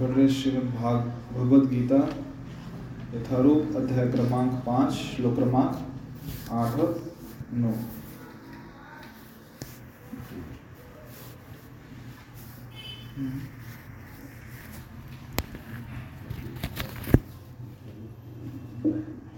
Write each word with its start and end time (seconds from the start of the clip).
पढ़ 0.00 0.08
रहे 0.08 0.26
श्रीमद 0.28 0.68
भाग 0.74 0.98
भगवद 1.32 1.64
गीता 1.70 1.96
यथारूप 3.14 3.76
अध्याय 3.76 4.06
क्रमांक 4.10 4.52
पाँच 4.66 4.92
श्लोक 4.92 5.34
क्रमांक 5.36 6.52
आठ 6.60 6.78
नौ। 7.54 7.72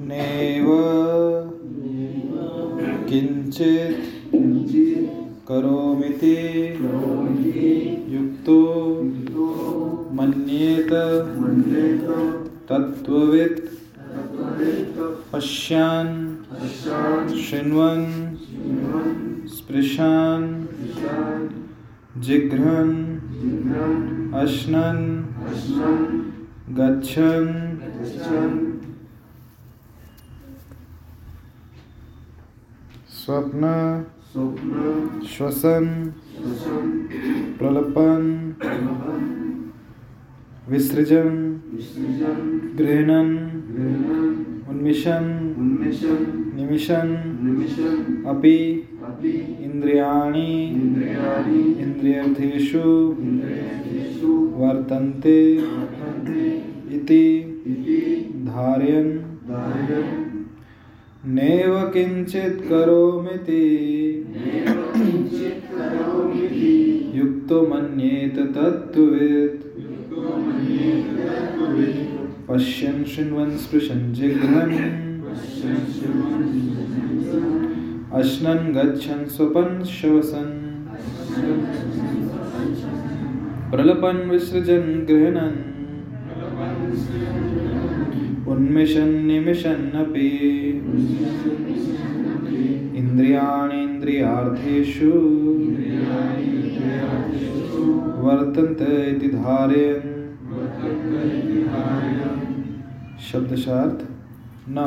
नेव 0.08 0.68
किञ्चित् 3.08 4.00
करोमिति 5.48 6.36
युक्तो 8.14 8.60
तत्त्ववित् 12.68 13.60
पश्यान् 15.32 16.14
शृण्वन् 17.42 18.06
स्पृशान् 19.54 20.46
जिघ्रन् 22.24 22.94
अश्नन् 24.42 25.06
गच्छन् 26.78 27.50
स्वप्न 33.18 33.64
श्वसन 35.32 35.86
प्रलपन 37.58 38.22
विसृजन 40.68 41.28
गृहणन 42.78 43.30
उन्मिशन 44.68 45.24
निमिशन 46.56 47.08
अपि 48.26 48.56
इन्द्रियाणि 49.64 50.50
इन्द्रियर्थेषु 51.84 52.84
वर्तन्ते 54.60 55.38
इति 56.96 57.24
धारयन्। 58.46 59.12
नैव 61.34 61.74
किञ्चित् 61.94 62.62
करोमीति। 62.68 63.66
युक्तो 67.18 67.58
मन्येत 67.66 68.36
तत्त्ववित्। 68.54 69.60
पश्यन् 72.48 73.04
शृण्वन् 73.04 73.56
स्पृशन् 73.56 74.14
जिघ्रन् 74.14 74.72
अश्नन् 78.12 78.74
गच्छन् 78.74 79.26
स्वपन् 79.26 79.84
श्वसन्। 79.84 80.52
प्रलपन् 83.70 84.30
विसृजन् 84.30 85.06
गृह्णन्। 85.06 85.58
उन्मिषन् 88.46 89.26
निमिषन्नपि 89.26 90.28
इन्द्रियाणीन्द्रियार्थेषु। 92.96 95.12
वर्तन्ते 98.22 98.94
इति 99.10 99.28
धारयन्। 99.28 100.10
शब्दशार्थ 103.22 104.00
न, 104.68 104.78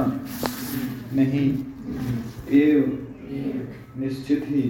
नहीं, 1.15 1.47
एव, 2.59 2.81
निश्चित 3.99 4.43
ही 4.49 4.61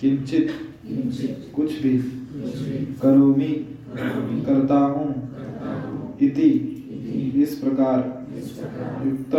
किंचित 0.00 0.50
कुछ 1.54 1.70
भी, 1.82 1.96
करोमी 3.02 3.52
करता 4.46 4.78
हूँ 4.78 5.08
इति, 6.22 6.50
इस 7.42 7.54
प्रकार, 7.54 7.98
युक्त, 9.06 9.34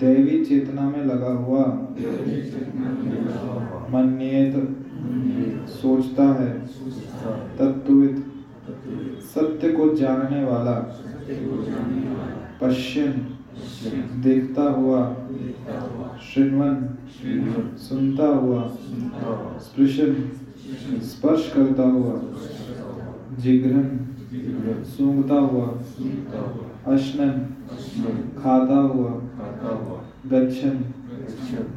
दैवी 0.00 0.44
चेतना 0.44 0.82
में 0.90 1.04
लगा 1.04 1.32
हुआ। 1.36 1.64
मन्येत 3.92 4.54
सोचता 5.72 6.24
है 6.40 6.52
तत्वित 7.58 8.24
सत्य 9.24 9.70
को 9.72 9.94
जानने 9.96 10.42
वाला, 10.44 10.74
पश्चिम, 12.60 13.12
देखता 14.22 14.62
हुआ 14.62 15.02
श्रृणवन 16.22 17.76
सुनता 17.78 18.26
हुआ, 18.26 18.62
स्पृशन, 19.60 20.14
स्पर्श 21.02 21.52
करता 21.56 21.82
हुआ, 21.82 22.14
जिघ्रन, 23.38 23.88
सूंघता 24.86 25.34
हुआ, 25.34 25.66
अश्नन, 26.94 27.32
खाता 28.38 28.80
हुआ, 28.88 29.10
गच्छन, 30.26 30.84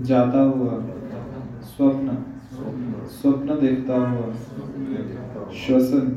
जाता 0.01 0.41
हुआ, 0.41 0.83
स्वप्न। 1.67 2.17
स्वप्न 3.11 3.59
देखता 3.59 3.95
हुआ, 4.09 4.33
श्वसन, 5.55 6.07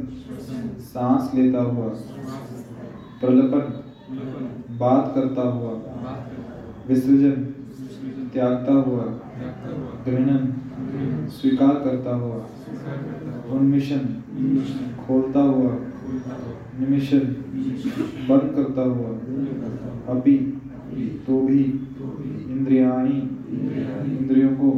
सांस 0.92 1.34
लेता 1.34 1.62
हुआ, 1.62 1.88
प्रलपन, 3.20 3.72
बात 4.78 5.12
करता 5.14 5.42
हुआ, 5.48 5.72
विसर्जन, 6.88 7.42
त्यागता 8.34 8.72
हुआ 8.86 9.04
ग्रहणन 10.06 11.28
स्वीकार 11.30 11.74
करता 11.84 12.14
हुआ, 12.16 12.36
उन्मिशन, 13.50 14.06
खोलता 15.06 15.40
हुआ, 15.40 15.72
निमिशन, 16.78 17.24
बंद 18.28 18.52
करता 18.56 18.82
हुआ 18.90 19.10
अभी 20.14 20.36
तो 21.26 21.40
भी, 21.40 21.62
इंद्रियाणी, 22.54 23.20
इंद्रियों 24.16 24.50
को 24.56 24.70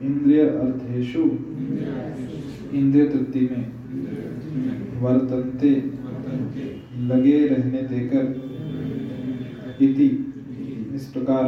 इंद्रिय 0.00 0.40
अर्थेशु 0.40 1.22
इंद्रिय 2.74 3.06
तृप्ति 3.06 3.40
में 3.42 3.64
वर्तनते 5.02 5.74
लगे 7.08 7.46
रहने 7.46 7.82
देकर 7.84 8.24
इति 9.80 10.08
इस 10.94 11.06
प्रकार 11.08 11.44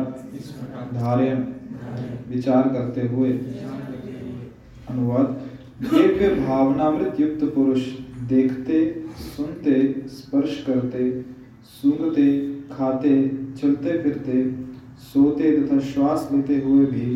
धार्यन 0.95 1.47
विचार 2.29 2.69
करते 2.69 3.07
हुए 3.09 3.31
अनुवाद 4.91 5.29
दिव्य 5.85 6.29
भावनामृत 6.37 7.21
युक्त 7.21 7.45
पुरुष 7.55 7.87
देखते 8.29 8.81
सुनते 9.27 9.81
स्पर्श 10.11 10.63
करते 10.67 11.11
सूंघते 11.73 12.27
खाते 12.69 13.17
चलते 13.61 14.03
फिरते 14.03 14.43
सोते 15.05 15.51
तथा 15.53 15.79
श्वास 15.87 16.29
लेते 16.33 16.61
हुए 16.61 16.85
भी 16.87 17.09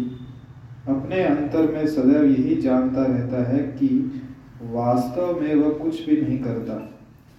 अपने 0.89 1.23
अंतर 1.23 1.73
में 1.73 1.87
सदैव 1.87 2.25
यही 2.25 2.55
जानता 2.63 3.05
रहता 3.05 3.43
है 3.51 3.59
कि 3.59 3.89
वास्तव 4.63 5.41
में 5.41 5.55
वह 5.55 5.71
कुछ 5.71 6.07
भी 6.07 6.21
नहीं 6.23 6.39
करता। 6.39 6.75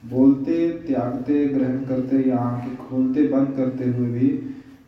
बोलते, 0.03 0.69
त्यागते, 0.87 1.45
ग्रहण 1.47 1.77
करते 1.79 2.29
या 2.29 2.37
आँखें 2.37 2.75
खोलते, 2.77 3.23
बंद 3.23 3.53
करते 3.57 3.85
हुए 3.85 4.07
भी 4.07 4.27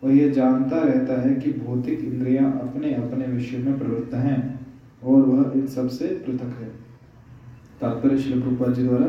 वह 0.03 0.13
यह 0.13 0.31
जानता 0.31 0.79
रहता 0.79 1.21
है 1.21 1.33
कि 1.35 1.51
भौतिक 1.51 1.99
इंद्रियाँ 1.99 2.51
अपने 2.59 2.93
अपने 2.93 3.25
विषय 3.25 3.57
में 3.57 3.79
प्रवृत्त 3.79 4.13
हैं 4.13 4.67
और 5.03 5.21
वह 5.21 5.51
इन 5.55 5.65
सबसे 5.67 6.07
पृथक 6.07 6.59
है। 6.59 6.69
तात्पर्य 7.81 8.17
श्री 8.17 8.33
प्रभुपाद 8.33 8.73
जी 8.73 8.83
द्वारा, 8.83 9.07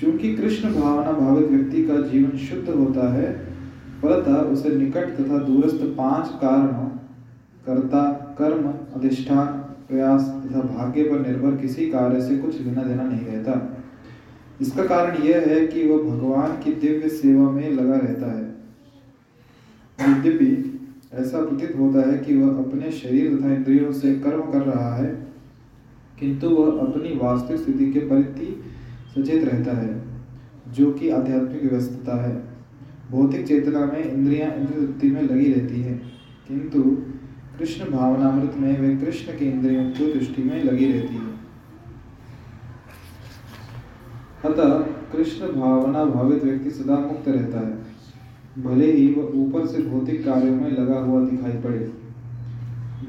चूँकि 0.00 0.34
कृष्ण 0.36 0.74
भावना 0.74 1.12
भावित 1.12 1.48
व्यक्ति 1.48 1.84
का 1.84 2.00
जीवन 2.00 2.36
शुद्ध 2.38 2.68
होता 2.68 3.12
है 3.14 3.32
फलतः 4.02 4.36
उसे 4.36 4.76
निकट 4.76 5.16
तथा 5.16 5.38
दूरस्थ 5.38 5.84
पाँच 5.96 6.28
कारणों, 6.40 6.88
कर्ता 7.66 8.13
कर्म, 8.38 8.66
अधिष्ठान, 8.96 9.46
प्रयास 9.88 10.22
तथा 10.44 10.60
भाग्य 10.68 11.02
पर 11.04 11.20
निर्भर 11.20 11.56
किसी 11.56 11.86
कार्य 11.90 12.20
से 12.20 12.36
कुछ 12.38 12.60
लेना 12.60 12.82
देना 12.82 13.02
नहीं 13.02 13.26
रहता। 13.26 13.60
इसका 14.60 14.84
कारण 14.86 15.22
यह 15.22 15.44
है 15.48 15.66
कि 15.66 15.86
वह 15.88 16.02
भगवान 16.04 16.56
की 16.62 16.72
दिव्य 16.80 17.08
सेवा 17.10 17.50
में 17.50 17.70
लगा 17.70 17.96
रहता 17.96 18.32
है। 18.32 18.52
यद्यपि 19.98 20.80
ऐसा 21.14 21.40
प्रतीत 21.40 21.76
होता 21.78 22.08
है 22.10 22.18
कि 22.18 22.36
वह 22.36 22.58
अपने 22.58 22.90
शरीर 22.92 23.36
तथा 23.36 23.52
इंद्रियों 23.54 23.92
से 23.92 24.14
कर्म 24.16 24.50
कर 24.52 24.62
रहा 24.62 24.94
है, 24.94 25.10
किंतु 26.20 26.48
वह 26.48 26.80
अपनी 26.80 27.16
वास्तविक 27.18 27.60
स्थिति 27.60 27.90
के 27.92 28.00
प्रति 28.00 28.46
सचेत 29.14 29.44
रहता 29.44 29.76
है, 29.76 30.02
जो 30.68 30.90
कि 30.92 31.08
आध्यात्मिक 31.10 31.62
व्यवस्था 31.62 32.22
है। 32.22 32.34
भौतिक 33.10 33.46
चेतना 33.46 33.84
में 33.86 34.04
इंद्रियाँ 34.04 34.50
इंद्रिय 34.50 35.12
में 35.12 35.22
लगी 35.22 35.52
रहती 35.52 35.80
है, 35.80 35.94
किंतु 36.48 36.82
कृष्ण 37.58 37.90
भावनामृत 37.90 38.54
में 38.56 38.80
वे 38.80 38.96
कृष्ण 38.96 39.32
के 39.38 39.44
इंद्रियों 39.44 39.90
की 39.90 40.12
दृष्टि 40.12 40.42
में 40.42 40.64
लगी 40.64 40.92
रहती 40.92 41.14
है। 41.14 41.34
अतः 44.44 44.78
कृष्ण 45.12 45.46
भावना 45.46 46.04
भावित 46.04 46.44
व्यक्ति 46.44 46.70
सदा 46.70 46.98
मुक्त 46.98 47.28
रहता 47.28 47.58
है। 47.58 47.94
भले 48.64 48.92
ही 48.92 49.14
वह 49.14 49.22
ऊपर 49.22 49.66
से 49.66 49.82
भौतिक 49.82 50.24
कार्यों 50.24 50.56
में 50.56 50.70
लगा 50.70 50.98
हुआ 50.98 51.28
दिखाई 51.28 51.52
पड़े। 51.52 51.92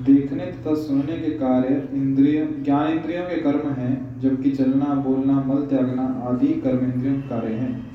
देखने 0.02 0.46
तथा 0.46 0.76
सुनने 0.76 1.18
के 1.18 1.32
कार्य 1.32 1.90
इंद्रिय 1.94 2.46
ज्ञान 2.66 2.88
इंद्रियों 2.88 3.24
के 3.24 3.42
कर्म 3.42 3.70
हैं, 3.70 4.22
जबकि 4.22 4.52
चलना, 4.52 4.96
बोलना, 4.96 5.44
मल 5.44 5.62
त्यागना 5.62 6.02
आदि 6.02 6.48
कर्म 6.48 6.94
इंद्रियों 6.94 7.16
के 7.16 7.30
कार्य 7.30 7.54
हैं। 7.54 7.92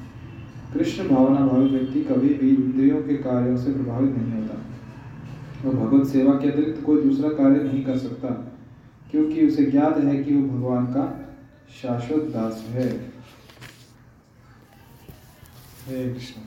कृष्ण 0.75 1.09
भावना 1.09 1.47
भावित 1.47 1.73
व्यक्ति 1.73 2.01
कभी 2.03 2.35
भी 2.35 2.49
इंद्रियों 2.49 3.03
के 3.03 3.15
कार्यों 3.15 3.57
से 3.57 3.73
प्रभावित 3.73 4.17
नहीं 4.17 4.43
होता। 4.43 4.70
वह 5.65 5.73
भगवत 5.73 6.09
सेवा 6.09 6.33
के 6.33 6.51
अतिरिक्त 6.51 6.83
कोई 6.85 7.03
दूसरा 7.03 7.29
कार्य 7.29 7.63
नहीं 7.63 7.85
कर 7.85 7.99
सकता, 7.99 8.29
क्योंकि 9.11 9.47
उसे 9.49 9.65
ज्ञात 9.65 9.99
है 9.99 10.25
कि 10.25 10.35
वो 10.35 10.43
भगवान 10.49 10.87
का 10.87 11.05
शाश्वत 11.83 12.33
दास 12.33 12.65
है। 12.69 12.89
कृष्ण 15.89 16.41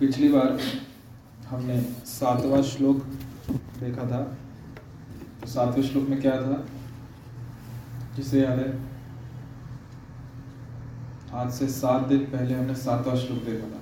पिछली 0.00 0.28
बार 0.28 0.58
हमने 1.48 1.80
सातवां 2.06 2.62
श्लोक 2.62 3.02
देखा 3.80 4.04
था। 4.10 4.22
तो 5.40 5.46
सातवें 5.46 5.82
श्लोक 5.82 6.08
में 6.08 6.20
क्या 6.20 6.36
था? 6.42 6.64
जिसे 8.16 8.40
याद 8.40 8.58
है? 8.58 8.91
आज 11.34 11.50
से 11.52 11.66
सात 11.68 12.02
दिन 12.06 12.24
पहले 12.26 12.54
हमने 12.54 12.74
सातवां 12.74 13.16
श्लोक 13.16 13.38
देखा 13.44 13.66
था। 13.66 13.80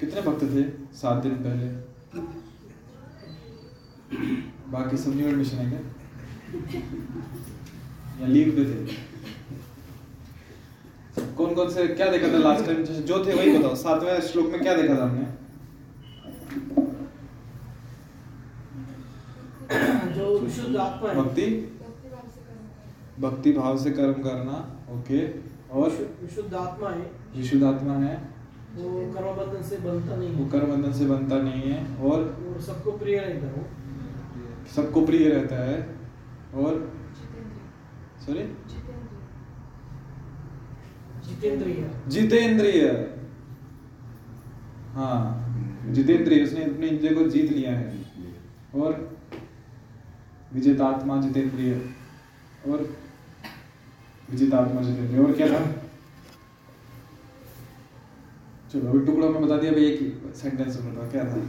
कितने 0.00 0.20
भक्त 0.22 0.42
थे 0.44 0.64
सात 0.96 1.22
दिन 1.22 1.36
पहले? 1.44 1.68
बाकी 4.72 4.96
सब 4.96 5.14
न्यू 5.16 5.28
एडमिशन 5.28 5.56
है 5.56 5.70
क्या? 5.70 5.82
या 8.20 8.26
लीव 8.26 8.50
पे 8.56 8.64
थे? 8.64 8.76
कौन 11.36 11.54
कौन 11.54 11.72
से 11.74 11.86
क्या 11.88 12.10
देखा 12.10 12.32
था 12.32 12.38
लास्ट 12.38 12.66
टाइम 12.66 12.82
जो 12.82 13.24
थे 13.26 13.34
वही 13.34 13.56
बताओ। 13.58 13.74
सातवें 13.76 14.20
श्लोक 14.28 14.46
में 14.52 14.60
क्या 14.62 14.76
देखा 14.76 14.94
था 14.98 15.04
हमने? 15.04 15.26
जो 20.14 20.26
भक्ति? 21.22 21.46
भक्ति 23.20 23.52
भाव 23.52 23.78
से 23.78 23.90
कर्म 23.90 24.22
करना 24.22 24.56
ओके 24.90 25.20
और 25.72 25.90
विशुद्ध 26.22 26.54
आत्मा 26.54 26.90
है। 26.90 27.10
विशुद्ध 27.36 27.64
आत्मा 27.64 27.94
है। 27.94 28.16
वो 28.74 29.00
कर्म 29.12 29.30
बंधन 29.36 29.62
से 29.68 29.76
बनता 29.76 30.16
नहीं 30.16 30.34
वो 30.34 30.46
कर्म 30.46 30.66
बंधन 30.66 30.92
से 30.92 31.06
बनता 31.06 31.36
नहीं 31.38 31.62
है 31.62 31.96
और 31.96 32.22
और 32.48 32.60
सबको 32.60 32.92
प्रिय 32.92 33.18
रहता 33.18 33.46
है। 33.48 33.66
सबको 34.76 35.04
प्रिय 35.06 35.28
रहता 35.28 35.56
है 35.64 35.76
और 36.54 36.92
सॉरी 38.26 38.42
जितेंद्रिय। 41.28 41.90
जितेंद्रिय। 42.08 42.86
हाँ 44.92 45.14
जितेंद्रिय 45.88 46.44
उसने 46.44 46.64
अपने 46.64 46.86
इंद्रिय 46.86 47.14
को 47.14 47.22
जीत 47.30 47.52
लिया 47.52 47.72
है। 47.72 47.96
और 48.74 49.16
विजेतात्मा 50.54 51.20
जितेंद्रिय। 51.20 51.74
और 52.68 53.07
विजेतात्मा 54.30 54.80
जितेंद्रिय 54.82 55.20
और 55.24 55.32
क्या 55.32 55.46
था। 55.48 55.60
चलो 58.72 58.88
अभी 58.90 59.06
टुकड़ों 59.06 59.28
में 59.30 59.42
बता 59.42 59.56
दिया 59.56 59.72
भाई 59.72 59.84
एक 59.84 60.34
सेंटेंस 60.36 60.80
में 60.80 60.94
बताओ 60.94 61.10
क्या 61.10 61.24
था? 61.24 61.40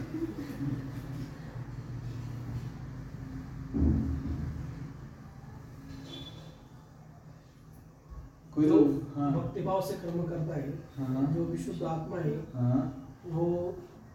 कोई 8.55 8.69
तो 8.69 8.77
हाँ। 9.15 9.31
भक्ति 9.33 9.61
भाव 9.61 9.81
से 9.81 9.93
कर्म 9.97 10.23
करता 10.29 10.55
है 10.55 10.69
हाँ। 10.97 11.25
जो 11.33 11.43
विशुद्ध 11.45 11.83
आत्मा 11.83 12.17
है 12.19 12.35
हाँ। 12.55 12.79
वो 13.25 13.47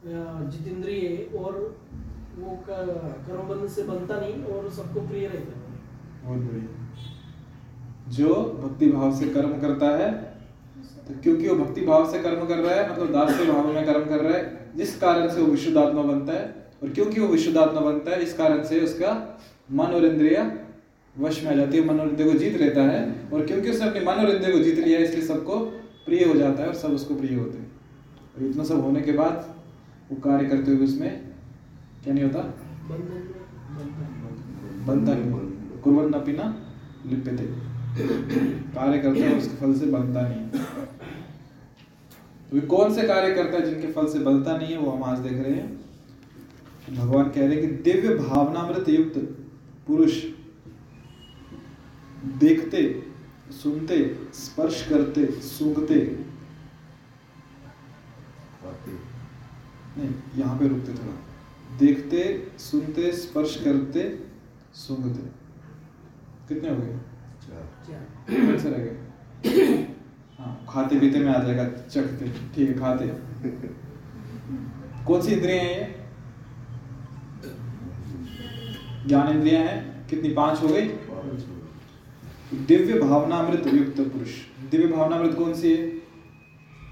जितेंद्रिय 0.06 1.36
और 1.38 1.52
वो 2.38 2.56
कर्म 2.68 3.48
बंधन 3.48 3.68
से 3.74 3.82
बनता 3.82 4.20
नहीं 4.20 4.42
और 4.44 4.70
सबको 4.70 5.06
प्रिय 5.08 5.26
रहता 5.28 5.58
है। 5.58 5.62
बहुत 6.24 6.40
बढ़िया। 6.40 6.83
जो 8.14 8.34
भक्ति 8.62 8.86
भाव 8.86 9.14
से 9.18 9.28
कर्म 9.28 9.60
करता 9.60 9.86
है 9.96 10.12
तो 11.08 11.14
क्योंकि 11.22 11.48
वो 11.48 11.54
भक्ति 11.64 11.80
भाव 11.80 12.10
से 12.12 12.18
कर्म 12.18 12.46
कर 12.46 12.58
रहा 12.58 12.74
है 12.74 12.92
मतलब 12.92 13.12
दास्य 13.12 13.46
भाव 13.46 13.72
में 13.72 13.86
कर्म 13.86 14.04
कर 14.04 14.20
रहा 14.20 14.38
है 14.38 14.70
जिस 14.76 14.96
कारण 14.98 15.28
से 15.28 15.40
वो 15.40 15.46
विशुद्ध 15.46 15.76
आत्मा 15.78 16.02
बनता 16.02 16.32
है 16.32 16.54
और 16.82 16.88
क्योंकि 16.88 17.20
वो 17.20 17.28
विशुद्ध 17.28 17.58
आत्मा 17.58 17.80
बनता 17.80 18.10
है 18.10 18.22
इस 18.22 18.32
कारण 18.34 18.62
से 18.64 18.80
उसका 18.80 19.40
मन 19.72 19.84
और 19.84 20.04
इंद्रिय 20.04 20.60
वश 21.18 21.42
में 21.44 21.50
आ 21.52 21.54
जाती 21.54 21.78
है 21.78 21.84
मन 21.84 22.00
और 22.00 22.08
इंद्रिय 22.08 22.32
को 22.32 22.38
जीत 22.38 22.56
लेता 22.60 22.82
है 22.82 23.28
और 23.32 23.46
क्योंकि 23.46 23.70
उसने 23.70 23.88
अपने 23.88 24.00
मन 24.00 24.12
और 24.12 24.30
इंद्रिय 24.30 24.58
को 24.58 24.62
जीत 24.64 24.78
लिया 24.78 24.98
है 24.98 25.04
इसलिए 25.04 25.26
सबको 25.26 25.58
प्रिय 26.06 26.24
हो 26.24 26.34
जाता 26.34 26.62
है 26.62 26.68
और 26.68 26.74
सब 26.74 26.88
उसको 26.88 27.14
प्रिय 27.14 27.38
होते 27.38 27.58
हैं। 27.58 27.70
और 28.36 28.42
इतना 28.42 28.64
सब 28.64 28.80
होने 28.80 29.02
के 29.02 29.12
बाद 29.12 29.54
वो 30.12 30.16
कार्य 30.16 30.48
करते 30.48 30.70
हुए 30.70 30.84
उसमें 30.84 31.10
क्या 32.04 32.14
नहीं 32.14 32.24
होता? 32.24 32.40
बनता 34.86 35.14
नहीं 35.14 35.80
कुर्बन 35.80 36.18
न 36.18 36.20
पीना 36.20 36.54
लिप्यते। 37.06 37.73
कार्य 37.96 38.98
करता 38.98 39.24
है, 39.24 39.36
उसके 39.38 39.56
फल 39.56 39.74
से 39.74 39.86
बनता 39.86 40.20
नहीं 40.20 40.62
तो 42.50 42.66
कौन 42.68 42.94
से 42.94 43.06
कार्य 43.08 43.34
करता 43.34 43.56
है 43.56 43.64
जिनके 43.64 43.92
फल 43.92 44.06
से 44.08 44.18
बनता 44.20 44.56
नहीं 44.56 44.72
है, 44.72 44.78
वो 44.78 44.90
हम 44.90 45.04
आज 45.04 45.18
देख 45.18 45.32
रहे 45.34 45.52
हैं। 45.52 45.84
भगवान 46.90 47.30
कह 47.30 47.40
रहे 47.40 47.50
हैं 47.50 47.60
कि 47.60 47.66
दिव्य 47.82 48.14
भावनामृत 48.16 48.88
युक्त 48.88 49.18
पुरुष 49.86 50.22
देखते, 52.38 52.82
सुनते, 53.52 53.98
स्पर्श 54.34 54.86
करते, 54.88 55.26
सूंघते। 55.42 55.94
नहीं, 59.96 60.12
यहाँ 60.36 60.58
पे 60.58 60.68
रुकते 60.68 60.92
थोड़ा। 60.92 61.78
देखते, 61.78 62.22
सुनते, 62.58 63.10
स्पर्श 63.12 63.56
करते, 63.64 64.02
सूंघते। 64.74 65.28
कितने 66.48 66.68
हो 66.68 66.76
गए? 66.76 66.98
रह 68.66 68.78
गए। 68.78 68.94
हाँ 70.38 70.52
खाते 70.68 70.98
पीते 71.00 71.18
में 71.18 71.32
आ 71.32 71.38
जाएगा 71.42 71.64
चखते 71.88 72.28
ठीक 72.54 72.68
है 72.68 72.74
खाते। 72.78 73.06
कौन 75.06 75.22
सी 75.22 75.32
इंद्रियाँ 75.32 75.64
हैं 75.64 75.70
ये? 75.70 75.84
ज्ञान 79.06 79.28
इंद्रियाँ 79.28 79.62
हैं? 79.64 80.06
कितनी? 80.08 80.28
पाँच 80.34 80.62
हो 80.62 80.68
गई? 80.68 80.86
दिव्य 82.68 82.98
भावनामृत 83.00 83.66
युक्त 83.74 84.00
पुरुष। 84.02 84.30
दिव्य 84.70 84.86
भावनामृत 84.86 85.34
कौन 85.38 85.54
सी 85.54 85.72
है? 85.72 85.82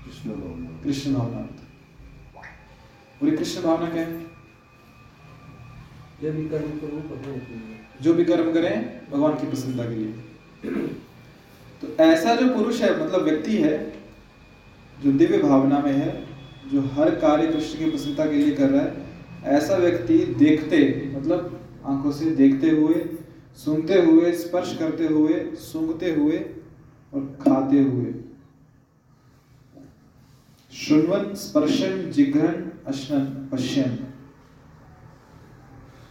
कृष्ण 0.04 0.30
भावना 0.32 0.68
कृष्ण 0.82 1.14
और 3.22 3.28
ये 3.28 3.36
कृष्ण 3.36 3.62
भावना 3.62 3.88
क्या 3.90 4.02
है? 4.02 4.20
जब 6.22 6.36
भी 6.36 6.48
कर्म 6.48 6.70
करो 6.78 7.00
पता 7.08 7.28
जो 8.02 8.14
भी 8.14 8.24
कर्म 8.24 8.52
करें 8.52 8.74
भगवान 9.10 9.34
की 9.34 9.46
प्रसन्नता 9.46 9.84
के 9.84 9.94
लिए। 9.94 10.12
तो 10.64 12.04
ऐसा 12.04 12.34
जो 12.34 12.54
पुरुष 12.54 12.80
है 12.80 13.06
मतलब 13.06 13.22
व्यक्ति 13.22 13.56
है, 13.56 13.92
जो 15.04 15.12
दिव्य 15.12 15.38
भावना 15.38 15.78
में 15.78 15.92
है, 15.92 16.26
जो 16.72 16.80
हर 16.80 17.10
कार्य 17.10 17.46
कृष्ण 17.46 17.78
की 17.78 17.90
प्रसन्नता 17.90 18.26
के 18.26 18.32
लिए 18.32 18.54
कर 18.54 18.70
रहा 18.70 18.82
है, 18.82 19.06
ऐसा 19.44 19.76
व्यक्ति 19.76 20.18
देखते 20.18 21.12
मतलब 21.16 21.60
आँखों 21.84 22.12
से 22.12 22.30
देखते 22.30 22.70
हुए, 22.70 23.18
सुनते 23.56 24.02
हुए, 24.02 24.32
स्पर्श 24.32 24.76
करते 24.78 25.06
हुए, 25.06 25.52
सूंघते 25.54 26.14
हुए 26.14 26.38
और 27.14 27.38
खाते 27.40 27.82
हुए। 27.82 28.14
शुण्वन, 30.72 31.34
स्पर्शन, 31.34 32.10
जिघ्रन, 32.10 32.72
अश्नन, 32.86 33.48
पश्यन। 33.52 33.98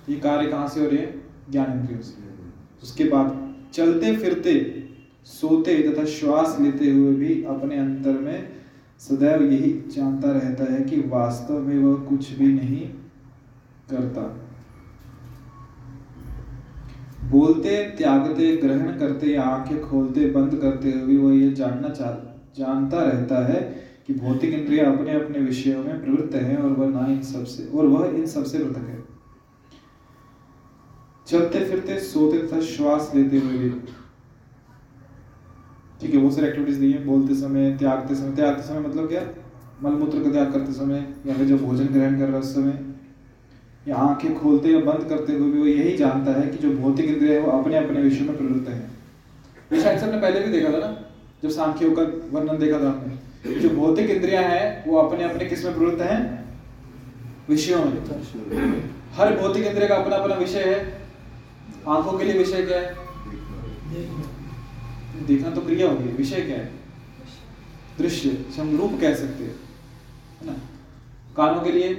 ये 0.09 0.19
कार्य 0.19 0.47
कहाँ 0.47 0.67
से 0.67 0.79
हो 0.79 0.89
रहे 0.89 0.99
हैं? 0.99 1.25
ज्ञान 1.51 1.71
इंद्रियों 1.71 2.01
से। 2.01 2.21
उसके 2.83 3.03
बाद 3.03 3.40
चलते 3.73 4.15
फिरते 4.15 4.83
सोते 5.25 5.75
तथा 5.77 6.05
श्वास 6.05 6.57
लेते 6.61 6.91
हुए 6.91 7.13
भी 7.13 7.43
अपने 7.43 7.77
अंतर 7.77 8.19
में 8.19 8.49
सदैव 8.99 9.43
यही 9.43 9.83
जानता 9.95 10.31
रहता 10.31 10.73
है 10.73 10.81
कि 10.81 10.95
वास्तव 10.95 11.59
में 11.59 11.77
वह 11.77 11.95
कुछ 11.95 12.31
भी 12.31 12.53
नहीं 12.53 12.89
करता। 13.89 14.21
बोलते, 17.29 17.83
त्यागते, 17.83 18.57
ग्रहण 18.57 18.99
करते 18.99 19.27
या 19.27 19.41
आँखें 19.41 19.81
खोलते, 19.81 20.25
बंद 20.25 20.55
करते 20.55 20.91
हुए 20.91 21.01
भी 21.01 21.17
वह 21.17 21.35
यह 21.35 21.53
जानना 21.53 21.89
चाह 21.89 22.27
जानता 22.57 23.03
रहता 23.03 23.47
है 23.47 23.61
कि 24.07 24.13
भौतिक 24.13 24.53
इंद्रिया 24.53 24.91
अपने 24.91 25.13
अपने 25.13 25.39
विषयों 25.39 25.83
में 25.83 26.03
प्रवृत्त 26.03 26.35
हैं 26.35 26.57
और 26.57 26.69
वह 26.69 26.89
ना 26.89 27.05
इन 27.13 27.21
सबसे, 27.21 27.77
और 27.77 27.85
वह 27.85 28.17
इन 28.17 28.25
सबसे 28.25 28.59
पृथक 28.59 28.77
है। 28.77 29.00
चलते 31.31 31.59
फिरते 31.59 31.99
सोते 31.99 32.37
तथा 32.37 32.59
श्वास 32.61 33.11
लेते 33.15 33.37
हुए 33.37 33.57
भी। 33.57 33.69
ठीक 36.01 36.13
है, 36.13 36.17
बहुत 36.17 36.35
सारी 36.35 36.47
एक्टिविटीज़ 36.47 36.79
दी 36.79 36.91
है। 36.91 37.05
बोलते 37.05 37.35
समय, 37.35 37.77
त्यागते 37.77 38.15
समय। 38.15 38.35
त्यागते 38.35 38.61
समय 38.61 38.79
मतलब 38.79 39.07
क्या? 39.09 39.21
मलमूत्र 39.83 40.23
का 40.23 40.31
त्याग 40.31 40.51
करते 40.53 40.73
समय, 40.73 41.13
या 41.27 41.35
फिर 41.35 41.45
जब 41.47 41.65
भोजन 41.65 41.85
ग्रहण 41.85 42.19
कर 42.19 42.25
रहा 42.25 42.33
है 42.33 42.39
उस 42.39 42.55
समय। 42.55 42.79
या 43.87 43.95
आँखें 43.95 44.39
खोलते 44.39 44.69
या 44.69 44.79
बंद 44.79 45.09
करते 45.09 45.33
हुए 45.33 45.51
भी 45.51 45.59
वो 45.59 45.65
यही 45.65 45.97
जानता 45.97 46.31
है 46.31 46.47
कि 46.47 46.57
जो 46.57 46.77
भौतिक 46.77 47.05
इंद्रिय 47.05 47.33
है, 47.33 47.39
वो 47.39 47.51
अपने 47.51 47.77
अपने 47.77 48.01
विषय 48.01 48.23
में 48.23 48.37
प्रवृत्त 48.37 48.69
है। 48.69 49.99
सबने 49.99 50.17
पहले 50.17 50.39
भी 50.39 50.51
देखा 50.51 50.73
था 50.73 50.77
ना, 50.77 51.05
जब 51.43 51.49
सांख्यों 51.49 51.91
का 51.91 52.01
वर्णन 52.31 52.57
देखा 52.59 52.79
था 52.79 52.89
आपने 52.89 53.53
जो 53.55 53.69
भौतिक 53.69 54.09
इंद्रिया 54.09 54.41
है, 54.41 54.83
वो 54.87 54.97
अपने 54.97 55.23
अपने 55.23 55.45
किसमें 55.45 55.75
प्रवृत्त 55.75 56.01
है? 56.01 56.45
विषयों 57.49 57.85
में। 57.85 58.89
हर 59.13 59.37
भौतिक 59.37 59.65
इंद्रिय 59.65 59.87
का 59.87 59.95
अपना 59.95 60.15
अपना 60.15 60.35
विषय 60.35 60.63
है। 60.63 61.00
आँखों 61.87 62.17
के 62.17 62.23
लिए 62.23 62.37
विषय 62.37 62.65
क्या 62.65 62.79
है? 62.79 62.89
देखना 65.27 65.49
तो 65.49 65.61
क्रिया 65.61 65.89
होगी 65.89 66.11
विषय 66.17 66.41
क्या 66.41 66.57
है? 66.57 66.71
दृश्य 67.97 68.29
हम 68.59 68.77
रूप 68.77 68.91
कह 69.01 69.13
सकते 69.15 69.43
हैं 69.43 69.55
ना? 70.45 70.53
कानों 71.37 71.61
के 71.61 71.71
लिए? 71.71 71.89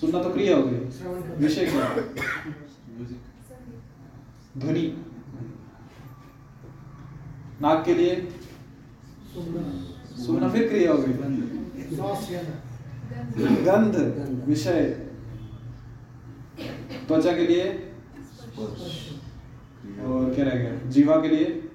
सुनना 0.00 0.22
तो 0.22 0.30
क्रिया 0.32 0.56
हो 0.56 0.62
करना 0.62 1.36
विषय 1.36 1.66
क्या 1.66 1.84
है? 1.84 2.02
ध्वनि। 4.58 4.86
नाक 7.62 7.84
के 7.86 7.94
लिए? 7.94 8.14
सुनना 10.26 10.48
फिर 10.48 10.68
क्रिया 10.68 10.92
हो 10.92 10.98
गई 10.98 11.12
गंध 13.64 13.94
विषय। 14.46 15.01
त्वचा 17.08 17.32
के 17.32 17.46
लिए? 17.46 17.64
और 20.02 20.34
क्या 20.34 20.44
रह 20.44 20.54
गया 20.54 20.90
जीवा 20.90 21.16
के 21.16 21.28
लिए? 21.28 21.68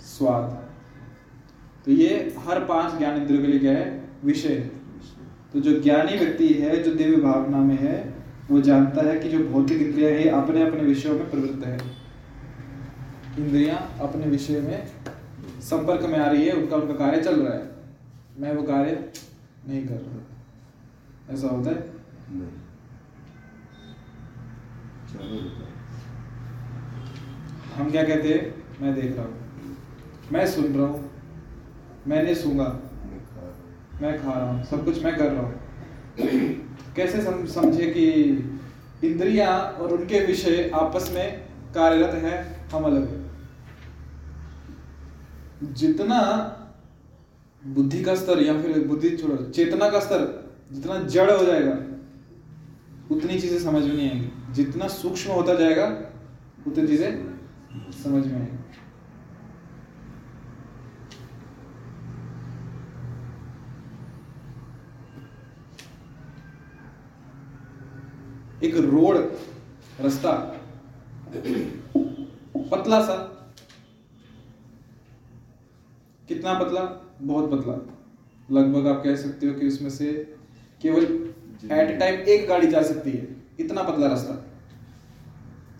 स्वाद। 0.00 0.64
तो 1.84 1.92
ये 1.92 2.34
हर 2.38 2.64
पाँच 2.64 2.98
ज्ञान 2.98 3.16
इंद्रियों 3.16 3.42
के 3.42 3.48
लिए 3.48 3.58
क्या 3.58 3.72
है? 3.72 4.08
विषय। 4.24 4.70
तो 5.52 5.60
जो 5.60 5.80
ज्ञानी 5.80 6.16
व्यक्ति 6.16 6.48
है, 6.48 6.82
जो 6.82 6.94
दिव्य 6.94 7.16
भावना 7.16 7.58
में 7.58 7.78
है, 7.78 8.14
वो 8.50 8.60
जानता 8.60 9.02
है 9.02 9.18
कि 9.18 9.28
जो 9.28 9.38
भौतिक 9.38 9.82
इंद्रिया 9.82 10.10
है 10.10 10.28
अपने 10.28 10.68
अपने 10.68 10.80
विषयों 10.80 11.14
में 11.14 11.30
प्रवृत्त 11.30 11.66
है। 11.66 11.80
इंद्रिया 13.38 13.76
अपने 13.76 14.26
विषय 14.26 14.60
में 14.60 14.86
संपर्क 15.60 16.02
में 16.02 16.18
आ 16.18 16.30
रही 16.30 16.46
है, 16.46 16.52
उनका 16.52 16.76
उनका 16.76 16.94
कार्य 16.94 17.22
चल 17.22 17.42
रहा 17.42 17.58
है। 17.58 17.70
मैं 18.38 18.54
वो 18.54 18.62
कार्य 18.62 19.12
नहीं 19.68 19.86
कर 19.86 19.94
रहा। 19.94 20.26
ऐसा 21.34 21.48
होता 21.48 21.70
है? 21.70 21.93
हम 27.76 27.90
क्या 27.90 28.02
कहते 28.04 28.28
हैं? 28.28 28.54
मैं 28.80 28.94
देख 28.94 29.16
रहा 29.16 29.24
हूँ। 29.24 29.34
मैं 30.32 30.46
सुन 30.46 30.64
रहा 30.64 30.86
हूँ। 30.86 31.10
मैंने 32.06 32.34
सूँगा 32.34 32.80
मैं 34.02 34.22
खा 34.22 34.32
रहा 34.32 34.50
हूँ। 34.50 34.64
सब 34.64 34.84
कुछ 34.84 35.04
मैं 35.04 35.16
कर 35.16 35.32
रहा 35.32 35.42
हूँ। 35.42 35.54
कैसे 36.96 37.22
सम, 37.22 37.46
समझे 37.46 37.86
कि 37.86 38.04
इंद्रियाँ 39.04 39.60
और 39.60 39.92
उनके 39.92 40.20
विषय 40.26 40.70
आपस 40.74 41.10
में 41.14 41.38
कार्यरत 41.74 42.14
हैं 42.14 42.68
हम 42.70 42.84
अलग 42.84 43.08
हैं। 43.08 43.22
जितना 45.74 46.20
बुद्धि 47.66 48.02
का 48.04 48.14
स्तर 48.14 48.42
या 48.42 48.62
फिर 48.62 48.86
बुद्धि 48.86 49.10
छोड़ो 49.16 49.36
चेतना 49.36 49.88
का 49.90 50.00
स्तर 50.00 50.52
जितना 50.72 50.98
जड़ 50.98 51.30
हो 51.30 51.44
जाएगा 51.44 51.93
उतनी 53.10 53.38
चीज़ें 53.40 53.58
समझ 53.58 53.82
में 53.84 53.94
नहीं 53.96 54.10
आएँगी। 54.10 54.52
जितना 54.52 54.88
सूक्ष्म 54.88 55.32
होता 55.32 55.54
जाएगा, 55.54 55.86
उतनी 56.66 56.86
चीज़ें 56.86 57.92
समझ 57.92 58.26
में 58.26 58.34
आएँगी। 58.34 58.58
एक 68.66 68.76
रोड 68.76 69.16
रास्ता, 70.00 70.32
पतला 72.70 73.00
सा। 73.02 73.16
कितना 76.28 76.54
पतला? 76.54 76.80
बहुत 77.22 77.50
पतला। 77.50 77.74
लगभग 78.50 78.86
आप 78.86 79.02
कह 79.04 79.16
सकते 79.16 79.46
हो 79.46 79.54
कि 79.54 79.66
उसमें 79.66 79.90
से 79.90 80.12
केवल 80.82 81.04
एट 81.72 81.90
ए 81.90 81.96
टाइम 81.96 82.14
एक 82.14 82.48
गाड़ी 82.48 82.66
जा 82.66 82.82
सकती 82.82 83.12
है। 83.12 83.36
इतना 83.60 83.82
पतला 83.82 84.06
रास्ता। 84.06 84.34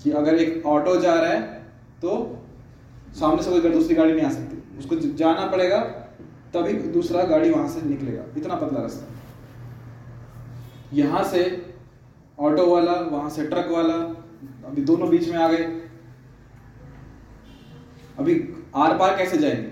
कि 0.03 0.11
अगर 0.11 0.35
एक 0.35 0.67
ऑटो 0.67 1.01
जा 1.01 1.15
रहा 1.15 1.31
है 1.31 1.41
तो 2.03 2.39
सामने 3.11 3.43
से 3.43 3.61
कोई 3.61 3.71
दूसरी 3.71 3.95
गाड़ी 3.95 4.13
नहीं 4.13 4.27
आ 4.27 4.31
सकती। 4.31 4.79
उसको 4.79 4.97
जाना 4.97 5.47
पड़ेगा, 5.47 5.81
तभी 6.55 6.73
दूसरा 6.73 7.25
गाड़ी 7.25 7.51
वहाँ 7.51 7.69
से 7.69 7.83
निकलेगा। 7.83 8.25
इतना 8.37 8.55
पतला 8.55 8.81
रास्ता। 8.81 9.15
यहाँ 10.93 11.25
से 11.25 11.75
ऑटो 12.39 12.75
वाला, 12.75 12.93
वहाँ 12.93 13.31
से 13.31 13.47
ट्रक 13.47 13.69
वाला, 13.71 13.95
अभी 14.69 14.83
दोनों 14.83 15.11
बीच 15.11 15.29
में 15.29 15.39
आ 15.39 15.49
गए। 15.49 15.65
अभी 18.19 18.55
आर 18.77 18.99
पार 18.99 19.17
कैसे 19.17 19.39
जाएँगे? 19.39 19.71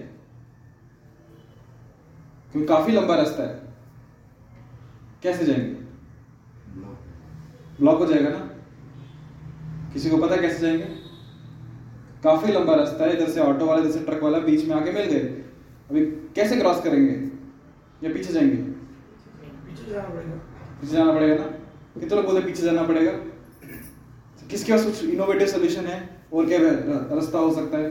क्योंकि 2.52 2.68
काफ़ी 2.68 2.92
लंबा 2.92 3.14
रास्ता 3.14 3.42
है। 3.42 3.62
कैसे 5.22 5.44
जाएँगे? 5.44 5.81
ब्लॉक 7.82 7.98
हो 7.98 8.06
जाएगा 8.06 8.28
ना? 8.28 8.38
किसी 9.92 10.10
को 10.10 10.16
पता 10.16 10.36
कैसे 10.36 10.58
जाएँगे? 10.58 10.84
काफ़ी 12.24 12.52
लंबा 12.52 12.74
रास्ता 12.74 13.04
है 13.04 13.16
इधर 13.16 13.30
से 13.30 13.40
ऑटो 13.40 13.66
वाला 13.66 13.82
इधर 13.82 13.90
से 13.90 14.00
ट्रक 14.00 14.22
वाला 14.22 14.38
बीच 14.38 14.68
में 14.68 14.74
आके 14.76 14.92
मिल 14.92 15.04
गए। 15.04 15.18
अभी 15.90 16.04
कैसे 16.06 16.56
क्रॉस 16.56 16.82
करेंगे? 16.82 17.12
या 18.06 18.14
पीछे 18.14 18.32
जाएँगे? 18.32 18.56
पीछे 18.56 19.90
जाना 19.90 20.08
पड़ेगा। 20.08 20.34
पीछे 20.80 20.92
जाना 20.92 21.12
पड़ेगा 21.12 21.34
ना? 21.34 21.50
कितने 22.00 22.16
लोग 22.16 22.24
बोलते 22.24 22.46
पीछे 22.46 22.62
जाना 22.62 22.82
पड़ेगा? 22.82 23.12
तो 23.12 24.48
किसके 24.48 24.72
पास 24.72 24.84
कुछ 24.84 25.04
इनोवेटिव 25.04 25.48
सोल्यूशन 25.48 25.86
है? 25.86 26.20
और 26.32 26.46
क्या 26.46 26.58
रास्ता 27.14 27.38
हो 27.38 27.54
सकता 27.54 27.78
है? 27.78 27.90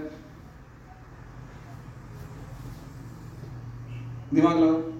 दिमाग 4.34 4.60
लगाओ। 4.60 4.94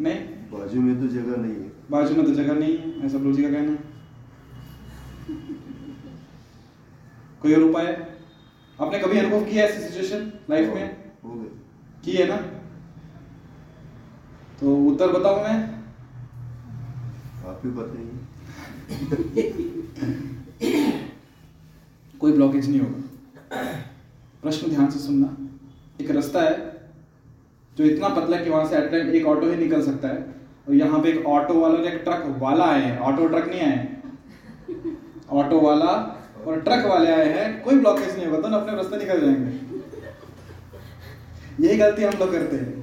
नहीं? 0.00 0.37
बाजू 0.68 0.80
में 0.80 1.00
तो 1.00 1.06
जगह 1.08 1.36
नहीं 1.42 1.52
है। 1.52 1.66
बाजू 1.90 2.14
में 2.14 2.24
तो 2.24 2.32
जगह 2.34 2.54
नहीं 2.54 2.72
है 2.78 3.06
ऐसा 3.06 3.18
प्रभु 3.18 3.32
जी 3.32 3.42
का 3.42 3.50
कहना 3.50 3.76
कोई 7.42 7.54
और 7.54 7.62
उपाय? 7.62 7.86
आपने 8.78 8.98
कभी 8.98 9.18
अनुभव 9.18 9.44
किया 9.44 9.64
ऐसी 9.64 9.80
सिचुएशन 9.82 10.32
लाइफ 10.50 10.74
में? 10.74 10.96
हो 11.24 11.34
गए। 11.34 11.48
की 12.04 12.12
है 12.12 12.26
ना? 12.28 12.36
तो 14.60 14.76
उत्तर 14.86 15.12
बताऊँ 15.12 15.42
मैं? 15.42 15.56
आप 17.48 17.62
ही 17.64 17.70
बताइए। 17.72 18.14
कोई 22.20 22.32
ब्लॉकेज 22.32 22.68
नहीं 22.70 22.80
होगा। 22.80 23.00
प्रश्न 24.42 24.70
ध्यान 24.70 24.90
से 24.90 24.98
सुनना। 24.98 25.36
एक 26.00 26.10
रास्ता 26.10 26.42
है 26.42 26.56
जो 27.78 27.84
इतना 27.84 28.08
पतला 28.08 28.36
है 28.36 28.44
कि 28.44 28.50
वहाँ 28.50 28.66
से 28.68 28.76
एट 28.76 28.94
एक 28.94 29.26
ऑटो 29.26 29.50
ही 29.50 29.56
निकल 29.56 29.82
सकता 29.84 30.08
है। 30.08 30.36
और 30.68 30.74
यहाँ 30.74 31.00
पे 31.02 31.08
एक 31.08 31.26
ऑटो 31.26 31.54
वाला 31.60 31.74
और 31.74 31.84
एक 31.86 32.00
ट्रक 32.04 32.24
वाला 32.40 32.64
आए 32.64 32.80
हैं। 32.82 32.98
ऑटो 33.00 33.26
ट्रक 33.28 33.48
नहीं 33.48 33.60
आए 33.60 33.86
ऑटो 35.32 35.60
वाला 35.60 35.92
और 36.46 36.60
ट्रक 36.60 36.84
वाले 36.86 37.10
आए 37.12 37.28
हैं। 37.28 37.62
कोई 37.62 37.74
ब्लॉकेज 37.76 38.16
नहीं 38.16 38.26
होगा, 38.26 38.40
दोनों 38.40 38.60
अपने 38.60 38.76
रास्ते 38.76 38.96
निकल 38.96 39.20
जाएँगे। 39.20 39.50
यही 41.60 41.76
गलती 41.78 42.02
हम 42.02 42.18
लोग 42.20 42.32
करते 42.32 42.56
हैं। 42.56 42.76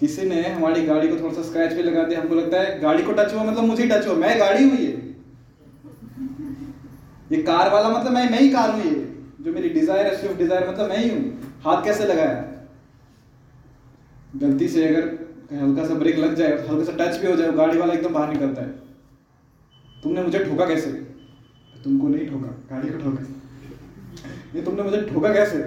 किसी 0.00 0.26
ने 0.26 0.42
हमारी 0.42 0.82
गाड़ी 0.86 1.08
को 1.08 1.16
थोड़ा 1.16 1.32
सा 1.34 1.42
स्क्रैच 1.42 1.72
भी 1.72 1.82
लगा 1.82 2.02
दिया। 2.02 2.20
हमको 2.20 2.34
लगता 2.34 2.60
है 2.60 2.78
गाड़ी 2.80 3.02
को 3.02 3.12
टच 3.12 3.32
हुआ 3.34 3.42
मतलब 3.44 3.64
मुझे 3.64 3.86
टच 3.86 4.06
हुआ। 4.06 4.14
मैं 4.16 4.38
गाड़ी 4.40 4.64
हुई 4.64 4.76
है 4.76 4.92
ये। 7.30 7.42
कार 7.42 7.70
वाला 7.72 7.88
मतलब 7.90 8.12
मैं 8.12 8.30
मैं 8.30 8.38
ही 8.40 8.48
कार 8.50 8.70
हुई 8.70 8.88
है 8.88 8.94
जो 9.40 9.52
मेरी 9.52 9.68
डिज़ायर 9.70 10.06
है 10.06 10.16
स्विफ्ट 10.16 10.38
डिज़ायर 10.38 10.68
मतलब 10.68 10.88
मैं 10.88 10.98
ही 10.98 11.08
हूँ। 11.10 11.20
हाथ 11.64 11.84
कैसे 11.84 12.04
लगाया? 12.04 12.44
गलती 14.36 14.68
से 14.68 14.86
अगर 14.88 15.06
कहीं 15.50 15.60
हल्का 15.60 15.84
सा 15.84 15.94
ब्रेक 15.94 16.18
लग 16.18 16.34
जाए 16.34 16.52
हल्का 16.68 16.84
सा 16.84 16.92
टच 16.98 17.16
भी 17.20 17.26
हो 17.26 17.36
जाए 17.36 17.52
गाड़ी 17.52 17.78
वाला 17.78 17.94
एकदम 17.94 18.12
बाहर 18.14 18.32
निकलता 18.32 18.62
है। 18.62 18.68
तुमने 20.02 20.22
मुझे 20.22 20.38
ठोका 20.40 20.66
कैसे? 20.66 20.90
तुमको 21.84 22.08
नहीं 22.08 22.26
ठोका 22.28 22.48
गाड़ी 22.70 22.90
को 22.90 22.98
ठोका। 22.98 23.24
ये 24.54 24.62
तुमने 24.62 24.82
मुझे 24.82 25.00
ठोका 25.02 25.32
कैसे? 25.34 25.58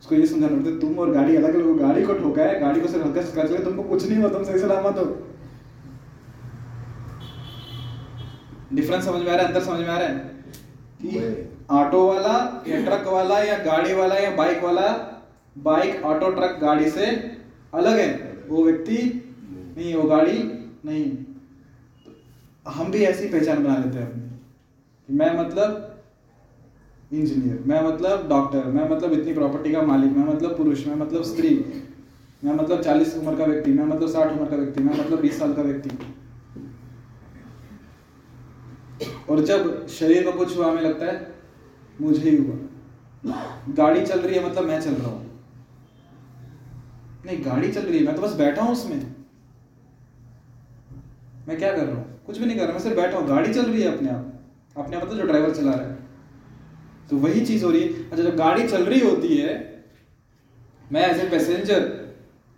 उसको 0.00 0.14
ये 0.14 0.26
समझाना 0.26 0.56
पड़ता 0.56 0.70
है 0.70 0.80
तुम 0.80 0.98
और 0.98 1.10
गाड़ी 1.12 1.36
अलग 1.36 1.54
अलग 1.54 1.78
गाड़ी 1.78 2.02
को 2.02 2.14
ठोका 2.14 2.42
है 2.42 2.58
गाड़ी 2.60 2.80
को 2.80 2.88
सिर्फ़ 2.88 3.04
हल्का 3.06 3.22
सा 3.22 3.28
स्क्रैच 3.28 3.50
लगा 3.50 3.64
तुमको 3.64 3.82
कुछ 3.82 4.08
नहीं 4.08 4.18
हुआ 4.18 4.28
तुम 4.28 4.44
सही 4.44 4.58
सलामत 4.58 4.98
हो 4.98 5.04
डिफरेंस 8.72 9.04
समझ 9.04 9.22
में 9.22 9.30
आ 9.32 9.34
रहा 9.34 9.42
है 9.42 9.48
अंतर 9.48 9.64
समझ 9.64 9.80
में 9.80 9.88
आ 9.88 9.98
रहा 9.98 10.08
है? 10.08 10.14
कि 11.02 11.50
ऑटो 11.70 12.06
वाला 12.08 12.64
या 12.68 12.84
ट्रक 12.84 13.06
वाला 13.08 13.38
या 13.38 13.58
गाड़ी 13.64 13.94
वाला 13.94 14.14
या 14.14 14.30
बाइक 14.36 14.62
वाला 14.64 14.88
बाइक 15.56 16.04
ऑटो 16.04 16.30
ट्रक 16.30 16.58
गाड़ी 16.62 16.90
से 16.90 17.06
अलग 17.74 17.98
है। 17.98 18.23
वो 18.48 18.64
व्यक्ति 18.64 18.96
नहीं, 19.76 19.94
वो 19.94 20.08
गाड़ी 20.08 20.42
नहीं। 20.84 21.16
हम 22.68 22.90
भी 22.90 22.98
ऐसी 22.98 23.28
पहचान 23.28 23.64
बना 23.64 23.76
लेते 23.76 23.98
हैं 23.98 24.10
अपनी। 24.10 24.22
कि 25.08 25.12
मैं 25.12 25.38
मतलब 25.38 25.90
इंजीनियर, 27.12 27.64
मैं 27.66 27.82
मतलब 27.82 28.28
डॉक्टर, 28.28 28.64
मैं 28.64 28.90
मतलब 28.90 29.12
इतनी 29.12 29.34
प्रॉपर्टी 29.34 29.72
का 29.72 29.82
मालिक, 29.82 30.12
मैं 30.12 30.34
मतलब 30.34 30.56
पुरुष, 30.56 30.86
मैं 30.86 30.96
मतलब 30.96 31.22
स्त्री, 31.22 31.64
मैं 32.44 32.54
मतलब 32.54 32.82
चालीस 32.82 33.16
उम्र 33.16 33.36
का 33.36 33.44
व्यक्ति, 33.44 33.72
मैं 33.72 33.84
मतलब 33.84 34.08
साठ 34.08 34.32
उम्र 34.32 34.50
का 34.50 34.56
व्यक्ति, 34.56 34.82
मैं 34.82 34.98
मतलब 34.98 35.20
बीस 35.20 35.38
साल 35.38 35.54
का 35.54 35.62
व्यक्ति। 35.62 35.90
और 39.30 39.44
जब 39.44 39.86
शरीर 39.86 40.24
को 40.24 40.32
कुछ 40.32 40.58
हुआ, 40.58 40.70
हमें 40.70 40.82
लगता 40.82 41.06
है 41.06 41.34
मुझे 42.00 42.30
ही 42.30 42.36
हुआ। 42.36 42.56
गाड़ी 43.68 44.06
चल 44.06 44.20
रही 44.20 44.34
है 44.34 44.50
मतलब 44.50 44.64
मैं 44.64 44.80
चल 44.80 44.90
रहा 44.90 45.08
हूँ। 45.08 45.33
नहीं 47.26 47.44
गाड़ी 47.44 47.72
चल 47.72 47.80
रही 47.80 47.98
है 47.98 48.04
मैं 48.06 48.14
तो 48.16 48.22
बस 48.22 48.32
बैठा 48.36 48.62
हूँ 48.62 48.72
उसमें। 48.72 48.96
मैं 51.48 51.56
क्या 51.58 51.72
कर 51.72 51.84
रहा 51.84 51.96
हूँ? 51.96 52.20
कुछ 52.26 52.38
भी 52.38 52.46
नहीं 52.46 52.56
कर 52.56 52.64
रहा 52.64 52.72
मैं 52.72 52.80
सिर्फ़ 52.80 52.96
बैठा 52.96 53.18
हूँ। 53.18 53.26
गाड़ी 53.28 53.54
चल 53.54 53.66
रही 53.66 53.82
है 53.82 53.96
अपने 53.96 54.08
आप। 54.10 54.30
अपने 54.76 54.96
आप 54.96 55.02
मतलब 55.04 55.16
जो 55.16 55.26
ड्राइवर 55.26 55.54
चला 55.54 55.72
रहा 55.72 55.88
है। 55.88 55.98
तो 57.10 57.16
वही 57.18 57.44
चीज़ 57.46 57.64
हो 57.64 57.70
रही 57.70 57.82
है। 57.82 57.88
अच्छा 58.10 58.22
जब 58.22 58.36
गाड़ी 58.36 58.68
चल 58.68 58.84
रही 58.84 59.00
होती 59.00 59.36
है 59.36 59.52
मैं 60.92 61.02
एज 61.06 61.20
ए 61.20 61.28
पैसेंजर 61.28 61.80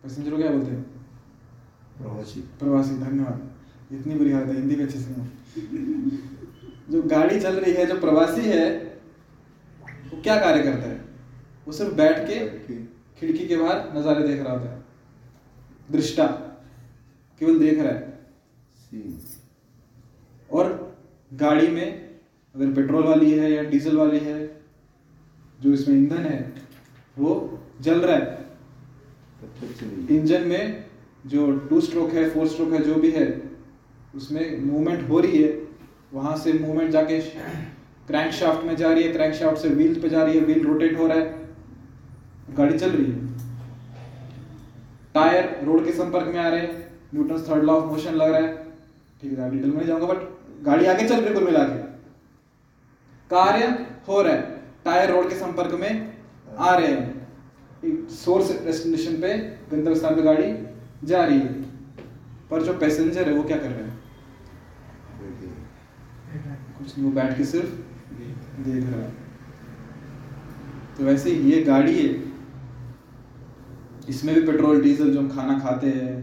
पैसेंजर 0.03 0.31
को 0.31 0.37
क्या 0.37 0.51
बोलते 0.51 0.71
हैं? 0.71 0.83
प्रवासी। 1.99 2.41
प्रवासी 2.61 2.95
धन्यवाद। 2.97 3.95
इतनी 3.95 4.15
बुरी 4.15 4.33
हालत 4.33 4.49
है 4.49 4.55
हिंदी 4.55 4.77
में 4.77 4.85
अच्छे 4.85 4.99
से 4.99 5.15
जो 6.91 7.03
गाड़ी 7.09 7.41
चल 7.41 7.55
रही 7.55 7.73
है 7.73 7.87
जो 7.87 7.99
प्रवासी 8.01 8.41
है 8.43 8.67
वो 9.83 10.21
क्या 10.23 10.37
कार्य 10.41 10.63
करता 10.63 10.89
है? 10.89 11.01
वो 11.67 11.73
सिर्फ़ 11.73 11.95
बैठ 11.95 12.27
कि। 12.29 12.77
खिड़की 13.19 13.47
के 13.47 13.57
बाहर 13.57 13.93
नज़ारे 13.97 14.23
देख 14.25 14.41
रहा 14.41 14.53
होता 14.53 14.71
है। 14.71 14.85
दृष्टा 15.93 16.27
केवल 17.41 17.59
देख 17.59 17.79
रहा 17.79 17.93
है। 17.93 18.15
और 20.51 20.65
गाड़ी 21.33 21.69
में 21.69 21.87
अगर 22.55 22.73
पेट्रोल 22.75 23.05
वाली 23.05 23.31
है 23.33 23.51
या 23.53 23.63
डीजल 23.71 23.97
वाली 23.97 24.19
है 24.21 24.39
जो 25.61 25.73
इसमें 25.73 25.97
ईंधन 25.97 26.25
है 26.25 26.39
वो 27.17 27.33
जल 27.83 28.01
रहा 28.01 28.17
है। 28.17 28.45
इंजन 30.11 30.47
में 30.49 30.85
जो 31.27 31.51
टू 31.69 31.81
स्ट्रोक 31.81 32.13
है 32.13 32.29
फोर 32.31 32.47
स्ट्रोक 32.49 32.73
है 32.73 32.83
जो 32.83 32.95
भी 32.97 33.11
है 33.11 33.27
उसमें 34.17 34.61
मूवमेंट 34.61 35.09
हो 35.09 35.21
रही 35.21 35.43
है। 35.43 35.51
वहाँ 36.13 36.37
से 36.37 36.53
मूवमेंट 36.55 36.91
जाके 36.91 37.21
क्रैंक 37.21 38.33
शाफ्ट 38.33 38.65
में 38.67 38.77
जा 38.77 38.93
रही 38.93 39.03
है 39.03 39.13
क्रैंक 39.13 39.35
शाफ्ट 39.35 39.59
से 39.59 39.69
व्हील 39.71 40.01
पे 40.03 40.09
जा 40.09 40.23
रही 40.23 40.39
है 40.39 40.45
व्हील 40.45 40.67
रोटेट 40.67 40.99
हो 40.99 41.07
रहा 41.07 41.19
है। 41.19 41.36
गाड़ी 42.49 42.79
चल 42.79 42.91
रही 42.91 43.11
है। 43.13 43.35
टायर 45.15 45.65
रोड 45.65 45.85
के 45.85 45.93
संपर्क 45.93 46.27
में 46.27 46.39
आ 46.41 46.49
रहे 46.49 46.61
हैं। 46.61 46.87
Newton 47.15 47.43
third 47.43 47.65
law 47.65 47.75
of 47.75 47.85
motion 47.85 48.15
लग 48.15 48.31
रहा 48.31 48.41
है। 48.41 48.55
ठीक 49.23 49.39
है 49.39 49.51
डिटेल 49.51 49.71
में 49.71 49.77
नहीं 49.77 49.87
जाऊँगा 49.87 50.07
बट 50.07 50.65
गाड़ी 50.65 50.87
आगे 50.87 51.09
चल 51.09 51.21
रही 51.21 51.35
कुल 51.35 51.45
मिला 51.45 51.63
के। 51.65 51.79
कार्य 53.31 53.67
हो 54.09 54.21
रहा 54.23 54.33
है। 54.33 54.41
टायर 54.85 55.11
रोड 55.11 55.29
के 55.29 55.35
संपर्क 55.35 55.81
में 55.81 56.17
आ 56.59 56.75
रहे 56.77 56.89
हैं। 56.89 58.09
सोर्स 58.09 58.51
डेस्टिनेशन 58.65 59.21
पे 59.21 59.37
गंतव्य 59.71 59.95
स्थान 59.95 60.15
पे 60.15 60.23
गाड़ी 60.23 60.53
जा 61.05 61.25
रही 61.25 61.39
है। 61.39 61.53
पर 62.51 62.63
जो 62.63 62.73
पैसेंजर 62.79 63.29
है, 63.29 63.35
वो 63.35 63.43
क्या 63.43 63.57
कर 63.57 63.71
रहे 63.71 63.83
है? 63.83 63.95
कुछ 66.79 66.97
नहीं, 66.99 67.07
वो 67.07 67.13
बैठ 67.13 67.37
के 67.37 67.45
सिर्फ़ 67.45 67.71
देख 68.63 68.85
रहा 68.85 69.03
है। 69.03 69.11
तो 70.99 71.05
वैसे 71.05 71.31
ये 71.31 71.63
गाड़ी 71.63 71.99
है 71.99 72.09
इसमें 74.09 74.35
भी 74.35 74.41
पेट्रोल 74.43 74.81
डीजल 74.83 75.13
जो 75.13 75.21
हम 75.21 75.29
खाना 75.31 75.59
खाते 75.59 75.87
हैं 75.89 76.15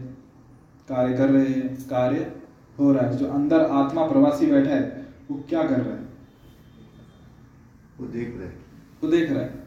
कार्य 0.88 1.16
कर 1.16 1.30
रहे 1.30 1.46
हैं 1.46 1.74
कार्य 1.88 2.32
हो 2.78 2.92
रहा 2.92 3.06
है 3.06 3.16
जो 3.16 3.26
अंदर 3.30 3.64
आत्मा 3.72 4.06
प्रवासी 4.08 4.46
बैठा 4.46 4.70
है 4.70 5.06
वो 5.30 5.36
क्या 5.48 5.62
कर 5.62 5.80
रहा 5.80 5.94
है? 5.94 6.02
वो 8.00 8.06
देख 8.08 8.36
रहे 8.38 8.48
वो 9.02 9.10
देख 9.10 9.30
रहा 9.30 9.42
है। 9.42 9.62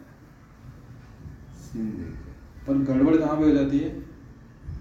सीन 1.62 1.90
देख 1.92 2.08
रहे 2.08 2.66
पर 2.68 2.84
गड़बड़ 2.86 3.16
कहाँ 3.16 3.38
पे 3.38 3.44
हो 3.44 3.51
जाती 3.51 3.80
है? 3.80 3.90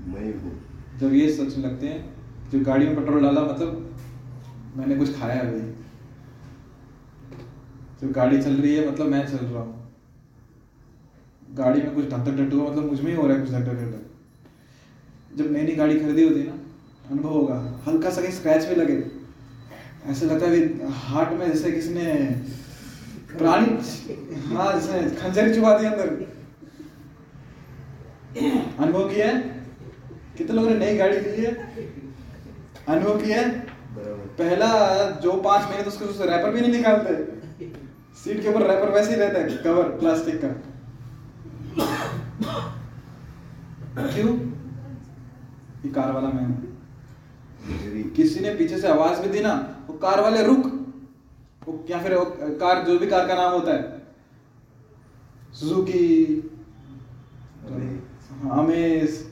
मैं 0.07 0.33
हूँ। 0.35 0.53
जब 1.01 1.13
ये 1.15 1.33
सोचने 1.33 1.63
लगते 1.63 1.87
हैं 1.87 2.51
जो 2.51 2.61
गाड़ी 2.65 2.87
में 2.87 2.97
पेट्रोल 2.97 3.23
डाला 3.23 3.41
मतलब 3.43 3.95
मैंने 4.77 4.97
कुछ 4.97 5.19
खाया 5.19 5.35
है 5.35 5.51
भाई 5.51 5.73
जब 8.01 8.13
गाड़ी 8.13 8.43
चल 8.43 8.53
रही 8.53 8.75
है 8.75 8.91
मतलब 8.91 9.07
मैं 9.09 9.27
चल 9.27 9.45
रहा 9.45 9.63
हूँ। 9.63 9.76
गाड़ी 11.59 11.83
में 11.83 11.95
कुछ 11.95 12.05
ढक 12.07 12.29
ढक 12.29 12.53
हुआ 12.53 12.71
मतलब 12.71 12.85
मुझमें 12.91 13.11
ही 13.11 13.17
हो 13.17 13.27
रहा 13.27 13.37
है 13.37 13.43
कुछ 13.43 13.53
ढक 13.53 13.65
ढक 13.69 15.37
जब 15.37 15.51
नई 15.53 15.63
नई 15.63 15.75
गाड़ी 15.75 15.99
खरीदी 16.01 16.25
होती 16.25 16.41
है 16.41 16.47
ना 16.47 16.53
अनुभव 17.11 17.29
होगा 17.31 17.57
हल्का 17.87 18.11
सा 18.11 18.23
कहीं 18.23 18.33
स्क्रैच 18.33 18.65
भी 18.65 18.75
लगे। 18.75 19.03
ऐसा 20.11 20.27
लगता 20.27 20.47
है 20.47 20.91
हार्ट 21.03 21.33
में 21.33 21.47
जैसे 21.47 21.71
किसी 21.73 21.95
ने 21.95 22.05
प्राणी 23.33 23.67
हाँ 24.47 24.73
जैसे 24.73 25.01
खंजर 25.17 25.55
चुबा 25.55 25.77
दिया 25.79 25.91
अंदर। 25.91 26.09
अनुभव 28.79 29.09
किया 29.09 29.27
है? 29.27 29.37
कितने 30.39 30.57
लोगों 30.57 30.71
ने 30.71 30.77
नई 30.79 30.97
गाड़ी 30.97 31.19
ली 31.19 31.43
है? 31.43 31.53
अनुभव 32.89 33.21
किया 33.23 33.41
है? 33.41 33.49
पहला 34.39 34.71
जो 35.23 35.33
पाँच 35.43 35.63
महीने 35.65 35.83
तो 35.83 35.91
उसके 35.91 36.27
रैपर 36.27 36.51
भी 36.51 36.61
नहीं 36.61 36.73
निकालते। 36.73 37.15
सीट 38.23 38.43
के 38.43 38.49
ऊपर 38.49 38.67
रैपर 38.69 38.91
वैसे 38.91 39.11
ही 39.11 39.21
रहता 39.21 39.39
है 39.39 39.57
कवर 39.65 39.89
प्लास्टिक 39.99 40.41
का। 40.45 40.51
क्यों? 44.15 44.33
ये 45.85 45.91
कार 45.93 46.13
वाला 46.13 46.29
मैं 46.29 46.47
किसी 48.15 48.41
ने 48.41 48.55
पीछे 48.55 48.79
से 48.81 48.89
आवाज़ 48.89 49.21
भी 49.21 49.29
दी 49.29 49.41
ना 49.41 49.53
वो 49.89 49.95
कार 49.99 50.21
वाले 50.21 50.43
रुक। 50.47 50.67
वो 51.67 51.85
या 51.91 51.99
फिर 52.03 52.15
वो 52.15 52.25
कार 52.61 52.83
जो 52.85 52.99
भी 52.99 53.07
कार 53.07 53.27
का 53.29 53.35
नाम 53.35 53.53
होता 53.53 53.73
है। 53.73 53.83
सुजुकी 55.53 56.03
हाँ, 58.43 58.59
अमेज 58.59 59.25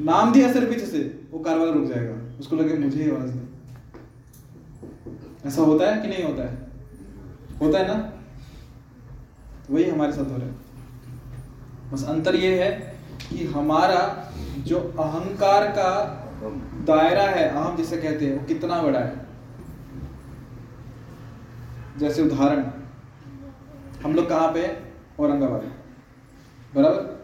नाम 0.00 0.32
दिया 0.32 0.52
सर 0.52 0.64
पीछे 0.66 0.86
से 0.86 1.00
वो 1.32 1.38
कार 1.38 1.58
वाला 1.58 1.72
रुक 1.72 1.84
जाएगा। 1.84 2.14
उसको 2.40 2.56
लगे 2.56 2.78
मुझे 2.78 3.02
ही 3.02 3.10
आवाज़ 3.10 3.30
दी। 3.30 3.40
ऐसा 5.48 5.62
होता 5.62 5.90
है 5.90 6.00
कि 6.02 6.08
नहीं 6.08 6.24
होता 6.24 6.42
है? 6.42 6.56
होता 7.60 7.78
है 7.78 7.86
ना? 7.88 8.12
वही 9.70 9.84
हमारे 9.84 10.12
साथ 10.12 10.24
हो 10.24 10.36
रहा 10.36 10.46
है। 10.46 10.67
बस 11.92 12.04
अंतर 12.04 12.34
ये 12.34 12.64
है 12.64 12.70
कि 13.30 13.44
हमारा 13.46 14.00
जो 14.66 14.78
अहंकार 14.78 15.66
का 15.68 15.90
दायरा 16.86 17.22
है, 17.22 17.48
अहम 17.48 17.76
जिसे 17.76 17.96
कहते 17.96 18.26
हैं, 18.26 18.38
वो 18.38 18.44
कितना 18.46 18.80
बड़ा 18.82 18.98
है? 18.98 19.26
जैसे 21.98 22.22
उदाहरण, 22.22 22.64
हम 24.04 24.14
लोग 24.14 24.28
कहाँ 24.28 24.52
पे 24.52 24.60
हैं? 24.60 24.76
औरंगाबाद 25.20 25.62
बराबर? 26.74 27.16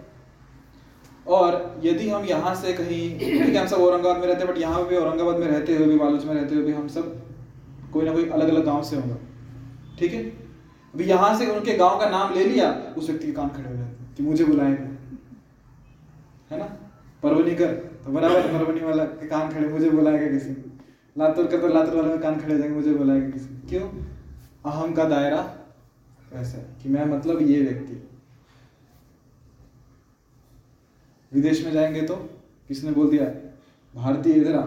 और 1.26 1.80
यदि 1.84 2.08
हम 2.10 2.24
यहाँ 2.24 2.54
से 2.54 2.72
कहीं, 2.72 3.18
ठीक 3.18 3.54
है, 3.54 3.56
हम 3.56 3.66
सब 3.66 3.76
औरंगाबाद 3.78 4.20
में 4.20 4.26
रहते 4.26 4.44
हैं 4.44 4.52
बट 4.52 4.60
यहाँ 4.60 4.86
भी 4.88 4.96
औरंगाबाद 4.96 5.36
में 5.36 5.46
रहते 5.46 5.76
हुए 5.76 5.86
भी 5.86 5.98
बालूच 5.98 6.24
में 6.24 6.34
रहते 6.34 6.54
हुए 6.54 6.64
भी, 6.64 6.72
हम 6.72 6.88
सब 6.88 7.22
कोई 7.92 8.04
ना 8.04 8.12
कोई 8.12 8.28
अलग 8.28 8.48
अलग 8.48 8.64
गाँव 8.64 8.82
से 8.82 8.96
होंगे। 8.96 9.14
ठीक 9.98 10.12
है? 10.14 10.22
अभी 10.94 11.04
यहाँ 11.04 11.36
से 11.38 11.46
उनके 11.46 11.76
गाँव 11.76 11.98
का 12.00 12.08
नाम 12.10 12.34
ले 12.34 12.44
लिया, 12.44 12.70
उस 12.98 13.08
व्यक्ति 13.10 13.26
के 13.26 13.32
कान 13.32 13.48
खड़े 13.48 13.68
हो 13.68 13.74
जाते 13.76 13.82
हैं 13.82 13.83
कि 14.16 14.22
मुझे 14.22 14.44
बुलाएँगे 14.44 14.82
है 16.50 16.58
ना? 16.58 16.64
परवनी 17.22 17.54
कर। 17.54 17.74
तो 18.04 18.12
बराबर 18.12 18.42
परवनी 18.48 18.80
वाला 18.80 19.04
के 19.04 19.26
कान 19.26 19.50
खड़े, 19.50 19.68
मुझे 19.68 19.90
बुलाएगा 19.90 20.26
किसी। 20.32 20.50
लातूर 21.16 21.46
कर 21.46 21.60
तो 21.60 21.68
लातूर 21.68 21.96
वाला 21.96 22.16
के 22.16 22.22
कान 22.22 22.40
खड़े 22.40 22.58
जाएँगे, 22.58 22.74
मुझे 22.76 22.94
बुलाएगा 22.94 23.30
किसी। 23.30 23.68
क्यों? 23.68 23.88
अहम 24.66 24.92
का 24.92 25.04
दायरा 25.04 25.40
ऐसा 26.32 26.58
है 26.58 26.64
कि 26.82 26.88
मैं 26.88 27.04
मतलब 27.06 27.42
ये 27.42 27.60
व्यक्ति। 27.62 28.00
विदेश 31.32 31.64
में 31.64 31.72
जाएँगे 31.72 32.02
तो 32.02 32.14
किसने 32.68 32.90
बोल 32.90 33.10
दिया? 33.10 33.24
भारतीय 33.94 34.34
इधर 34.34 34.54
आ। 34.54 34.62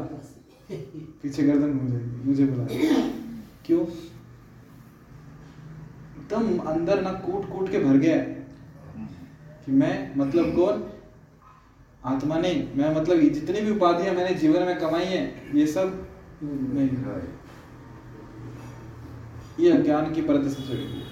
पीछे 1.21 1.43
गर्दन 1.43 1.77
घूम 1.77 1.87
जाएगी, 1.87 2.27
मुझे 2.27 2.45
बुलाएगा। 2.45 2.95
क्यों? 3.65 3.81
एकदम 6.17 6.57
अंदर 6.59 7.01
ना 7.01 7.11
कूट 7.11 7.49
कूट 7.49 7.71
के 7.71 7.79
भर 7.79 7.97
गया 7.97 8.15
है। 8.15 8.36
कि 9.67 9.71
मैं 9.71 10.17
मतलब 10.17 10.55
कौन? 10.55 10.83
आत्मा 12.05 12.37
नहीं। 12.37 12.67
मैं 12.75 12.95
मतलब 12.95 13.19
जितनी 13.33 13.61
भी 13.61 13.71
उपाधियाँ 13.71 14.15
मैंने 14.15 14.35
जीवन 14.35 14.63
में 14.63 14.79
कमाई 14.79 15.05
है। 15.05 15.51
ये 15.55 15.67
सब 15.67 16.07
नहीं 16.43 16.89
ये 19.59 19.71
अज्ञान 19.71 20.13
की 20.13 20.21
परत 20.21 20.51
से 20.51 20.63
जुड़ी 20.63 20.83
हुई 20.83 21.03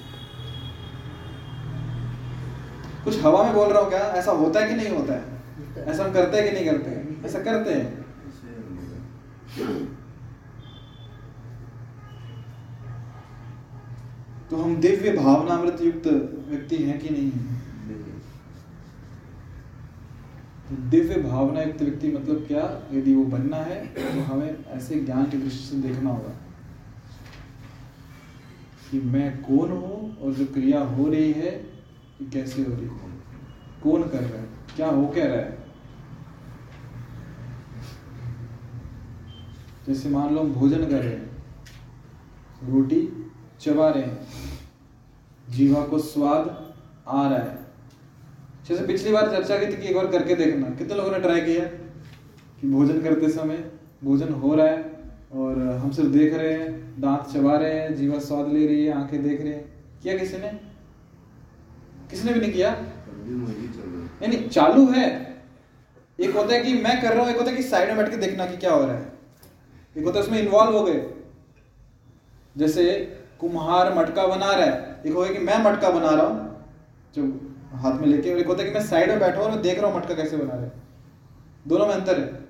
कुछ 3.03 3.23
हवा 3.23 3.43
में 3.43 3.53
बोल 3.53 3.69
रहा 3.69 3.81
हूँ 3.81 3.89
क्या? 3.89 3.99
ऐसा 3.99 4.31
होता 4.31 4.59
है 4.59 4.69
कि 4.69 4.75
नहीं 4.75 4.89
होता 4.89 5.13
है? 5.13 5.23
ऐसा 5.85 6.03
हम 6.03 6.13
करते 6.13 6.37
हैं 6.37 6.45
कि 6.45 6.51
नहीं 6.51 6.65
करते 6.65 6.89
हैं? 6.89 7.25
ऐसा 7.25 7.39
करते 7.39 7.73
हैं। 7.73 8.05
तो 14.49 14.57
हम 14.57 14.75
दिव्य 14.75 15.11
भावनामृत 15.11 15.81
युक्त 15.81 16.07
व्यक्ति 16.49 16.77
हैं 16.77 16.99
कि 16.99 17.09
नहीं 17.09 17.31
हैं 17.31 17.55
तो 17.87 17.93
दिव्य 20.71 21.21
भावना 21.21 21.61
युक्त 21.61 21.81
व्यक्ति 21.81 22.07
मतलब 22.07 22.45
क्या? 22.47 22.63
यदि 22.91 23.13
वो 23.15 23.23
बनना 23.23 23.57
है 23.57 23.85
तो 23.87 24.21
हमें 24.23 24.65
ऐसे 24.67 24.99
ज्ञान 24.99 25.25
की 25.25 25.37
दृष्टि 25.37 25.65
से 25.65 25.77
देखना 25.77 26.09
होगा। 26.09 26.33
कि 28.91 28.99
मैं 29.01 29.41
कौन 29.41 29.71
हूँ 29.71 30.17
और 30.19 30.33
जो 30.33 30.45
क्रिया 30.45 30.79
हो 30.79 31.07
रही 31.07 31.31
है 31.31 31.51
कैसे 32.23 32.63
हो 32.63 32.73
रही 32.73 32.85
है? 32.85 33.13
कौन 33.83 34.03
कर 34.03 34.19
रहा 34.19 34.41
है? 34.41 34.47
क्या 34.75 34.87
हो 34.87 35.07
क्या 35.07 35.25
रहा 35.25 35.37
है? 35.37 35.63
जैसे 39.87 40.09
मान 40.09 40.33
लो 40.35 40.41
हम 40.41 40.53
भोजन 40.53 40.85
कर 40.85 41.03
रहे 41.03 41.09
हैं, 41.09 41.43
रोटी 42.63 43.01
चबा 43.59 43.89
रहे 43.89 44.03
हैं, 44.03 44.27
जीवा 45.49 45.83
को 45.85 45.99
स्वाद 45.99 46.47
आ 47.07 47.27
रहा 47.27 47.39
है। 47.39 47.64
जैसे 48.69 48.87
पिछली 48.87 49.11
बार 49.11 49.31
चर्चा 49.31 49.57
की 49.57 49.67
थी 49.67 49.81
कि 49.81 49.87
एक 49.87 49.95
बार 49.95 50.07
करके 50.07 50.35
देखना। 50.35 50.69
कितने 50.69 50.95
लोगों 50.95 51.11
ने 51.11 51.19
ट्राई 51.19 51.41
किया? 51.41 51.65
कि 52.61 52.69
भोजन 52.69 53.01
करते 53.01 53.29
समय 53.29 53.71
भोजन 54.03 54.33
हो 54.33 54.55
रहा 54.55 54.67
है 54.67 54.91
और 55.33 55.61
हम 55.61 55.91
सिर्फ़ 55.91 56.09
देख 56.09 56.33
रहे 56.33 56.53
हैं, 56.53 57.01
दांत 57.01 57.33
चबा 57.33 57.57
रहे 57.57 57.79
हैं, 57.79 57.95
जीवा 57.95 58.19
स्वाद 58.19 58.47
ले 58.47 58.67
रही 58.67 58.85
है, 58.85 58.93
आँखें 58.93 59.23
देख 59.23 59.41
रहे 59.41 59.53
हैं। 59.53 59.83
किया 60.03 60.17
किसी 60.17 60.37
ने? 60.37 60.47
किसी 62.09 62.27
ने 62.27 62.33
भी 62.33 62.39
नहीं 62.39 62.53
किया? 62.53 62.71
है 62.71 62.91
नहीं 63.31 64.27
नहीं, 64.27 64.49
चालू 64.49 64.85
है। 64.85 65.35
एक 66.19 66.35
होता 66.35 66.53
है 66.53 66.61
कि 66.61 66.73
मैं 66.73 67.01
कर 67.01 67.13
रहा 67.13 67.23
हूँ, 67.23 67.29
एक 67.29 67.37
होता 67.37 67.51
है 67.51 67.57
कि 67.57 67.63
साइड 67.63 67.87
में 67.87 67.97
बैठ 67.97 68.09
के 68.09 68.17
देखना 68.17 68.45
कि 68.45 68.57
क्या 68.57 68.73
हो 68.73 68.85
रहा 68.85 68.95
है। 68.95 69.13
एक 69.97 70.05
होता 70.05 70.19
है 70.19 70.25
उसमें 70.25 70.39
इन्वॉल्व 70.39 70.77
हो 70.77 70.83
गए। 70.83 71.09
जैसे 72.57 73.15
कुम्हार 73.39 73.93
मटका 73.93 74.27
बना 74.27 74.51
रहा 74.51 74.65
है। 74.65 75.01
एक 75.05 75.13
होगा 75.13 75.27
कि 75.27 75.39
मैं 75.39 75.63
मटका 75.63 75.89
बना 75.89 76.09
रहा 76.09 76.25
हूँ। 76.25 76.65
जो 77.15 77.51
हाथ 77.73 77.99
में 77.99 78.07
लेके 78.07 78.31
और 78.31 78.39
एक 78.39 78.47
होता 78.47 78.63
है 78.63 78.69
कि 78.69 78.73
मैं 78.73 78.85
साइड 78.85 79.09
में 79.09 79.19
बैठा 79.19 79.39
हूँ 79.39 79.47
और 79.47 79.61
देख 79.61 79.79
रहा 79.79 79.91
हूँ 79.91 79.97
मटका 79.97 80.15
कैसे 80.15 80.37
बना 80.37 80.53
रहे 80.53 80.69
दोनों 81.67 81.87
में 81.87 81.93
अंतर 81.93 82.19
है। 82.19 82.43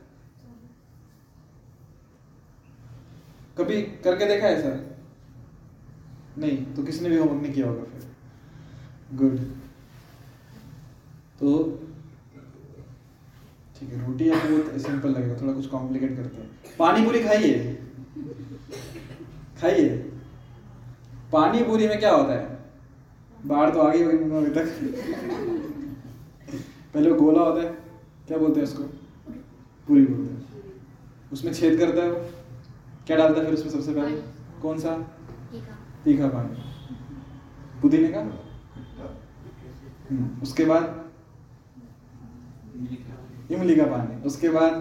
कभी 3.58 3.82
करके 4.04 4.26
देखा 4.26 4.48
है 4.48 4.62
सर 4.62 4.84
नहीं 6.38 6.58
तो 6.76 6.84
किसने 6.84 7.10
भी 7.10 7.18
होमवर्क 7.18 7.42
नहीं 7.42 7.54
किया 7.54 7.68
होगा 7.68 7.84
फिर। 7.84 8.02
गुड 9.14 9.38
तो 11.40 11.52
ठीक 13.80 13.90
है, 13.90 14.06
रोटी 14.06 14.30
आपको 14.30 14.48
बहुत 14.50 14.82
सिंपल 14.82 15.10
लगेगा, 15.10 15.42
थोड़ा 15.42 15.54
कुछ 15.54 15.68
कॉम्प्लिकेट 15.68 16.16
करते 16.18 16.42
हैं। 16.42 16.76
पानी 16.80 17.06
पूरी 17.06 17.24
खाइए। 17.24 17.74
खाइए। 19.62 19.90
पानी 21.32 21.64
पूरी 21.64 21.88
में 21.88 22.00
क्या 22.00 22.12
होता 22.12 22.34
है? 22.34 22.55
बाहर 23.46 23.74
तो 23.74 23.80
आ 23.80 23.90
गई 23.94 24.04
होगी 24.04 24.18
अभी 24.38 24.52
तक। 24.52 24.68
पहले 26.94 27.10
वो 27.12 27.16
गोला 27.16 27.42
होता 27.42 27.62
है 27.62 27.70
क्या 28.28 28.38
बोलते 28.38 28.60
हैं 28.60 28.68
उसको? 28.68 28.84
पूरी 29.88 30.06
बोलते 30.06 30.34
हैं 30.34 30.46
उसमें 31.34 31.54
छेद 31.54 31.80
करता 31.80 32.04
है 32.04 32.12
वो। 32.12 32.20
क्या 33.08 33.18
डालता 33.18 33.40
है 33.40 33.46
फिर 33.46 33.54
उसमें 33.54 33.72
सबसे 33.72 33.94
पहले? 33.94 34.18
कौन 34.62 34.80
सा? 34.80 34.98
तीखा 36.04 36.28
पानी। 36.28 36.62
पुदीने 37.82 38.08
का? 38.08 38.22
हम्म, 40.10 40.42
उसके 40.42 40.66
बाद? 40.66 40.84
इमली 43.52 43.76
का 43.76 43.86
पानी। 43.86 44.22
उसके 44.24 44.50
बाद? 44.50 44.74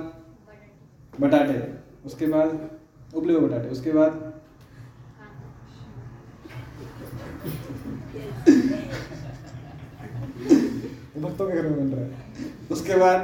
बटाटे। 1.20 1.58
उसके 2.06 2.26
बाद? 2.26 2.70
उबले 3.14 3.34
हुए 3.34 3.48
बटाटे। 3.48 3.68
उसके 3.68 3.92
बाद? 3.92 4.23
भक्तों 11.16 11.46
के 11.48 11.56
घर 11.56 11.62
में 11.62 11.76
बन 11.78 11.96
रहा 11.96 12.04
है। 12.04 12.10
उसके 12.70 12.94
बाद 12.96 13.20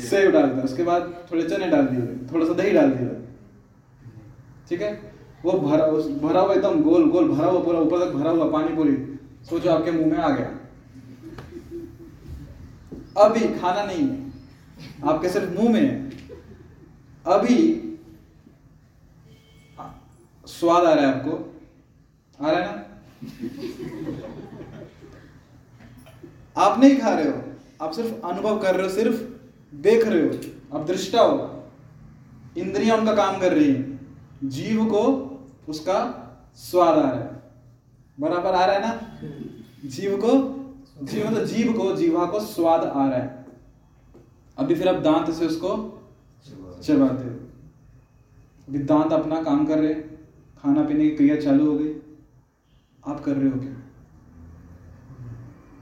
सेवा 0.00 0.30
डाल 0.30 0.48
दिया। 0.50 0.64
उसके 0.64 0.82
बाद 0.82 1.02
थोड़े 1.30 1.42
चने 1.48 1.66
डाल 1.70 1.86
दिए 1.86 2.06
थोड़ा 2.32 2.46
सा 2.46 2.52
दही 2.52 2.70
डाल 2.70 2.90
दिया 2.90 3.08
ठीक 4.68 4.82
है? 4.82 4.92
वो 5.44 5.52
भरा 5.60 5.84
उस 5.86 6.08
भरा 6.22 6.40
हुआ 6.40 6.54
एकदम 6.54 6.82
गोल 6.82 7.08
गोल 7.10 7.28
भरा 7.28 7.46
हुआ 7.46 7.60
पूरा 7.64 7.78
ऊपर 7.80 8.04
तक 8.04 8.10
भरा 8.12 8.30
हुआ 8.30 8.50
पानी 8.50 8.74
पूरी। 8.76 8.96
सोचो 9.48 9.70
आपके 9.70 9.90
मुँह 9.92 10.06
में 10.06 10.18
आ 10.18 10.28
गया। 10.30 10.50
अभी 13.24 13.40
खाना 13.60 13.84
नहीं 13.84 14.08
है। 14.08 15.08
आपके 15.08 15.28
सिर्फ़ 15.28 15.50
मुँह 15.52 15.72
में 15.72 15.80
है। 15.80 15.94
अभी 17.26 17.56
स्वाद 20.46 20.84
आ 20.84 20.92
रहा 20.92 21.06
है 21.06 21.14
आपको। 21.14 21.32
आ 22.38 22.50
रहा 22.50 22.60
है 22.60 22.66
ना? 22.66 22.74
आप 26.56 26.80
नहीं 26.80 26.98
खा 27.00 27.14
रहे 27.14 27.28
हो, 27.28 27.42
आप 27.82 27.92
सिर्फ़ 27.92 28.26
अनुभव 28.26 28.58
कर 28.58 28.76
रहे 28.76 28.86
हो, 28.86 28.92
सिर्फ़ 28.92 29.20
देख 29.76 30.06
रहे 30.06 30.22
हो। 30.22 30.78
आप 30.78 30.86
दृष्टा 30.86 31.22
हो। 31.22 31.64
इंद्रिया 32.58 32.96
उनका 32.96 33.14
काम 33.14 33.40
कर 33.40 33.52
रही 33.52 33.72
है। 33.72 34.00
जीव 34.44 34.84
को 34.84 35.02
उसका 35.68 35.98
स्वाद 36.56 36.98
आ 36.98 37.10
रहा 37.10 37.20
है। 37.20 37.42
बराबर 38.20 38.54
आ 38.54 38.64
रहा 38.64 38.74
है 38.74 38.80
ना? 38.80 39.20
जीव 39.88 40.16
को, 40.16 40.30
जीव 41.06 41.26
मतलब 41.26 41.44
जीव 41.44 41.72
को, 41.72 41.96
जीवा 41.96 42.26
को 42.26 42.40
स्वाद 42.40 42.84
आ 42.84 43.08
रहा 43.08 43.18
है। 43.18 43.46
अभी 44.58 44.74
फिर 44.74 44.88
आप 44.88 45.02
दांत 45.02 45.30
से 45.30 45.46
उसको 45.46 45.68
चबाते 46.82 47.24
हो। 47.24 47.30
अभी 48.68 48.78
दांत 48.78 49.12
अपना 49.12 49.42
काम 49.42 49.66
कर 49.66 49.78
रहे 49.78 49.94
खाना 50.58 50.82
पीने 50.82 51.08
की 51.08 51.16
क्रिया 51.16 51.36
चालू 51.36 51.70
हो 51.72 51.78
गई। 51.78 51.94
आप 53.06 53.24
कर 53.24 53.36
रहे 53.36 53.50
हो 53.50 53.60
क्या? 53.60 53.76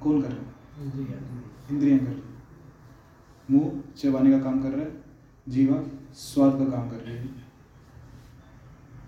कौन 0.00 0.22
कर 0.22 0.28
रहे 0.28 0.47
इंद्रियाँ 0.80 1.98
कर 1.98 2.22
मुँह 3.50 3.82
चबाने 3.96 4.30
का 4.30 4.38
काम 4.38 4.62
कर 4.62 4.68
रहा 4.68 4.80
है, 4.80 4.92
जीवा 5.48 5.82
स्वाद 6.14 6.52
का 6.52 6.64
काम 6.64 6.90
कर 6.90 6.96
रही 6.96 7.16
है। 7.16 7.28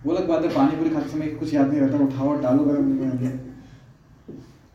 वो 0.05 0.15
अलग 0.15 0.29
बात 0.29 0.45
है, 0.45 0.55
पानी 0.55 0.77
पूरी 0.77 0.91
खाते 0.91 1.09
समय 1.09 1.27
कुछ 1.27 1.55
याद 1.55 1.69
नहीं 1.69 1.81
रहता, 1.81 1.99
उठाओ, 1.99 2.41
डालो 2.41 2.65
गरम 2.65 3.39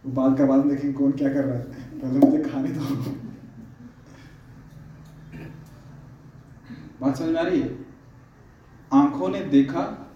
बाद 0.05 0.37
का 0.37 0.45
बाद 0.45 0.65
में 0.65 0.69
देखेंगे 0.69 0.93
कौन 0.93 1.11
क्या 1.11 1.29
कर 1.29 1.45
रहा 1.45 1.57
है। 1.57 1.63
पहले 1.99 2.19
मुझे 2.19 2.49
खाने 2.49 2.69
दो। 2.69 2.81
बात 7.01 7.15
समझ 7.15 7.29
में 7.29 7.39
आ 7.39 7.43
रही 7.43 7.61
है? 7.61 7.85
आँखों 8.93 9.29
ने 9.29 9.41
देखा, 9.41 10.11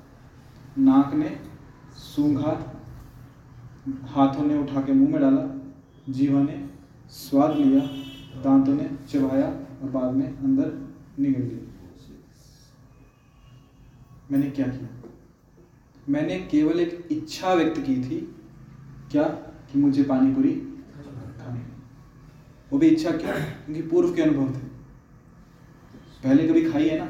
नाक 0.78 1.14
ने 1.14 1.40
सूंघा, 1.98 2.76
हाथों 4.10 4.44
ने 4.44 4.58
उठा 4.58 4.82
के 4.82 4.94
मुँह 4.94 5.12
में 5.12 5.22
डाला, 5.22 5.66
जीवा 6.10 6.42
ने 6.42 6.69
स्वाद 7.10 7.58
लिया, 7.58 7.80
दांतों 8.44 8.74
ने 8.74 8.90
चबाया 9.10 9.48
और 9.82 9.90
बाद 9.90 10.14
में 10.14 10.38
अंदर 10.38 10.90
निगल 11.20 11.42
लिया। 11.42 11.60
मैंने 14.32 14.50
क्या 14.50 14.68
किया? 14.68 14.90
मैंने 16.10 16.40
केवल 16.40 16.80
एक 16.80 17.08
इच्छा 17.12 17.54
व्यक्त 17.54 17.80
की 17.80 17.96
थी, 17.96 18.36
क्या? 19.12 19.24
कि 19.24 19.80
मुझे 19.80 20.04
पानी 20.04 20.34
पूरी 20.34 20.52
खानी 20.52 21.60
वो 22.74 22.80
भी 22.80 22.88
इच्छा 22.88 23.12
क्यों? 23.12 23.34
क्योंकि 23.34 23.82
पूर्व 23.82 24.14
के 24.14 24.22
अनुभव 24.22 24.56
थे। 24.56 24.60
पहले 26.24 26.48
कभी 26.48 26.72
खाई 26.72 26.88
है 26.88 27.00
ना? 27.00 27.06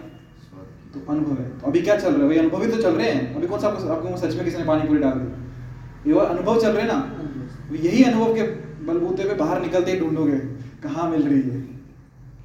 तो 0.94 1.12
अनुभव 1.12 1.42
है। 1.42 1.60
तो 1.60 1.68
अभी 1.68 1.82
क्या 1.82 1.96
चल 1.96 2.14
रहा 2.14 2.22
है? 2.22 2.28
वही 2.28 2.38
अनुभव 2.38 2.64
ही 2.64 2.72
तो 2.72 2.82
चल 2.82 2.96
रहे 2.96 3.12
हैं। 3.12 3.36
अभी 3.36 3.48
कौन 3.48 3.60
सा 3.60 3.68
आपको 3.68 4.18
सच 4.18 4.36
में 4.36 4.46
किसी 4.46 4.58
ने 4.58 4.66
पानी 4.66 4.88
पूरी 4.88 5.00
डाल 5.00 5.14
दी? 5.16 6.12
ये 6.12 6.20
अनुभव 6.20 6.62
चल 6.62 6.72
रहे 6.72 6.82
हैं 6.82 6.90
ना? 6.94 7.76
यही 7.76 8.04
अनुभव 8.04 8.34
के 8.36 8.68
बलबूते 8.89 9.23
पे 9.23 9.36
बाहर 9.36 9.62
निकलते 9.62 9.91
ही 9.91 9.99
ढूंढोगे 9.99 10.38
कहाँ 10.84 11.10
मिल 11.10 11.28
रही 11.28 11.41
है? 11.41 11.62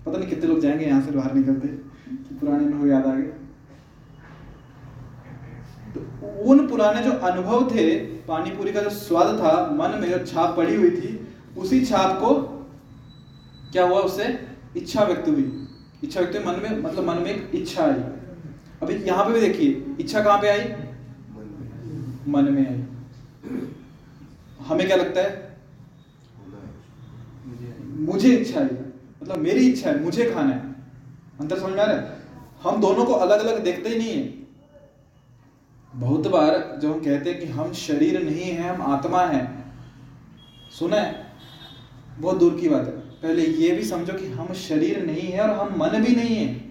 पता 0.06 0.18
नहीं 0.18 0.28
कितने 0.28 0.48
लोग 0.48 0.60
जाएँगे 0.60 0.86
यहाँ 0.86 1.00
से 1.02 1.10
बाहर 1.12 1.34
निकलते 1.34 1.68
कि 1.68 2.34
पुराने 2.34 2.64
अनुभव 2.66 2.86
याद 2.86 3.06
आ 3.06 3.14
गए 3.14 3.32
तो 5.94 6.00
उन 6.44 6.66
पुराने 6.68 7.02
जो 7.02 7.12
अनुभव 7.28 7.68
थे 7.70 7.84
पानी 8.24 8.50
पूरी 8.50 8.72
का 8.72 8.80
जो 8.80 8.90
स्वाद 8.92 9.38
था 9.38 9.52
मन 9.72 9.98
में 10.00 10.08
जो 10.10 10.18
छाप 10.26 10.56
पड़ी 10.56 10.74
हुई 10.76 10.90
थी 10.90 11.10
उसी 11.58 11.84
छाप 11.84 12.18
को 12.20 12.32
क्या 13.72 13.84
हुआ 13.86 14.00
उससे? 14.00 14.24
इच्छा 14.76 15.04
व्यक्त 15.04 15.28
हुई। 15.28 15.42
इच्छा 16.04 16.20
व्यक्त 16.20 16.36
हुई 16.36 16.44
मन 16.44 16.60
में 16.62 16.82
मतलब 16.82 17.08
मन 17.08 17.22
में 17.22 17.30
एक 17.30 17.50
इच्छा 17.54 17.84
आई। 17.84 18.02
अभी 18.82 18.94
यहाँ 19.06 19.24
पे 19.24 19.32
भी 19.32 19.40
देखिए 19.40 19.96
इच्छा 20.00 20.22
कहाँ 20.22 20.38
पे 20.38 20.48
आई? 20.48 20.64
मन 22.28 22.52
में 22.52 22.66
आई। 22.68 22.82
हमें 24.66 24.86
क्या 24.86 24.96
लगता 24.96 25.20
है? 25.20 25.43
मुझे 27.94 28.36
इच्छा 28.36 28.60
है 28.60 28.84
मतलब 29.22 29.38
मेरी 29.38 29.68
इच्छा 29.68 29.90
है, 29.90 30.02
मुझे 30.02 30.30
खाना 30.30 30.54
है। 30.54 30.74
अंतर 31.40 31.58
समझ 31.58 31.72
में 31.72 31.82
आ 31.82 31.84
रहा 31.84 31.96
है? 31.96 32.18
हम 32.62 32.80
दोनों 32.80 33.04
को 33.04 33.12
अलग 33.12 33.46
अलग 33.46 33.64
देखते 33.64 33.88
ही 33.88 33.98
नहीं 33.98 34.10
है। 34.10 34.44
बहुत 35.94 36.26
बार 36.26 36.78
जब 36.82 36.92
हम 36.92 37.00
कहते 37.00 37.30
हैं 37.30 37.40
कि 37.40 37.46
हम 37.46 37.72
शरीर 37.72 38.22
नहीं 38.22 38.50
है, 38.50 38.68
हम 38.68 38.82
आत्मा 38.82 39.22
है, 39.22 39.64
सुना 40.78 40.96
है? 40.96 41.26
बहुत 42.18 42.38
दूर 42.38 42.60
की 42.60 42.68
बात 42.68 42.86
है। 42.86 42.92
पहले 43.22 43.46
ये 43.46 43.70
भी 43.70 43.84
समझो 43.84 44.12
कि 44.12 44.26
हम 44.26 44.52
शरीर 44.52 45.04
नहीं 45.06 45.28
है 45.30 45.40
और 45.40 45.50
हम 45.50 45.78
मन 45.80 46.02
भी 46.02 46.16
नहीं 46.16 46.36
है। 46.36 46.64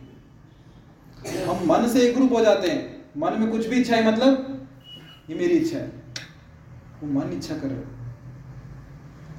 हम 1.46 1.66
मन 1.68 1.88
से 1.88 2.02
एक 2.02 2.18
रूप 2.18 2.34
हो 2.34 2.42
जाते 2.42 2.70
हैं। 2.70 3.06
मन 3.18 3.34
में 3.34 3.52
कुछ 3.52 3.68
भी 3.68 3.76
इच्छा 3.76 3.96
है 3.96 4.14
मतलब? 4.14 4.68
ये 5.30 5.36
मेरी 5.36 5.54
इच्छा 5.54 5.78
है। 5.78 5.88
वो 7.04 7.08
मन 7.08 7.34
इच्छा 7.34 7.56
कर 7.56 7.68
रहे 7.68 7.78
है। 7.78 7.93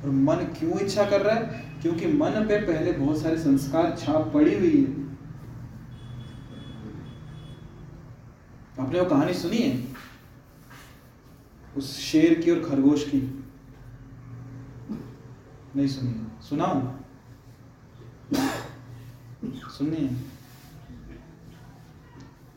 और 0.05 0.11
मन 0.11 0.35
क्यों 0.35 0.81
इच्छा 0.81 1.11
कर 1.11 1.21
रहा 1.21 1.35
है? 1.35 1.64
क्योंकि 1.83 2.07
मन 2.07 2.31
पे 2.31 2.67
पहले 2.67 2.93
बहुत 2.93 3.19
सारे 3.23 3.38
संस्कार 3.38 3.97
छाप 3.99 4.31
पड़ी 4.35 4.59
हुई 4.59 4.85
है। 4.85 5.05
आपने 8.85 9.01
वो 9.01 9.07
कहानी 9.07 9.35
सुनी 9.35 9.57
है? 9.57 9.95
उस 11.77 11.99
शेर 11.99 12.40
की 12.40 12.51
और 12.51 12.71
खरगोश 12.71 13.05
की। 13.05 13.45
नहीं 15.77 15.87
सुनी 15.87 16.27
सुनाओ 16.43 16.83
सुननी 19.47 19.97
है। 19.97 20.21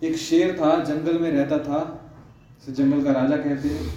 एक 0.04 0.16
शेर 0.16 0.58
था, 0.62 0.84
जंगल 0.84 1.20
में 1.20 1.32
रहता 1.32 1.60
था 1.60 2.04
जंगल 2.70 3.04
का 3.04 3.12
राजा 3.12 3.38
कहते 3.38 3.70
हैं। 3.70 3.94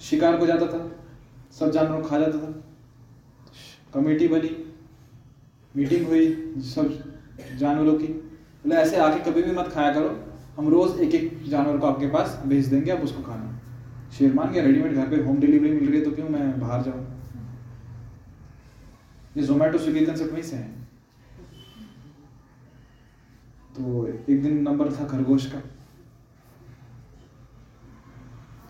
शिकार 0.00 0.36
को 0.36 0.46
जाता 0.46 0.66
था, 0.66 0.96
सब 1.52 1.70
जानवरों 1.70 2.02
खा 2.02 2.18
जाता 2.18 2.38
था। 2.38 2.65
कमेटी 3.94 4.28
बनी 4.28 4.50
मीटिंग 5.76 6.06
हुई 6.06 6.60
सब 6.64 6.92
जानवरों 7.58 7.94
की। 7.94 8.06
बोले, 8.06 8.74
ऐसे 8.76 8.96
आके 8.96 9.30
कभी 9.30 9.42
भी 9.42 9.52
मत 9.52 9.68
खाया 9.68 9.92
करो। 9.94 10.08
हम 10.56 10.68
रोज 10.68 11.00
एक 11.00 11.14
एक 11.14 11.42
जानवर 11.48 11.78
को 11.78 11.86
आपके 11.86 12.06
पास 12.06 12.40
भेज 12.46 12.66
देंगे, 12.66 12.90
आप 12.90 13.00
उसको 13.00 13.22
खाना। 13.22 13.52
शेर 14.10 14.32
मान 14.34 14.52
गया 14.52 14.64
रेडीमेड 14.64 14.94
घर 14.94 15.08
पे 15.08 15.22
होम 15.22 15.38
डिलीवरी 15.38 15.70
मिल 15.70 15.88
रही 15.88 15.98
है 15.98 16.04
तो 16.04 16.10
क्यों 16.10 16.28
मैं 16.28 16.60
बाहर 16.60 16.82
जाऊँ? 16.82 17.04
ये 19.36 19.42
जोमेटो 19.42 19.78
स्विगी 19.78 20.04
कंसेप्ट 20.06 20.32
वहीं 20.32 20.42
से 20.42 20.56
है। 20.56 20.68
तो 23.76 24.06
एक 24.08 24.42
दिन 24.42 24.62
नंबर 24.62 24.92
था 24.92 25.06
खरगोश 25.06 25.46
का। 25.46 25.58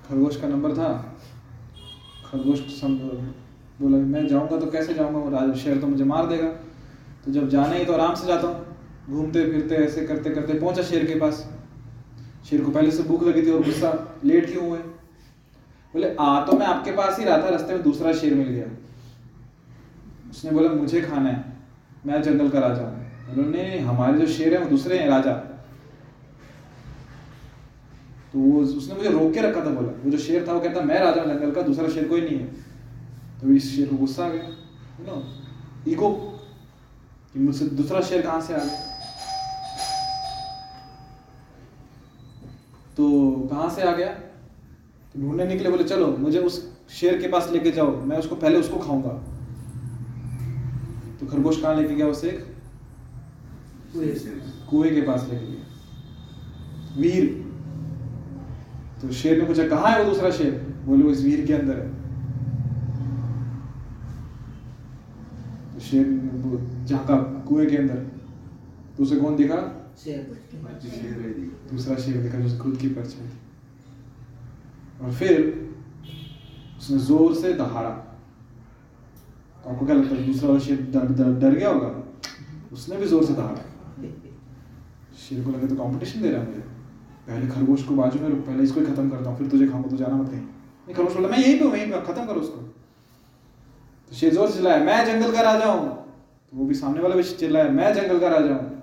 खरगोश 0.08 0.40
का 0.40 0.48
नंबर 0.48 0.72
था। 0.72 0.88
खरगोश 2.26 2.60
सम 2.80 2.96
बोला, 3.80 3.96
मैं 3.96 4.26
जाऊँगा 4.26 4.56
तो 4.56 4.66
कैसे 4.66 4.94
जाऊँगा? 4.94 5.18
वो 5.18 5.30
राज 5.30 5.56
शेर 5.56 5.80
तो 5.80 5.86
मुझे 5.86 6.04
मार 6.04 6.26
देगा। 6.26 6.48
तो 7.24 7.32
जब 7.32 7.48
जाने 7.48 7.78
ही 7.78 7.84
तो 7.84 7.92
आराम 7.92 8.14
से 8.14 8.26
जाता 8.26 8.46
हूँ। 8.46 8.64
घूमते 9.08 9.44
फिरते 9.52 9.74
ऐसे 9.74 10.06
करते 10.06 10.30
करते 10.30 10.54
पहुँचा 10.54 10.82
शेर 10.82 11.04
के 11.06 11.14
पास। 11.14 11.48
शेर 12.50 12.64
को 12.64 12.70
पहले 12.70 12.90
से 12.90 13.02
भूख 13.02 13.22
लगी 13.22 13.42
थी 13.42 13.50
और 13.50 13.62
गुस्सा 13.62 14.20
लेट 14.24 14.50
क्यों 14.52 14.68
हुए? 14.68 14.78
बोले, 15.94 16.14
आ 16.20 16.44
तो 16.46 16.52
मैं 16.52 16.66
आपके 16.66 16.92
पास 16.92 17.18
ही 17.18 17.24
रहा 17.24 17.38
था, 17.38 17.48
रास्ते 17.48 17.74
में 17.74 17.82
दूसरा 17.82 18.12
शेर 18.12 18.34
मिल 18.34 18.48
गया। 18.48 18.66
उसने 20.30 20.50
बोला, 20.50 20.68
मुझे 20.68 21.00
खाना 21.00 21.28
है, 21.28 21.44
मैं 22.06 22.22
जंगल 22.22 22.48
का 22.48 22.58
राजा 22.58 22.92
नहीं 23.36 23.80
हमारे 23.80 24.18
जो 24.18 24.26
शेर 24.26 24.54
है 24.54 24.60
वो 24.60 24.70
दूसरे 24.70 24.98
हैं, 24.98 25.08
राजा। 25.08 25.32
तो 28.32 28.38
वो 28.38 28.60
उसने 28.60 28.94
मुझे 28.94 29.10
रोक 29.10 29.32
के 29.34 29.40
रखा 29.40 29.64
था, 29.64 29.70
बोला, 29.70 29.88
वो 30.04 30.10
जो 30.10 30.18
शेर 30.18 30.46
था 30.48 30.52
वो 30.52 30.60
कहता, 30.60 30.80
मैं 30.80 31.00
राजा 31.00 31.24
जंगल 31.24 31.50
का, 31.50 31.62
दूसरा 31.62 31.88
शेर 31.88 32.08
कोई 32.08 32.20
नहीं 32.20 32.38
है 32.38 32.65
तो 33.40 33.52
इस 33.52 33.74
शेर 33.74 33.88
को 33.88 33.96
गुस्सा 33.96 34.24
आ 34.24 34.28
गया 34.28 34.42
यू 34.42 35.06
नो 35.06 35.22
ईगो 35.88 36.10
कि 37.32 37.38
मुझसे 37.38 37.64
दूसरा 37.78 38.00
शेर 38.00 38.22
कहाँ 38.22 38.40
से 38.40 38.54
आ 38.54 38.58
गया 38.58 38.84
तो 42.96 43.04
कहाँ 43.50 43.68
से 43.70 43.82
आ 43.82 43.92
गया? 43.92 44.08
तो 44.08 45.20
ढूँढने 45.20 45.44
निकले 45.46 45.70
बोले 45.70 45.84
चलो 45.84 46.06
मुझे 46.18 46.38
उस 46.40 46.54
शेर 46.90 47.20
के 47.20 47.28
पास 47.28 47.50
लेके 47.52 47.70
जाओ 47.70 47.96
मैं 48.02 48.18
उसको 48.18 48.36
पहले 48.36 48.58
उसको 48.58 48.78
खाऊँगा. 48.78 49.10
तो 51.20 51.26
खरगोश 51.26 51.60
कहाँ 51.62 51.74
लेके 51.76 51.94
गया 51.94 52.06
उसे? 52.06 52.28
एक 53.96 54.42
कुएँ 54.70 54.90
के 54.94 55.00
पास 55.00 55.28
लेके 55.30 55.46
गया। 55.46 57.00
वीर। 57.00 57.24
तो 59.02 59.12
शेर 59.12 59.38
ने 59.40 59.46
पूछा 59.46 59.66
कहाँ 59.68 59.90
है 59.92 60.02
वो 60.02 60.10
दूसरा 60.10 60.30
शेर 60.30 60.52
बोले 60.84 61.02
वो 61.04 61.10
इस 61.10 61.22
वीर 61.24 61.46
के 61.46 61.54
अंदर 61.54 61.78
है 61.78 61.88
तो 65.74 65.75
शेर 65.86 66.06
झांका 66.86 67.16
कुएँ 67.48 67.66
के 67.66 67.76
अंदर। 67.76 67.98
तो 68.96 69.02
उसे 69.02 69.16
कौन 69.16 69.36
दिखा? 69.36 69.60
शेर 69.98 70.20
दूसरा 71.70 71.96
शेर 71.96 72.16
दिखा 72.22 72.38
जो 72.38 72.58
खुद 72.58 72.76
की 72.78 72.88
परछाई। 72.90 73.26
थी 73.26 73.38
और 75.02 75.12
फिर 75.12 75.32
उसने 76.78 76.98
ज़ोर 77.00 77.34
से 77.34 77.52
दहाड़ा। 77.54 77.90
तो 77.90 79.70
आपको 79.70 79.86
क्या 79.86 79.94
लगता 79.96 80.14
है 80.14 80.26
दूसरा 80.26 80.48
वाला 80.48 80.60
शेर 80.60 80.80
डर, 80.92 81.06
डर, 81.12 81.32
डर 81.34 81.54
गया 81.54 81.68
होगा? 81.70 81.90
उसने 82.72 82.96
भी 82.96 83.06
ज़ोर 83.06 83.24
से 83.24 83.34
दहाड़ा। 83.34 83.62
शेर 85.18 85.44
को 85.44 85.50
लगे 85.50 85.66
तो 85.66 85.74
कंपटीशन 85.76 86.22
दे 86.22 86.30
रहा 86.30 86.40
है 86.40 86.46
मुझे। 86.46 86.60
पहले 87.26 87.46
खरगोश 87.48 87.82
को 87.84 87.94
बाजू 87.96 88.20
में 88.20 88.28
रुक 88.28 88.38
पहले 88.46 88.62
इसको 88.62 88.80
ही 88.80 88.86
खत्म 88.86 89.10
करता 89.10 89.30
हूँ 89.30 89.38
फिर 89.38 89.48
तुझे 89.48 89.66
खाऊँगा 89.68 89.88
तो 89.90 89.96
जाना 89.96 90.16
मत 90.16 90.30
कहीं। 90.30 90.40
नहीं 90.40 90.94
खरगोश 90.94 91.14
बोला 91.14 91.28
मैं 91.28 91.38
यहीं 91.38 91.58
पे 91.58 91.64
हूँ 91.64 91.72
वहीं 91.72 91.90
पे 91.90 92.00
खत्म 92.06 92.26
करो 92.26 92.40
उसको। 92.40 92.60
तो 94.08 94.16
शेर 94.16 94.34
ज़ोर 94.34 94.48
से 94.48 94.54
चिल्लाया 94.54 94.84
मैं 94.84 95.06
जंगल 95.06 95.32
का 95.32 95.40
राजा 95.40 95.66
हूँ। 95.66 95.88
तो 96.52 96.56
वो 96.56 96.64
भी 96.64 96.74
सामने 96.74 97.00
वाला 97.00 97.16
भी 97.16 97.22
चिल्लाया 97.22 97.68
मैं 97.68 97.94
जंगल 97.94 98.20
का 98.20 98.28
राजा 98.28 98.54
हूँ। 98.54 98.82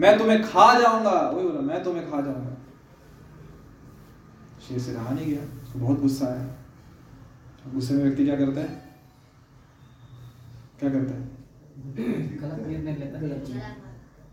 मैं 0.00 0.18
तुम्हें 0.18 0.42
खा 0.42 0.80
जाऊँगा। 0.80 1.10
वही 1.10 1.44
बोला 1.48 1.60
मैं 1.60 1.84
तुम्हें 1.84 2.10
खा 2.10 2.20
जाऊँगा। 2.20 2.56
शेर 4.68 4.78
से 4.78 4.92
रहा 4.92 5.14
नहीं 5.14 5.26
गया 5.26 5.62
उसको 5.62 5.78
बहुत 5.78 6.00
गुस्सा 6.00 6.26
आया। 6.26 6.48
गुस्से 7.74 7.94
में 7.94 8.02
व्यक्ति 8.02 8.24
क्या 8.24 8.36
करता 8.36 8.60
है? 8.60 8.82
क्या 10.80 10.90
करता 10.90 11.14
है? 11.14 11.30
है। 13.52 13.76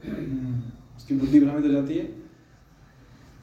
हम्म, 0.07 0.61
उसकी 0.97 1.15
बुद्धि 1.15 1.39
भ्रमित 1.39 1.65
हो 1.65 1.71
जाती 1.71 1.93
है। 1.93 2.13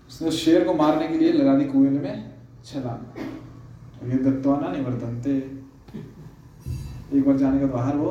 उसने 0.09 0.29
उस 0.29 0.45
शेर 0.45 0.65
को 0.65 0.75
मारने 0.75 1.09
के 1.09 1.19
लिए 1.19 1.33
लगा 1.33 1.59
दी 1.59 1.65
कुएँ 1.65 1.91
में 1.91 2.35
छलांग। 2.65 3.19
और 4.03 4.09
ये 4.09 4.19
दत्तवाना 4.19 4.73
निवर्तनते। 4.73 5.56
एक 7.15 7.27
बार 7.27 7.37
जाने 7.37 7.59
के 7.59 7.67
बाहर 7.67 7.97
वो 7.97 8.11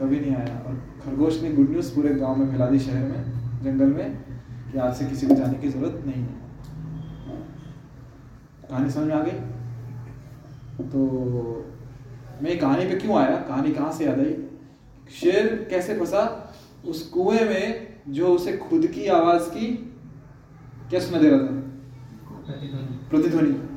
कभी 0.00 0.20
नहीं 0.20 0.34
आया। 0.34 0.58
और 0.66 0.74
खरगोश 1.04 1.42
ने 1.42 1.52
गुड 1.52 1.70
न्यूज़ 1.70 1.94
पूरे 1.94 2.14
गाँव 2.14 2.36
में 2.36 2.50
फैला 2.50 2.66
दी 2.66 2.78
शहर 2.78 3.08
में 3.08 3.24
जंगल 3.62 3.86
में 3.86 4.16
कि 4.72 4.78
आज 4.78 4.94
से 4.94 5.06
किसी 5.06 5.26
को 5.26 5.34
जाने 5.34 5.58
की 5.58 5.68
ज़रूरत 5.68 6.02
नहीं 6.06 6.22
है। 6.22 6.40
कहानी 8.70 8.90
समझ 8.90 9.04
में 9.04 9.14
आ 9.14 9.22
गई? 9.22 9.38
तो 10.88 11.06
मैं 12.42 12.58
कहानी 12.58 12.86
पे 12.86 12.98
क्यों 12.98 13.18
आया? 13.18 13.36
कहानी 13.36 13.72
कहाँ 13.72 13.92
से 13.92 14.04
याद 14.04 14.20
आई? 14.20 14.36
शेर 15.10 15.66
कैसे 15.70 15.98
फंसा? 15.98 16.54
उस 16.86 17.02
कुएँ 17.08 17.44
में 17.44 17.86
जो 18.08 18.26
उसे 18.26 18.56
खुद 18.56 18.86
की 18.86 19.06
आवाज़ 19.06 19.50
की 19.50 19.66
क्या 20.90 21.00
सुना 21.00 21.18
दे 21.18 21.30
रहा 21.30 21.38
था? 21.38 21.42
प्रतिध्वनि। 21.42 23.08
प्रतिध्वनि। 23.10 23.69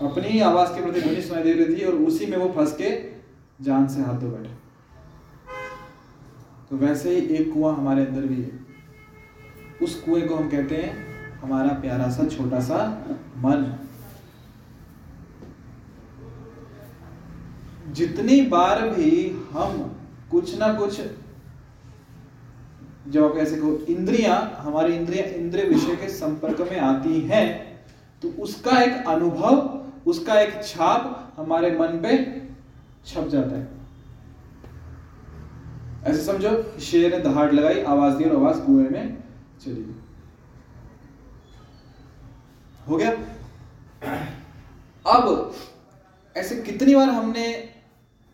अपनी 0.00 0.28
ही 0.28 0.40
आवाज़ 0.40 0.72
की 0.74 0.82
प्रतिध्वनि 0.82 1.22
सुनाई 1.22 1.42
दे 1.42 1.52
रही 1.52 1.74
थी 1.76 1.84
और 1.84 1.94
उसी 2.02 2.26
में 2.26 2.36
वो 2.36 2.48
फंस 2.52 2.72
के 2.76 2.90
जान 3.64 3.86
से 3.88 4.02
हाथ 4.02 4.14
धो 4.14 4.28
बैठे। 4.28 4.54
तो 6.70 6.76
वैसे 6.76 7.10
ही 7.10 7.36
एक 7.36 7.52
कुआँ 7.54 7.74
हमारे 7.76 8.04
अंदर 8.06 8.26
भी 8.26 8.42
है। 8.42 8.58
उस 9.82 10.00
कुएँ 10.00 10.26
को 10.28 10.34
हम 10.34 10.48
कहते 10.50 10.76
हैं 10.76 11.38
हमारा 11.40 11.72
प्यारा 11.80 12.08
सा, 12.10 12.26
छोटा 12.26 12.60
सा 12.60 12.78
मन। 13.36 13.64
जितनी 17.92 18.40
बार 18.42 18.88
भी 18.88 19.10
हम 19.52 19.78
कुछ 20.30 20.58
ना 20.58 20.72
कुछ, 20.74 21.00
जब 23.08 23.24
आप 23.24 23.36
ऐसे 23.36 23.56
कहो, 23.56 23.72
इंद्रियाँ, 23.88 24.38
हमारी 24.58 24.94
इंद्रिया, 24.94 25.24
इंद्रिय 25.26 25.64
विषय 25.64 25.96
के 25.96 26.08
संपर्क 26.08 26.60
में 26.70 26.78
आती 26.80 27.20
हैं 27.22 27.46
तो 28.22 28.28
उसका 28.42 28.80
एक 28.80 29.06
अनुभव 29.08 29.54
उसका 30.06 30.40
एक 30.40 30.64
छाप 30.64 31.34
हमारे 31.36 31.70
मन 31.70 31.86
पे 31.86 32.40
छप 33.06 33.28
जाता 33.28 33.58
है। 33.58 33.80
ऐसे 36.04 36.24
समझो 36.24 36.80
शेर 36.80 37.16
ने 37.16 37.18
दहाड़ 37.18 37.52
लगाई, 37.52 37.82
आवाज़ 37.82 38.14
दी 38.14 38.24
और 38.24 38.36
आवाज़ 38.36 38.60
कुएँ 38.60 38.88
में 38.88 39.22
चली 39.64 39.74
गई। 39.74 39.94
हो 42.88 42.96
गया? 42.96 43.10
अब 45.06 45.54
ऐसे 46.36 46.56
कितनी 46.56 46.94
बार 46.94 47.08
हमने 47.08 47.74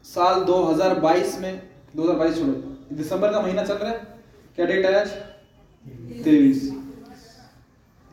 साल 0.05 0.44
2022 0.44 1.38
में 1.38 1.62
2022 1.96 2.38
छोड़ो, 2.38 2.52
दिसंबर 2.92 3.33
का 3.33 3.40
महीना 3.40 3.64
चल 3.64 3.74
रहा 3.74 3.90
है? 3.90 3.98
क्या 4.57 4.66
डेट 4.66 4.87
है 4.87 5.00
आज? 5.00 5.09
तेईस। 6.24 6.74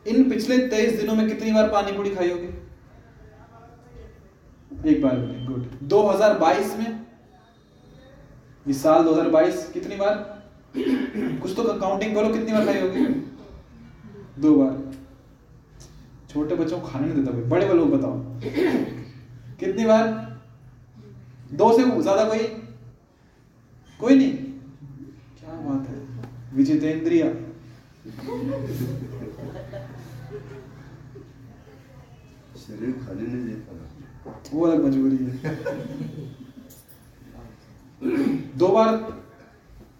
इन 0.06 0.30
पिछले 0.30 0.58
तेईस 0.58 1.00
दिनों 1.00 1.14
में 1.14 1.28
कितनी 1.28 1.52
बार 1.52 1.68
पानी 1.68 1.92
पूरी 1.92 2.14
खाई 2.14 2.30
होगी? 2.30 2.63
एक 4.86 5.02
बार 5.02 5.16
भी 5.16 5.44
गुड 5.46 5.66
2022 5.88 6.76
में, 6.78 7.06
इस 8.66 8.82
साल 8.82 9.04
2022 9.04 9.68
कितनी 9.72 9.96
बार? 9.96 10.14
कुछ 10.76 11.54
तो 11.56 11.62
काउंटिंग 11.80 12.14
करो 12.14 12.28
कितनी 12.28 12.52
बार 12.52 12.64
खाई 12.66 12.80
होगी? 12.80 13.04
दो 14.38 14.54
बार। 14.56 14.72
छोटे 16.30 16.54
बच्चों 16.54 16.80
को 16.80 16.86
खाने 16.88 17.06
नहीं 17.06 17.16
देता 17.16 17.32
कोई, 17.32 17.42
बड़े 17.42 17.74
लोग 17.74 17.90
बताओ। 17.90 18.18
कितनी 19.60 19.84
बार? 19.86 20.06
दो 21.52 21.72
से 21.72 21.84
ज़्यादा 22.02 22.24
कोई? 22.24 22.46
कोई 24.00 24.14
नहीं। 24.16 24.32
क्या 25.38 25.60
बात 25.60 25.88
है? 25.88 25.96
विजितेंद्रिया। 26.54 27.28
शरीर 32.56 32.92
खाली 32.98 33.26
नहीं 33.26 33.44
देता 33.46 33.72
वो 34.26 34.66
अलग 34.66 34.84
मजबूरी 34.84 35.16
है। 35.16 35.32
दो 38.58 38.68
बार 38.68 38.96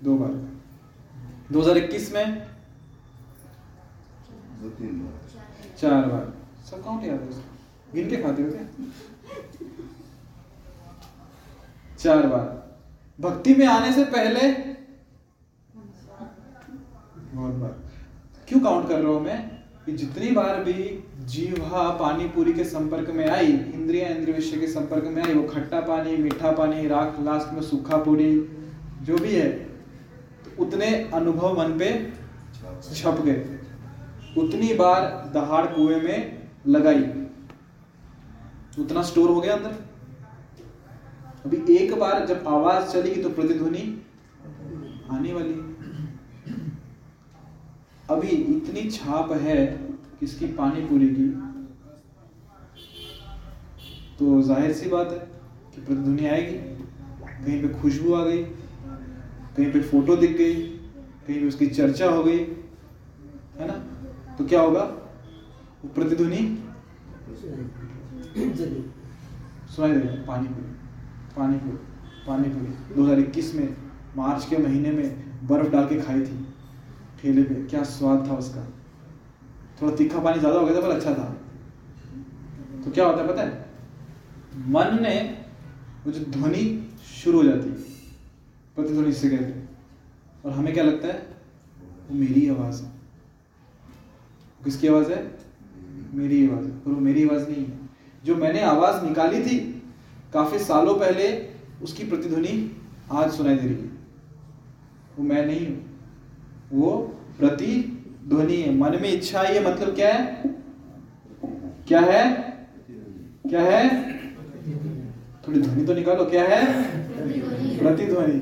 दो 0.04 0.16
बार। 0.18 0.32
2021 1.52 2.12
में? 2.14 2.38
दो 4.62 4.70
तीन 4.70 5.00
बार। 5.00 5.76
चार 5.78 6.06
बार। 6.06 6.32
सब 6.70 6.84
काउंट 6.84 7.04
याद 7.04 7.20
है 7.20 7.42
गिन 7.94 8.08
के 8.10 8.16
खाते 8.16 8.42
हो 8.42 8.50
क्या? 8.50 8.64
चार 11.98 12.26
बार। 12.26 12.46
भक्ति 13.20 13.54
में 13.54 13.66
आने 13.66 13.92
से 13.92 14.04
पहले 14.04 14.48
बहुत 17.34 17.54
बार। 17.54 17.72
क्यों 18.48 18.60
काउंट 18.60 18.88
कर 18.88 19.00
रहा 19.00 19.12
हूँ 19.12 19.20
मैं? 19.20 19.40
कि 19.86 19.92
जितनी 19.92 20.30
बार 20.30 20.64
भी 20.64 20.72
जीवा 21.26 21.90
पानी 21.90 22.28
पूरी 22.28 22.52
के 22.52 22.64
संपर्क 22.64 23.10
में 23.10 23.28
आई, 23.28 23.46
इंद्रिया 23.46 24.08
इंद्रिय 24.08 24.34
विषय 24.34 24.56
के 24.56 24.66
संपर्क 24.66 25.04
में 25.04 25.22
आई, 25.22 25.34
वो 25.34 25.42
खट्टा 25.48 25.80
पानी, 25.80 26.16
मीठा 26.16 26.50
पानी, 26.52 26.86
राख, 26.88 27.20
लास्ट 27.20 27.52
में 27.54 27.62
सूखा 27.62 27.96
पूरी, 27.96 28.40
जो 29.02 29.16
भी 29.18 29.34
है 29.34 29.48
तो 30.44 30.62
उतने 30.62 30.86
अनुभव 31.14 31.58
मन 31.58 31.78
पे 31.78 32.12
छप 32.94 33.22
गए। 33.24 33.58
उतनी 34.38 34.74
बार 34.74 35.30
दहाड़ 35.34 35.66
कुएँ 35.66 36.00
में 36.00 36.48
लगाई। 36.66 37.02
उतना 38.82 39.02
स्टोर 39.02 39.30
हो 39.30 39.40
गया 39.40 39.54
अंदर। 39.54 39.74
अभी 41.44 41.74
एक 41.74 41.94
बार 41.98 42.24
जब 42.26 42.48
आवाज़ 42.48 42.92
चलेगी 42.92 43.22
तो 43.22 43.30
प्रतिध्वनि 43.30 44.02
आने 45.10 45.32
वाली। 45.32 45.54
अभी 48.10 48.28
इतनी 48.28 48.90
छाप 48.90 49.32
है 49.32 49.83
किसकी 50.24 50.46
पानी 50.56 50.80
पूरी 50.80 51.08
की। 51.08 51.24
तो 54.18 54.40
ज़ाहिर 54.42 54.72
सी 54.72 54.88
बात 54.88 55.10
है 55.12 55.18
कि 55.74 55.80
प्रतिध्वनि 55.80 56.26
आएगी, 56.26 56.54
कहीं 57.44 57.60
पे 57.62 57.68
खुशबू 57.80 58.12
आ 58.14 58.22
गई, 58.24 58.42
कहीं 59.56 59.70
पे 59.72 59.80
फ़ोटो 59.82 60.16
दिख 60.16 60.36
गई, 60.36 60.54
कहीं 61.26 61.40
पे 61.40 61.48
उसकी 61.48 61.66
चर्चा 61.68 62.08
हो 62.10 62.22
गई, 62.24 62.38
है 63.58 63.66
ना? 63.68 63.74
तो 64.38 64.44
क्या 64.44 64.60
होगा? 64.60 64.84
वो 65.82 65.88
प्रतिध्वनि? 65.94 66.42
सुनाई 69.76 69.92
देगा 69.92 70.14
पानी 70.26 70.48
पूरी 70.48 70.70
पानी 71.36 71.58
पूरी 71.58 71.76
पानी 72.26 72.48
पूरी। 72.48 72.94
2021 72.94 73.54
में, 73.54 73.76
मार्च 74.16 74.46
के 74.50 74.56
महीने 74.58 74.92
में 74.92 75.46
बर्फ़ 75.48 75.70
डाल 75.70 75.86
के 75.88 76.00
खाई 76.00 76.20
थी, 76.20 76.38
ठेले 77.20 77.42
पे। 77.42 77.54
क्या 77.66 77.82
स्वाद 77.92 78.26
था 78.28 78.36
उसका? 78.36 78.66
थोड़ा 79.82 79.96
तीखा 79.96 80.18
पानी 80.20 80.38
ज़्यादा 80.38 80.58
हो 80.58 80.66
गया 80.66 80.76
था, 80.76 80.80
पर 80.80 80.88
अच्छा 80.88 81.10
था। 81.10 81.36
तो 82.84 82.90
क्या 82.90 83.06
होता 83.06 83.22
है 83.22 83.28
पता 83.28 83.42
है? 83.42 83.66
मन 84.56 85.02
ने 85.02 85.44
वो 86.06 86.12
जो 86.12 86.24
ध्वनि 86.24 86.88
शुरू 87.06 87.38
हो 87.38 87.44
जाती 87.44 87.68
है, 87.68 87.74
प्रतिध्वनि 88.76 89.12
से 89.12 89.30
कहते 89.30 89.44
हैं। 89.44 89.68
और 90.44 90.52
हमें 90.52 90.74
क्या 90.74 90.84
लगता 90.84 91.08
है? 91.08 91.26
वो 92.10 92.14
मेरी 92.18 92.48
आवाज़ 92.48 92.82
है। 92.82 92.90
किसकी 94.64 94.88
आवाज़ 94.88 95.12
है? 95.12 95.38
मेरी 96.14 96.48
आवाज़ 96.48 96.64
है। 96.64 96.70
पर 96.70 96.90
वो 96.90 97.00
मेरी 97.00 97.28
आवाज़ 97.28 97.48
नहीं 97.48 97.64
है। 97.64 97.78
जो 98.24 98.36
मैंने 98.36 98.60
आवाज़ 98.60 99.04
निकाली 99.04 99.40
थी, 99.42 99.82
काफ़ी 100.32 100.58
सालों 100.58 100.94
पहले, 100.94 101.50
उसकी 101.82 102.04
प्रतिध्वनि 102.04 102.76
आज 103.12 103.32
सुनाई 103.32 103.56
दे 103.56 103.68
रही 103.68 103.76
है। 103.76 103.90
वो 105.18 105.22
मैं 105.22 105.46
नहीं 105.46 105.66
हूँ। 105.66 106.00
वो 106.72 106.90
प्रतिध्वनि 107.38 107.93
है 108.32 108.74
मन 108.78 108.98
में 109.02 109.12
इच्छा, 109.12 109.42
ये 109.42 109.60
मतलब 109.60 109.94
क्या 109.94 110.12
है? 110.12 110.42
क्या 111.88 112.00
है? 112.00 112.24
क्या 113.48 113.60
है? 113.60 114.12
थोड़ी 115.48 115.60
ध्वनि 115.60 115.84
तो 115.86 115.94
निकालो, 115.94 116.24
क्या 116.24 116.42
है? 116.42 116.64
प्रतिध्वनि। 117.78 118.40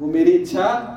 वो 0.00 0.06
मेरी 0.06 0.30
इच्छा। 0.30 0.88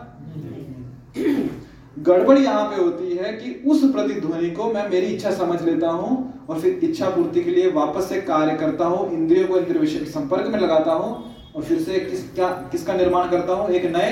गड़बड़ 2.00 2.38
यहाँ 2.38 2.64
पे 2.66 2.82
होती 2.82 3.16
है 3.16 3.32
कि 3.34 3.64
उस 3.70 3.84
प्रतिध्वनि 3.92 4.50
को 4.52 4.72
मैं 4.74 4.90
मेरी 4.90 5.06
इच्छा 5.06 5.32
समझ 5.32 5.62
लेता 5.62 5.90
हूँ 5.90 6.46
और 6.50 6.60
फिर 6.60 6.80
इच्छा 6.84 7.10
पूर्ति 7.10 7.44
के 7.44 7.52
लिए 7.52 7.72
वापस 7.72 8.10
से 8.10 8.22
कार्य 8.22 8.56
करता 8.58 8.86
हूँ, 8.86 9.12
इंद्रियों 9.14 9.48
को 9.48 9.58
इंद्रिय 9.58 9.80
विषय 9.80 10.00
के 10.00 10.06
संपर्क 10.06 10.48
में 10.48 10.60
लगाता 10.60 10.92
हूँ 10.92 11.36
और 11.56 11.64
फिर 11.64 11.80
से 11.80 12.00
किस 12.00 12.34
क्या 12.34 12.48
किसका 12.72 12.94
निर्माण 12.94 13.30
करता 13.30 13.54
हूँ? 13.54 13.70
एक 13.70 13.86
नए 13.86 14.12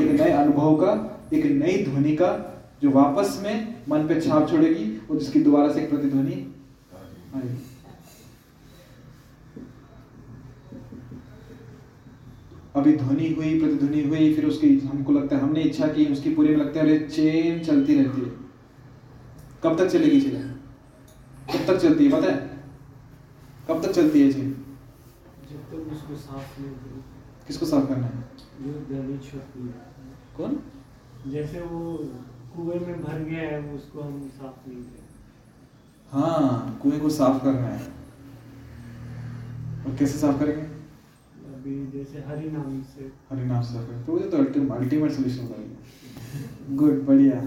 एक 0.00 0.20
नए 0.20 0.30
अनुभव 0.30 0.74
का 0.76 1.14
एक 1.32 1.44
नई 1.44 1.84
ध्वनि 1.84 2.16
का 2.16 2.28
जो 2.82 2.90
वापस 2.90 3.40
में 3.42 3.74
मन 3.88 4.06
पे 4.08 4.20
छाप 4.20 4.48
छोड़ेगी 4.50 4.84
और 5.10 5.18
जिसकी 5.18 5.40
दोबारा 5.40 5.72
से 5.72 5.82
एक 5.82 5.90
प्रतिध्वनि 5.90 6.34
आएगी। 7.34 7.56
अभी 12.76 12.96
ध्वनि 12.96 13.28
हुई 13.32 13.60
प्रतिध्वनि 13.60 14.02
हुई 14.02 14.34
फिर 14.34 14.46
उसकी 14.46 14.78
हमको 14.78 15.12
लगता 15.12 15.36
है 15.36 15.42
हमने 15.42 15.62
इच्छा 15.62 15.86
की 15.88 16.06
उसकी 16.06 16.34
पूरी 16.34 16.48
में 16.48 16.56
लगता 16.56 16.80
है 16.80 16.86
अरे 16.86 16.98
चेन 17.08 17.58
चलती 17.64 17.94
रहती 17.94 18.20
है। 18.20 18.30
कब 19.62 19.78
तक 19.78 19.86
चलेगी 19.86 20.20
चेन? 20.20 20.54
कब 21.52 21.66
तक 21.66 21.76
चलती 21.76 22.04
है 22.04 22.10
पता 22.10 22.32
है? 22.32 22.62
कब 23.68 23.82
तक 23.82 23.92
चलती 23.92 24.20
है 24.20 24.32
चेन? 24.32 24.50
जब 25.50 25.60
तक 25.70 25.92
उसको 25.92 26.16
साफ़ 26.16 26.60
नहीं 26.60 26.72
किसको 27.46 27.66
साफ़ 27.66 27.86
करना 27.88 28.06
है? 28.06 28.24
है। 28.62 29.74
कौन? 30.36 30.58
जैसे 31.32 31.60
वो 31.60 31.80
कुएँ 32.54 32.78
में 32.80 33.02
भर 33.02 33.18
गया 33.20 33.48
है 33.48 33.60
वो 33.60 33.76
उसको 33.76 34.00
हम 34.00 34.20
साफ़ 34.38 34.68
नहीं 34.68 34.82
करें 34.82 35.06
हाँ 36.12 36.78
कुएँ 36.82 36.98
को 37.00 37.08
साफ़ 37.10 37.42
करना 37.44 37.68
है। 37.68 37.86
और 39.86 39.96
कैसे 39.98 40.18
साफ़ 40.18 40.38
करेंगे? 40.40 40.62
अभी 40.62 41.74
जैसे 41.92 42.24
हरि 42.28 42.50
नाम 42.50 42.80
से। 42.94 43.10
हरि 43.30 43.44
नाम 43.46 43.62
से 43.62 43.74
साफ़ 43.74 43.86
करेंगे 43.86 44.04
तो 44.04 44.12
वो 44.12 44.18
तो 44.18 44.74
अल्टीमेट 44.74 45.12
सोल्यूशन 45.12 45.42
होगा 45.42 46.76
गुड 46.76 47.04
बढ़िया। 47.06 47.40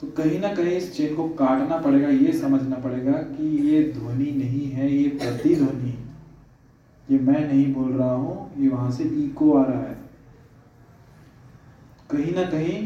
तो 0.00 0.06
कहीं 0.12 0.38
ना 0.40 0.54
कहीं 0.54 0.76
इस 0.76 0.96
चेन 0.96 1.14
को 1.16 1.28
काटना 1.34 1.78
पड़ेगा 1.78 2.08
ये 2.08 2.32
समझना 2.32 2.76
पड़ेगा 2.78 3.12
कि 3.12 3.48
ये 3.68 3.82
ध्वनि 3.92 4.30
नहीं 4.32 4.70
है 4.70 4.90
ये 4.92 5.08
प्रतिध्वनि। 5.18 5.98
ये 7.08 7.18
मैं 7.20 7.46
नहीं 7.48 7.72
बोल 7.74 7.92
रहा 7.92 8.12
हूँ 8.12 8.50
ये 8.58 8.68
वहाँ 8.68 8.90
से 8.90 9.04
इको 9.24 9.52
आ 9.52 9.64
रहा 9.64 9.80
है। 9.80 10.03
कहीं 12.14 12.34
ना 12.34 12.42
कहीं 12.50 12.76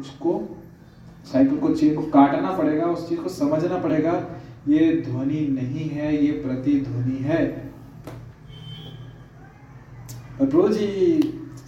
उसको 0.00 0.32
साइकिल 1.24 1.58
को 1.58 1.74
चेन 1.74 1.94
को 1.94 2.02
काटना 2.02 2.50
पड़ेगा, 2.52 2.86
उस 2.86 3.08
चीज़ 3.08 3.20
को 3.20 3.28
समझना 3.28 3.78
पड़ेगा, 3.78 4.12
ये 4.68 4.90
ध्वनि 5.06 5.46
नहीं 5.50 5.88
है, 5.88 6.24
ये 6.24 6.32
प्रतिध्वनि 6.32 7.18
है। 7.18 7.46
प्रभु 10.38 10.68
जी, 10.68 11.20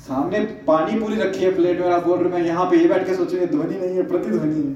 सामने 0.08 0.40
पानी 0.66 1.00
पूरी 1.00 1.16
रखी 1.16 1.44
है 1.44 1.54
प्लेट 1.54 1.80
में 1.80 1.90
आप 1.90 2.04
बोल 2.04 2.18
रहे 2.18 2.32
मैं 2.32 2.46
यहाँ 2.46 2.66
पे 2.70 2.76
ये 2.76 2.88
बैठ 2.88 3.06
के 3.06 3.14
सोचूँगे, 3.14 3.46
ध्वनि 3.46 3.78
नहीं 3.78 3.96
है, 3.96 4.06
प्रतिध्वनि 4.08 4.62
है। 4.62 4.74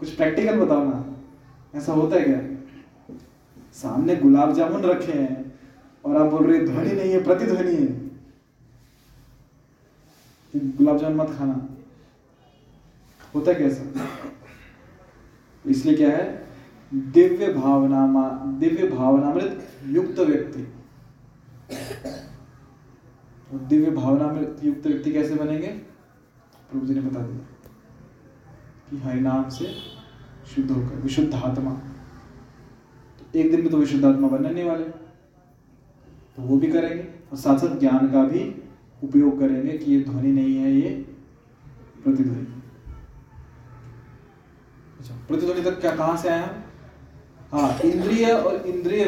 कुछ 0.00 0.10
प्रैक्टिकल 0.10 0.60
बताओ 0.60 0.84
ना, 0.84 1.04
ऐसा 1.74 1.92
होता 1.92 2.16
है 2.16 2.24
क्या? 2.24 2.40
सामने 3.74 4.16
गुलाब 4.16 4.52
जामुन 4.54 4.82
रखे 4.82 5.12
हैं, 5.12 5.52
और 6.04 6.16
आप 6.16 6.30
बोल 6.30 6.46
रहे 6.46 6.66
ध्वनि 6.66 6.92
नहीं 6.92 7.12
है, 7.12 7.22
प्रतिध्वनि 7.24 7.74
है। 7.74 7.97
गुलाब 10.58 10.98
जामुन 10.98 11.16
मत 11.16 11.34
खाना। 11.38 11.54
होता 13.34 13.52
कैसा 13.52 13.82
इसलिए 15.64 15.96
क्या 15.96 16.10
है? 16.10 16.26
दिव्य 16.92 17.52
भावना 17.52 18.06
दिव्य 18.58 18.88
भावनामृत 18.88 19.68
युक्त 19.86 20.18
व्यक्ति। 20.20 20.62
दिव्य 23.68 23.90
भावनामृत 23.90 24.60
युक्त 24.64 24.86
व्यक्ति 24.86 25.12
कैसे 25.12 25.34
बनेंगे? 25.34 25.66
प्रभु 26.70 26.86
जी 26.86 26.94
ने 26.94 27.00
बता 27.00 27.20
दिया 27.20 27.40
कि 28.90 28.96
हरिनाम 28.96 29.48
से 29.48 29.72
शुद्ध 30.46 30.70
होकर, 30.70 30.94
विशुद्ध 30.94 31.34
आत्मा। 31.34 31.70
तो 33.18 33.38
एक 33.38 33.50
दिन 33.50 33.60
में 33.60 33.70
तो 33.70 33.76
विशुद्ध 33.76 34.04
आत्मा 34.04 34.28
बनने 34.28 34.50
नहीं 34.50 34.64
वाले। 34.64 34.84
तो 34.84 36.42
वो 36.42 36.56
भी 36.56 36.70
करेंगे 36.72 37.02
और 37.30 37.38
साथ 37.38 37.58
साथ 37.58 37.78
ज्ञान 37.80 38.10
का 38.10 38.24
भी 38.24 38.40
उपयोग 39.04 39.38
करेंगे 39.40 39.78
कि 39.78 39.92
ये 39.92 40.00
ध्वनि 40.00 40.32
नहीं 40.32 40.56
है, 40.56 40.72
ये 40.72 40.88
प्रतिध्वनि। 42.04 42.62
अच्छा 45.00 45.14
प्रतिध्वनि 45.28 45.62
तक 45.62 45.80
क्या, 45.80 45.96
कहाँ 45.96 46.16
से 46.16 46.28
आया 46.28 46.42
हम? 46.44 46.64
हाँ 47.52 47.78
इंद्रिय 47.84 48.32
और 48.32 48.56
इंद्रिय 48.56 49.04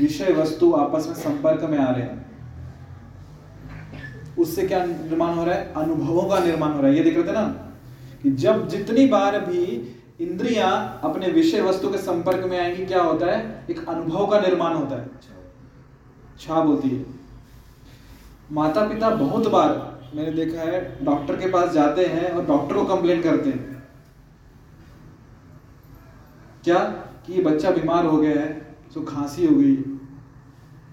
विषय 0.00 0.32
वस्तु 0.32 0.72
आपस 0.72 1.06
में 1.06 1.14
संपर्क 1.14 1.62
में 1.64 1.78
आ 1.78 1.90
रहे 1.90 2.02
हैं। 2.02 2.30
उससे 4.38 4.66
क्या 4.66 4.84
निर्माण 4.84 5.34
हो 5.34 5.44
रहा 5.44 5.54
है? 5.54 5.72
अनुभवों 5.72 6.28
का 6.28 6.38
निर्माण 6.38 6.72
हो 6.72 6.80
रहा 6.80 6.90
है। 6.90 6.96
ये 6.96 7.04
देख 7.04 7.14
रहे 7.14 7.24
थे 7.24 7.32
ना, 7.32 7.44
कि 8.22 8.30
जब 8.30 8.68
जितनी 8.68 9.06
बार 9.06 9.40
भी 9.40 9.64
इंद्रियाँ 10.20 11.00
अपने 11.04 11.28
विषय 11.28 11.60
वस्तु 11.60 11.90
के 11.90 11.98
संपर्क 11.98 12.44
में 12.44 12.58
आएँगी, 12.60 12.86
क्या 12.86 13.02
होता 13.02 13.26
है? 13.26 13.66
एक 13.70 13.88
अनुभव 13.88 14.26
का 14.26 14.40
निर्माण 14.40 14.74
होता 14.74 15.00
है। 15.00 15.10
छाप 16.40 16.66
होती 16.66 16.88
है। 16.88 17.19
माता 18.50 18.86
पिता 18.88 19.10
बहुत 19.16 19.46
बार 19.50 19.68
मैंने 20.14 20.30
देखा 20.32 20.60
है, 20.62 21.04
डॉक्टर 21.04 21.36
के 21.36 21.48
पास 21.50 21.70
जाते 21.72 22.04
हैं 22.06 22.30
और 22.30 22.44
डॉक्टर 22.46 22.74
को 22.74 22.84
कंप्लेन 22.86 23.22
करते 23.22 23.50
हैं। 23.50 23.82
क्या 26.64 26.78
कि 27.26 27.32
ये 27.32 27.42
बच्चा 27.42 27.70
बीमार 27.70 28.06
हो 28.06 28.16
गया 28.16 28.40
है, 28.40 28.76
उसको 28.88 29.02
खांसी 29.02 29.46
हो 29.46 29.54
गई, 29.56 29.74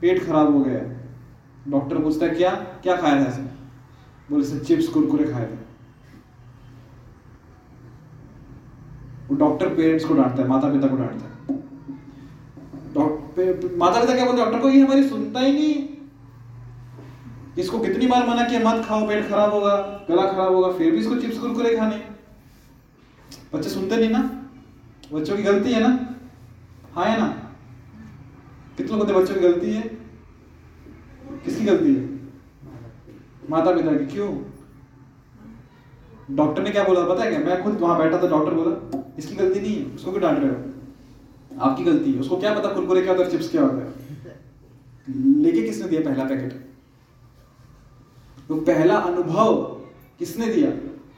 पेट 0.01 0.25
खराब 0.25 0.53
हो 0.53 0.59
गया 0.59 0.73
है। 0.73 0.95
डॉक्टर 1.69 1.97
पूछता 2.03 2.25
है, 2.25 2.35
क्या 2.35 2.51
क्या 2.83 2.95
खाया 2.95 3.23
था 3.23 3.27
इसने 3.27 3.45
बोले 4.29 4.43
से 4.43 4.59
चिप्स, 4.59 4.87
कुरकुरे 4.87 5.23
खाए 5.25 5.45
थे। 5.45 5.65
वो 9.29 9.35
डॉक्टर 9.37 9.73
पेरेंट्स 9.75 10.05
को 10.05 10.13
डांटता 10.13 10.41
है 10.41 10.47
माता 10.49 10.69
पिता 10.71 10.87
को 10.87 10.97
डांटता 10.97 11.25
है। 11.25 11.33
माता 13.77 13.99
पिता 13.99 14.13
क्या 14.13 14.25
बोलते 14.25 14.43
डॉक्टर 14.43 14.59
को 14.59 14.69
ये 14.69 14.81
हमारी 14.81 15.07
सुनता 15.09 15.39
ही 15.39 15.51
नहीं। 15.51 15.96
इसको 17.57 17.79
कितनी 17.79 18.07
बार 18.07 18.27
मना 18.27 18.43
किया, 18.43 18.59
मत 18.59 18.85
खाओ, 18.85 19.07
पेट 19.07 19.29
खराब 19.29 19.53
होगा, 19.53 20.05
गला 20.09 20.31
खराब 20.31 20.53
होगा, 20.53 20.71
फिर 20.71 20.91
भी 20.91 20.97
इसको 20.97 21.15
चिप्स 21.15 21.37
कुरकुरे 21.37 21.77
खाने। 21.77 22.03
बच्चे 23.53 23.69
सुनते 23.69 23.97
नहीं 23.97 24.09
ना? 24.09 24.47
बच्चों 25.13 25.37
की 25.37 25.43
गलती 25.43 25.71
है 25.71 25.81
ना? 25.81 26.15
हाँ 26.95 27.05
है 27.05 27.19
ना? 27.19 27.27
कितने 28.77 28.97
लोग 28.97 29.11
बच्चों 29.11 29.35
की 29.35 29.41
गलती 29.41 29.73
है? 29.73 29.81
किसकी 31.45 31.65
गलती 31.65 31.95
है? 31.95 32.19
माता 33.49 33.71
पिता 33.71 33.97
की, 33.97 34.05
क्यों? 34.05 34.37
डॉक्टर 36.31 36.63
ने 36.63 36.69
क्या 36.69 36.83
बोला? 36.83 37.13
पता 37.13 37.23
है 37.23 37.29
क्या? 37.29 37.39
मैं 37.39 37.63
खुद 37.63 37.73
वहाँ 37.73 37.97
बैठा 37.97 38.23
था, 38.23 38.27
डॉक्टर 38.27 38.53
बोला, 38.53 39.03
इसकी 39.17 39.35
गलती 39.35 39.59
नहीं 39.59 39.75
है, 39.75 39.95
उसको 39.95 40.11
क्यों 40.11 40.21
डांट 40.21 40.39
रहे 40.39 40.49
हो? 40.49 40.55
आपकी 41.61 41.83
गलती 41.83 42.11
है। 42.11 42.19
उसको 42.19 42.37
क्या 42.37 42.53
पता 42.53 42.73
कुरकुरे 42.73 43.01
क्या 43.01 43.11
होता 43.11 43.25
है 43.25 43.31
चिप्स 43.31 43.51
क्या 43.51 43.61
होता 43.61 43.75
है। 43.75 43.93
लेके 45.41 45.61
किसने 45.61 45.87
दिया 45.87 46.01
पहला 46.01 46.23
पैकेट? 46.23 46.66
वो 48.49 48.59
पहला 48.61 48.95
अनुभव 48.95 49.63
किसने 50.19 50.47
दिया? 50.47 50.69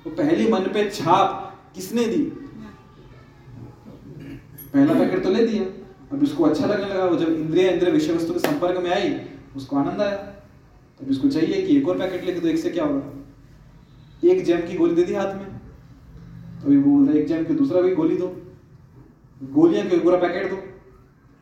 वो 0.05 0.09
पहली 0.09 0.51
मन 0.51 0.59
पे 0.59 0.89
छाप 0.89 1.57
किसने 1.75 2.05
दी? 2.05 2.23
पहला 4.73 4.93
पैकेट 4.93 5.23
तो 5.23 5.29
ले 5.29 5.47
दिया। 5.47 5.63
अब 6.11 6.23
इसको 6.23 6.43
अच्छा 6.43 6.65
लगने 6.65 6.85
लगा, 6.85 7.05
वो 7.05 7.15
जब 7.15 7.29
इंद्रिया 7.29 7.71
इंद्रिय 7.71 7.91
विषय 7.91 8.13
वस्तु 8.13 8.33
के 8.33 8.39
संपर्क 8.39 8.83
में 8.83 8.91
आई, 8.91 9.21
उसको 9.55 9.77
आनंद 9.77 10.01
आया। 10.01 10.15
तब 10.99 11.11
इसको 11.11 11.27
चाहिए 11.27 11.61
कि 11.61 11.77
एक 11.77 11.87
और 11.87 11.99
पैकेट 11.99 12.25
लेके 12.25 12.39
तो 12.39 12.47
एक 12.47 12.57
से 12.57 12.69
क्या 12.69 12.85
होगा? 12.85 13.13
एक 14.23 14.45
जैम 14.45 14.61
की 14.61 14.77
गोली 14.77 14.95
दे 14.95 15.03
दी 15.03 15.13
हाथ 15.13 15.35
में। 15.35 15.59
तो 16.61 16.73
वो 16.73 16.97
बोलता 16.97 17.13
है, 17.13 17.19
एक 17.19 17.27
जैम 17.27 17.43
की, 17.45 17.53
दूसरा 17.53 17.81
भी 17.81 17.95
गोली 17.95 18.17
दो। 18.17 18.41
गोलियाँ 19.43 19.87
क्यों? 19.87 19.99
पूरा 19.99 20.17
पैकेट 20.17 20.49
दो। 20.49 20.55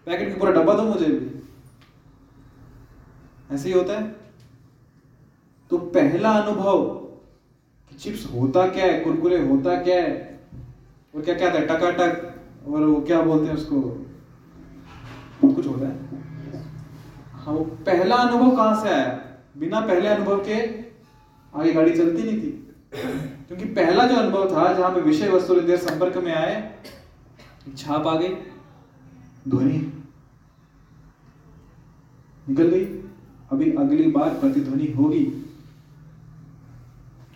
पैकेट 0.06 0.34
का 0.34 0.40
पूरा 0.40 0.52
डब्बा 0.52 0.74
दो 0.74 0.84
मुझे 0.84 1.06
भी। 1.06 1.42
ऐसे 3.56 3.70
ही 3.70 3.76
होता 3.76 4.00
है। 4.00 4.17
तो 5.72 5.78
पहला 5.78 6.30
अनुभव 6.30 6.84
कि 7.90 7.96
चिप्स 7.96 8.26
होता 8.34 8.68
क्या 8.68 8.86
है, 8.86 9.00
कुरकुरे 9.00 9.48
होता 9.48 9.82
क्या 9.82 10.02
है, 10.02 10.40
और 11.16 11.22
क्या 11.22 11.36
क्या 11.36 11.54
था 11.54 11.60
टकाटक, 11.60 12.36
और 12.68 12.84
वो 12.84 13.02
क्या 13.02 13.22
बोलते 13.22 13.48
हैं 13.48 13.56
उसको? 13.56 13.82
कुछ 15.56 15.68
होता 15.68 15.88
है। 15.88 15.96
हाँ 17.34 17.54
वो 17.54 17.64
पहला 17.64 18.16
अनुभव 18.16 18.56
कहाँ 18.56 18.84
से 18.84 18.90
आया? 18.90 19.20
बिना 19.58 19.80
पहले 19.80 20.08
अनुभव 20.08 20.44
के 20.46 20.56
आगे 21.60 21.74
गाड़ी 21.74 21.92
चलती 21.92 22.24
नहीं 22.24 22.38
थी। 22.38 22.52
क्योंकि 23.48 23.66
पहला 23.66 24.06
जो 24.08 24.16
अनुभव 24.16 24.50
था, 24.52 24.74
जहाँ 24.74 24.96
पे 24.96 25.02
विषय 25.02 25.30
वस्तु 25.30 25.60
देर 25.60 25.78
संपर्क 25.78 26.18
में 26.18 26.34
आए, 26.34 26.80
छाप 27.78 28.08
आ 28.08 28.16
गई, 28.16 28.30
ध्वनि 29.48 29.78
निकल 32.50 32.68
गई। 32.68 32.86
अभी 33.52 33.72
अगली 33.72 34.12
बार 34.12 34.30
प्रतिध्वनि 34.30 34.88
होगी। 34.88 35.47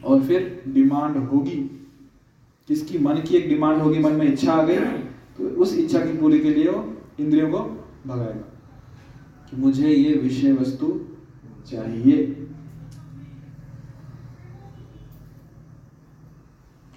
और 0.05 0.23
फिर 0.23 0.63
डिमांड 0.67 1.17
होगी। 1.17 1.59
किसकी? 2.67 2.97
मन 2.97 3.15
की 3.15 3.35
एक 3.37 3.47
डिमांड 3.49 3.81
होगी, 3.81 3.99
मन 3.99 4.13
में 4.13 4.25
इच्छा 4.27 4.53
आ 4.53 4.63
गई 4.63 4.75
तो 5.37 5.47
उस 5.61 5.73
इच्छा 5.75 6.05
की 6.05 6.17
पूरी 6.17 6.39
के 6.39 6.49
लिए 6.49 6.69
वो 6.69 6.97
इंद्रियों 7.19 7.49
को 7.51 7.59
भगाएगा 8.07 8.47
कि 9.49 9.57
मुझे 9.57 9.89
ये 9.89 10.13
विषय 10.15 10.51
वस्तु 10.53 10.99
चाहिए। 11.67 12.47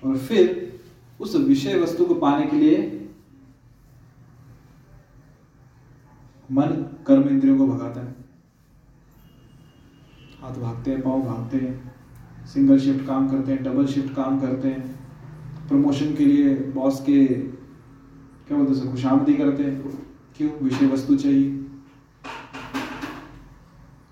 और 0.02 0.18
फिर 0.18 0.80
उस 1.20 1.34
विषय 1.36 1.78
वस्तु 1.78 2.04
को 2.04 2.14
पाने 2.14 2.46
के 2.46 2.56
लिए 2.56 3.08
मन 6.52 6.66
कर्म 7.06 7.28
इंद्रियों 7.28 7.56
को 7.58 7.66
भगाता 7.66 8.00
है। 8.00 8.14
हाथ 10.40 10.54
भागते 10.54 10.90
हैं, 10.90 11.00
पाँव 11.02 11.22
भागते 11.22 11.56
हैं। 11.56 11.93
सिंगल 12.52 12.78
शिफ्ट 12.78 13.06
काम 13.06 13.28
करते 13.28 13.52
हैं, 13.52 13.62
डबल 13.64 13.86
शिफ्ट 13.86 14.14
काम 14.14 14.40
करते 14.40 14.68
हैं। 14.68 14.82
प्रमोशन 15.68 16.14
के 16.14 16.24
लिए 16.24 16.54
बॉस 16.74 17.00
के, 17.00 17.26
क्या 17.26 18.58
बोलते 18.58 18.80
हैं 18.80 18.90
खुशामदी 18.90 19.34
करते 19.34 19.62
हैं। 19.62 19.82
क्यों? 20.36 20.50
विषय 20.62 20.86
वस्तु 20.86 21.16
चाहिए। 21.16 21.66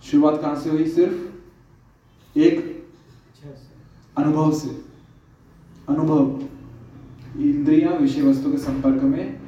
शुरुआत 0.02 0.40
कहाँ 0.40 0.56
से 0.56 0.70
हुई? 0.70 0.86
सिर्फ़ 0.86 2.38
एक 2.38 2.86
अनुभव 4.18 4.52
से। 4.52 4.68
अनुभव। 5.88 6.48
इंद्रियाँ 7.40 7.92
विषय 7.92 8.22
वस्तु 8.22 8.50
के 8.52 8.58
संपर्क 8.58 9.02
में 9.02 9.40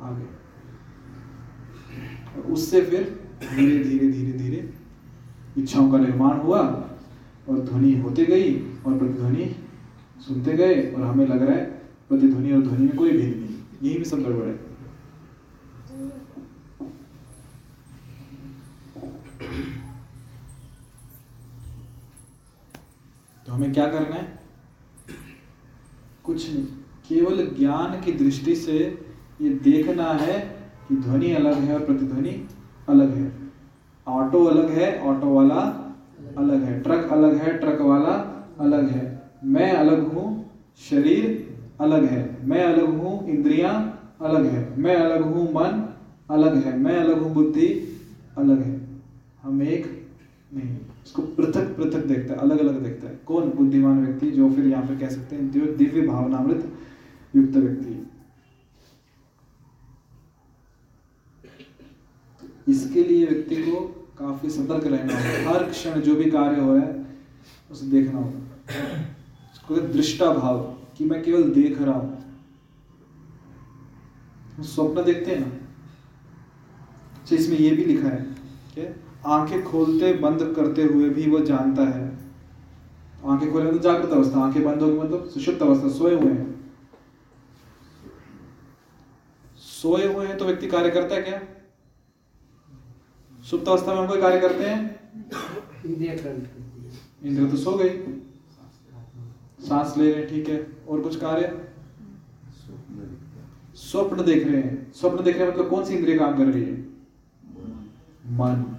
आ 0.00 0.10
गए 0.10 0.26
उससे 2.52 2.80
फिर 2.82 3.02
धीरे 3.42 3.84
धीरे 3.84 4.08
धीरे 4.08 4.32
धीरे 4.32 4.72
इच्छाओं 5.58 5.90
का 5.92 5.98
निर्माण 5.98 6.38
हुआ। 6.38 6.60
और 7.48 7.60
ध्वनि 7.60 7.92
होते 8.00 8.24
गई 8.24 8.54
और 8.86 8.98
प्रतिध्वनि 8.98 9.56
सुनते 10.28 10.52
गए 10.52 10.92
और 10.92 11.02
हमें 11.02 11.26
लग 11.26 11.42
रहा 11.42 11.56
है 11.56 11.64
प्रतिध्वनि 12.08 12.52
और 12.52 12.62
ध्वनि 12.62 12.84
में 12.86 12.96
कोई 12.96 13.10
भेद 13.10 13.36
नहीं। 13.36 13.88
यही 13.88 13.98
भी 13.98 14.04
सब 14.04 14.22
गड़बड़ 14.22 14.46
है। 14.46 14.70
तो 23.46 23.52
हमें 23.52 23.72
क्या 23.72 23.86
करना 23.86 24.16
है? 24.16 24.40
कुछ 26.24 26.50
नहीं। 26.50 26.64
केवल 27.08 27.46
ज्ञान 27.58 28.00
की 28.00 28.12
दृष्टि 28.12 28.56
से 28.56 29.04
ये 29.40 29.48
देखना 29.48 30.04
है 30.04 30.40
कि 30.88 30.96
ध्वनि 30.96 31.32
अलग 31.32 31.54
है 31.54 31.74
और 31.74 31.84
प्रतिध्वनि 31.84 32.48
अलग 32.88 33.14
है। 33.14 33.32
ऑटो 34.06 34.44
अलग 34.44 34.70
है, 34.70 35.00
ऑटो 35.00 35.26
वाला 35.26 35.79
अलग 36.38 36.62
है। 36.62 36.80
ट्रक 36.82 37.12
अलग 37.12 37.34
है, 37.34 37.56
ट्रक 37.58 37.80
वाला 37.80 38.12
अलग 38.60 38.88
है। 38.88 39.22
मैं 39.44 39.70
अलग 39.72 40.12
हूँ, 40.12 40.26
शरीर 40.80 41.48
अलग 41.80 42.04
है। 42.04 42.46
मैं 42.46 42.62
अलग 42.64 42.98
हूँ, 42.98 43.28
इंद्रियाँ 43.28 43.72
अलग 44.20 44.46
है। 44.46 44.78
मैं 44.78 44.96
अलग 44.96 45.22
हूँ, 45.24 45.46
मन 45.52 45.82
अलग 46.30 46.56
है। 46.64 46.76
मैं 46.78 46.96
अलग 46.96 47.22
हूँ, 47.22 47.32
बुद्धि 47.34 47.68
अलग 48.38 48.60
है। 48.62 48.78
हम 49.42 49.62
एक 49.62 49.86
नहीं, 50.52 50.76
इसको 51.06 51.22
पृथक 51.22 51.74
पृथक 51.76 52.06
देखता 52.06 52.34
है 52.34 52.40
अलग 52.40 52.58
अलग 52.58 52.82
देखता 52.82 53.08
है। 53.08 53.18
कौन? 53.26 53.50
बुद्धिमान 53.50 54.04
व्यक्ति 54.06 54.30
जो 54.30 54.50
फिर 54.50 54.66
यहाँ 54.66 54.82
पे 54.86 54.96
कह 54.96 55.08
सकते 55.08 55.36
हैं 55.36 55.76
दिव्य 55.76 56.02
भावनामृत 56.02 56.72
युक्त 57.36 57.56
व्यक्ति। 57.56 58.06
इसके 62.68 63.02
लिए 63.04 63.26
व्यक्ति 63.26 63.56
को 63.56 63.99
काफ़ी 64.20 64.50
सतर्क 64.50 64.86
रहना 64.86 65.14
होगा। 65.14 65.50
हर 65.50 65.62
क्षण 65.70 66.00
जो 66.00 66.14
भी 66.14 66.30
कार्य 66.30 66.60
हो 66.60 66.74
रहा 66.74 66.84
है, 66.84 67.06
उसे 67.70 67.86
देखना 67.86 68.18
होगा। 68.18 68.38
उसको 69.52 69.76
दृष्टा 69.92 70.32
भाव 70.32 70.58
कि 70.98 71.04
मैं 71.04 71.22
केवल 71.22 71.42
देख 71.52 71.80
रहा 71.82 71.94
हूँ। 71.94 72.18
स्वप्न 74.64 75.04
देखते 75.04 75.30
हैं 75.30 75.40
ना? 75.40 75.46
अच्छा 77.16 77.36
इसमें 77.36 77.56
ये 77.58 77.70
भी 77.70 77.84
लिखा 77.84 78.08
है 78.08 78.20
क्या 78.74 78.84
आँखें 79.26 79.62
खोलते, 79.64 80.12
बंद 80.14 80.42
करते 80.56 80.82
हुए 80.82 81.08
भी 81.08 81.30
वो 81.30 81.38
जानता 81.40 81.82
है। 81.82 82.08
आँखें 83.26 83.52
खोले 83.52 83.64
मतलब 83.64 83.80
जागृत 83.82 84.10
अवस्था, 84.10 84.40
आँखें 84.40 84.62
बंद 84.64 84.82
होगी 84.82 84.98
मतलब 84.98 85.28
सुषुप्त 85.28 85.62
अवस्था, 85.62 85.88
सोए 85.88 86.14
हुए 86.14 86.32
हैं। 86.32 86.48
सोए 89.60 90.06
हुए 90.06 90.26
हैं 90.26 90.36
तो 90.38 90.44
व्यक्ति 90.44 90.66
कार्य 90.66 90.90
करता 90.90 91.14
है 91.14 91.22
क्या? 91.22 91.40
सुप्त 93.50 93.68
अवस्था 93.68 93.94
में 93.94 94.00
हम 94.00 94.06
कोई 94.06 94.20
कार्य 94.20 94.40
करते 94.40 94.64
हैं? 94.64 95.00
इंद्र 97.24 97.50
तो 97.50 97.56
सो 97.56 97.72
गई। 97.72 97.88
सांस 99.68 99.96
ले 99.96 100.12
रहे 100.12 100.26
ठीक 100.26 100.48
है। 100.48 100.76
और 100.88 101.00
कुछ 101.00 101.16
कार्य? 101.16 101.70
स्वप्न 103.74 104.24
देख 104.24 104.46
रहे 104.46 104.62
हैं। 104.62 104.92
स्वप्न 104.92 105.24
देख 105.24 105.36
रहे 105.36 105.46
हैं 105.46 105.54
मतलब 105.54 105.70
कौन 105.70 105.84
सी 105.84 105.94
इंद्रिय 105.94 106.18
काम 106.18 106.36
कर 106.38 106.44
रही 106.46 106.64
है? 106.64 106.80
मन। 108.26 108.76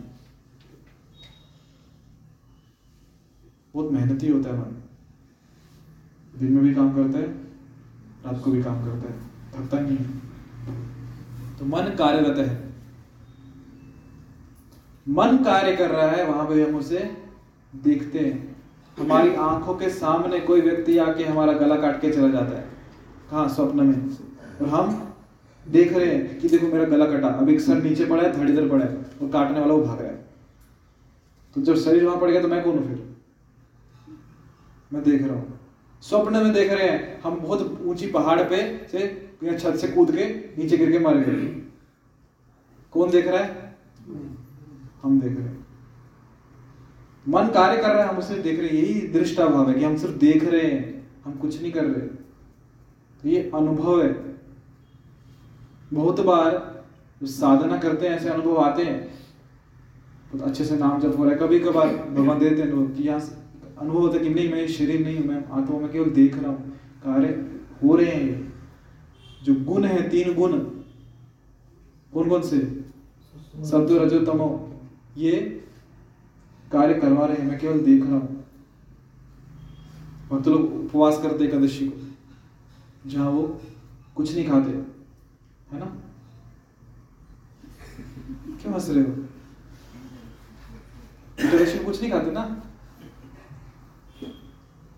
बहुत 3.73 3.91
मेहनती 3.91 4.27
होता 4.27 4.49
है 4.49 4.55
मन। 4.55 4.81
दिन 6.39 6.51
में 6.51 6.63
भी 6.63 6.73
काम 6.73 6.95
करता 6.95 7.19
है 7.19 7.27
रात 8.25 8.41
को 8.43 8.51
भी 8.51 8.63
काम 8.63 8.85
करता 8.85 9.13
है। 9.13 9.27
थकता 9.51 9.79
नहीं 9.79 9.97
है। 9.97 10.19
तो 11.59 11.65
मन 11.65 11.81
कार्यरत 11.81 12.37
है। 12.37 12.70
मन 15.05 15.37
कार्य 15.37 15.75
कर 15.75 15.89
रहा 15.89 16.07
है, 16.07 16.25
वहाँ 16.25 16.47
पे 16.47 16.63
हम 16.63 16.75
उसे 16.75 16.99
देखते 17.73 18.19
हैं। 18.19 18.55
हमारी 18.97 19.33
आँखों 19.35 19.73
के 19.75 19.89
सामने 19.89 20.39
कोई 20.39 20.61
व्यक्ति 20.61 20.97
आके 20.97 21.23
हमारा 21.23 21.53
गला 21.53 21.75
काट 21.75 22.01
के 22.01 22.11
चला 22.11 22.27
जाता 22.29 22.57
है। 22.57 22.65
कहा? 23.31 23.47
स्वप्न 23.47 23.85
में। 23.85 24.17
और 24.61 24.67
हम 24.67 25.15
देख 25.65 25.93
रहे 25.93 26.05
हैं 26.05 26.39
कि 26.39 26.49
देखो 26.49 26.67
मेरा 26.67 26.83
गला 26.85 27.05
कटा। 27.07 27.27
अब 27.29 27.49
एक 27.49 27.61
सर 27.61 27.81
नीचे 27.83 28.05
पड़ा 28.05 28.23
है 28.23 28.31
धड़ 28.31 28.49
इधर 28.49 28.67
पड़ा 28.69 28.85
है, 28.85 28.95
और 29.21 29.29
काटने 29.29 29.59
वाला 29.59 29.73
वो 29.73 29.83
भाग 29.83 30.01
रहा 30.01 30.09
है। 30.09 30.19
तो 31.55 31.61
जब 31.61 31.75
शरीर 31.77 32.05
वहाँ 32.05 32.19
पड़ 32.19 32.29
गया 32.31 32.41
तो 32.41 32.47
मैं 32.47 32.63
कौन 32.63 32.77
हूँ 32.77 32.87
फिर? 32.87 33.07
मैं 34.93 35.03
देख 35.03 35.21
रहा 35.21 35.35
हूँ। 35.35 35.59
स्वप्न 36.03 36.37
में 36.37 36.53
देख 36.53 36.71
रहे 36.71 36.87
हैं, 36.87 37.21
हम 37.21 37.39
बहुत 37.39 37.81
ऊँची 37.81 38.07
पहाड़ 38.07 38.41
पे 38.43 38.61
से 38.91 39.07
छत 39.43 39.75
से 39.75 39.87
कूद 39.87 40.11
के 40.11 40.25
नीचे 40.57 40.77
गिर 40.77 40.91
के 40.91 40.99
मारे 40.99 41.21
गए। 41.21 41.45
कौन 42.93 43.09
देख 43.11 43.27
रहा 43.27 43.43
है? 43.43 43.75
हम 45.03 45.19
देख 45.21 45.37
रहे 45.37 45.49
मन 47.27 47.47
कार्य 47.47 47.81
कर 47.81 47.89
रहा 47.89 48.03
है, 48.03 48.09
हम 48.09 48.17
उसे 48.17 48.35
देख 48.35 48.59
रहे 48.59 48.69
यही 48.69 49.07
दृष्टा 49.07 49.45
भाव 49.45 49.69
है 49.69 49.79
कि 49.79 49.85
हम 49.85 49.97
सिर्फ़ 49.97 50.15
देख 50.15 50.43
रहे 50.43 50.61
हैं, 50.61 51.09
हम 51.25 51.33
कुछ 51.33 51.61
नहीं 51.61 51.71
कर 51.71 51.85
रहे। 51.85 52.07
तो 53.21 53.29
ये 53.29 53.51
अनुभव 53.55 54.03
है। 54.03 54.37
बहुत 55.93 56.19
बार 56.19 56.83
साधना 57.23 57.77
करते 57.77 58.07
हैं, 58.07 58.15
ऐसे 58.15 58.29
अनुभव 58.29 58.57
आते 58.57 58.83
हैं। 58.83 59.09
बहुत 60.33 60.41
अच्छे 60.41 60.65
से 60.65 60.77
नाम 60.77 60.99
जप 60.99 61.17
हो 61.17 61.23
रहा 61.23 61.33
है। 61.33 61.39
कभी 61.39 61.59
कभार 61.59 61.87
भगवान 61.87 62.39
देते 62.39 62.61
हैं 62.61 62.69
लोग 62.69 62.95
कि 62.95 63.03
यहाँ 63.03 63.19
अनुभव 63.79 63.99
होता 63.99 64.17
है 64.17 64.23
कि 64.23 64.29
नहीं, 64.29 64.51
मैं 64.51 64.67
शरीर 64.67 65.01
नहीं 65.01 65.17
हूँ, 65.17 65.25
मैं 65.25 65.37
आत्मा 65.37 65.79
में 65.79 65.91
केवल 65.91 66.09
देख 66.09 66.35
रहा 66.35 66.51
हूँ। 66.51 66.69
कार्य 67.05 67.51
हो 67.83 67.95
रहे 67.95 68.11
हैं। 68.11 68.53
जो 69.43 69.55
गुण 69.55 69.85
है, 69.85 70.09
तीन 70.09 70.33
गुण 70.33 70.51
कौन 72.13 72.29
कौन 72.29 72.41
से? 72.41 72.57
सत्व, 73.63 74.03
रजो, 74.03 74.19
तमो। 74.25 74.67
ये 75.17 75.39
कार्य 76.71 76.93
करवा 76.93 77.25
रहे 77.25 77.37
हैं 77.37 77.45
मैं 77.45 77.59
केवल 77.59 77.79
देख 77.79 78.03
रहा 78.03 78.13
हूँ। 78.13 78.45
भक्त 80.29 80.47
लोग 80.47 80.73
उपवास 80.75 81.17
करते 81.23 81.45
एकादशी 81.45 81.87
को, 81.87 81.99
जहाँ 83.09 83.29
वो 83.29 83.61
कुछ 84.15 84.35
नहीं 84.35 84.47
खाते, 84.47 84.71
है 85.71 85.79
ना? 85.79 85.85
क्यों 88.61 88.73
हंस 88.73 88.89
रहे 88.89 89.03
हो? 89.03 89.11
एकादशी 91.39 91.79
कुछ 91.79 92.01
नहीं 92.01 92.11
खाते 92.11 92.31
ना? 92.31 92.61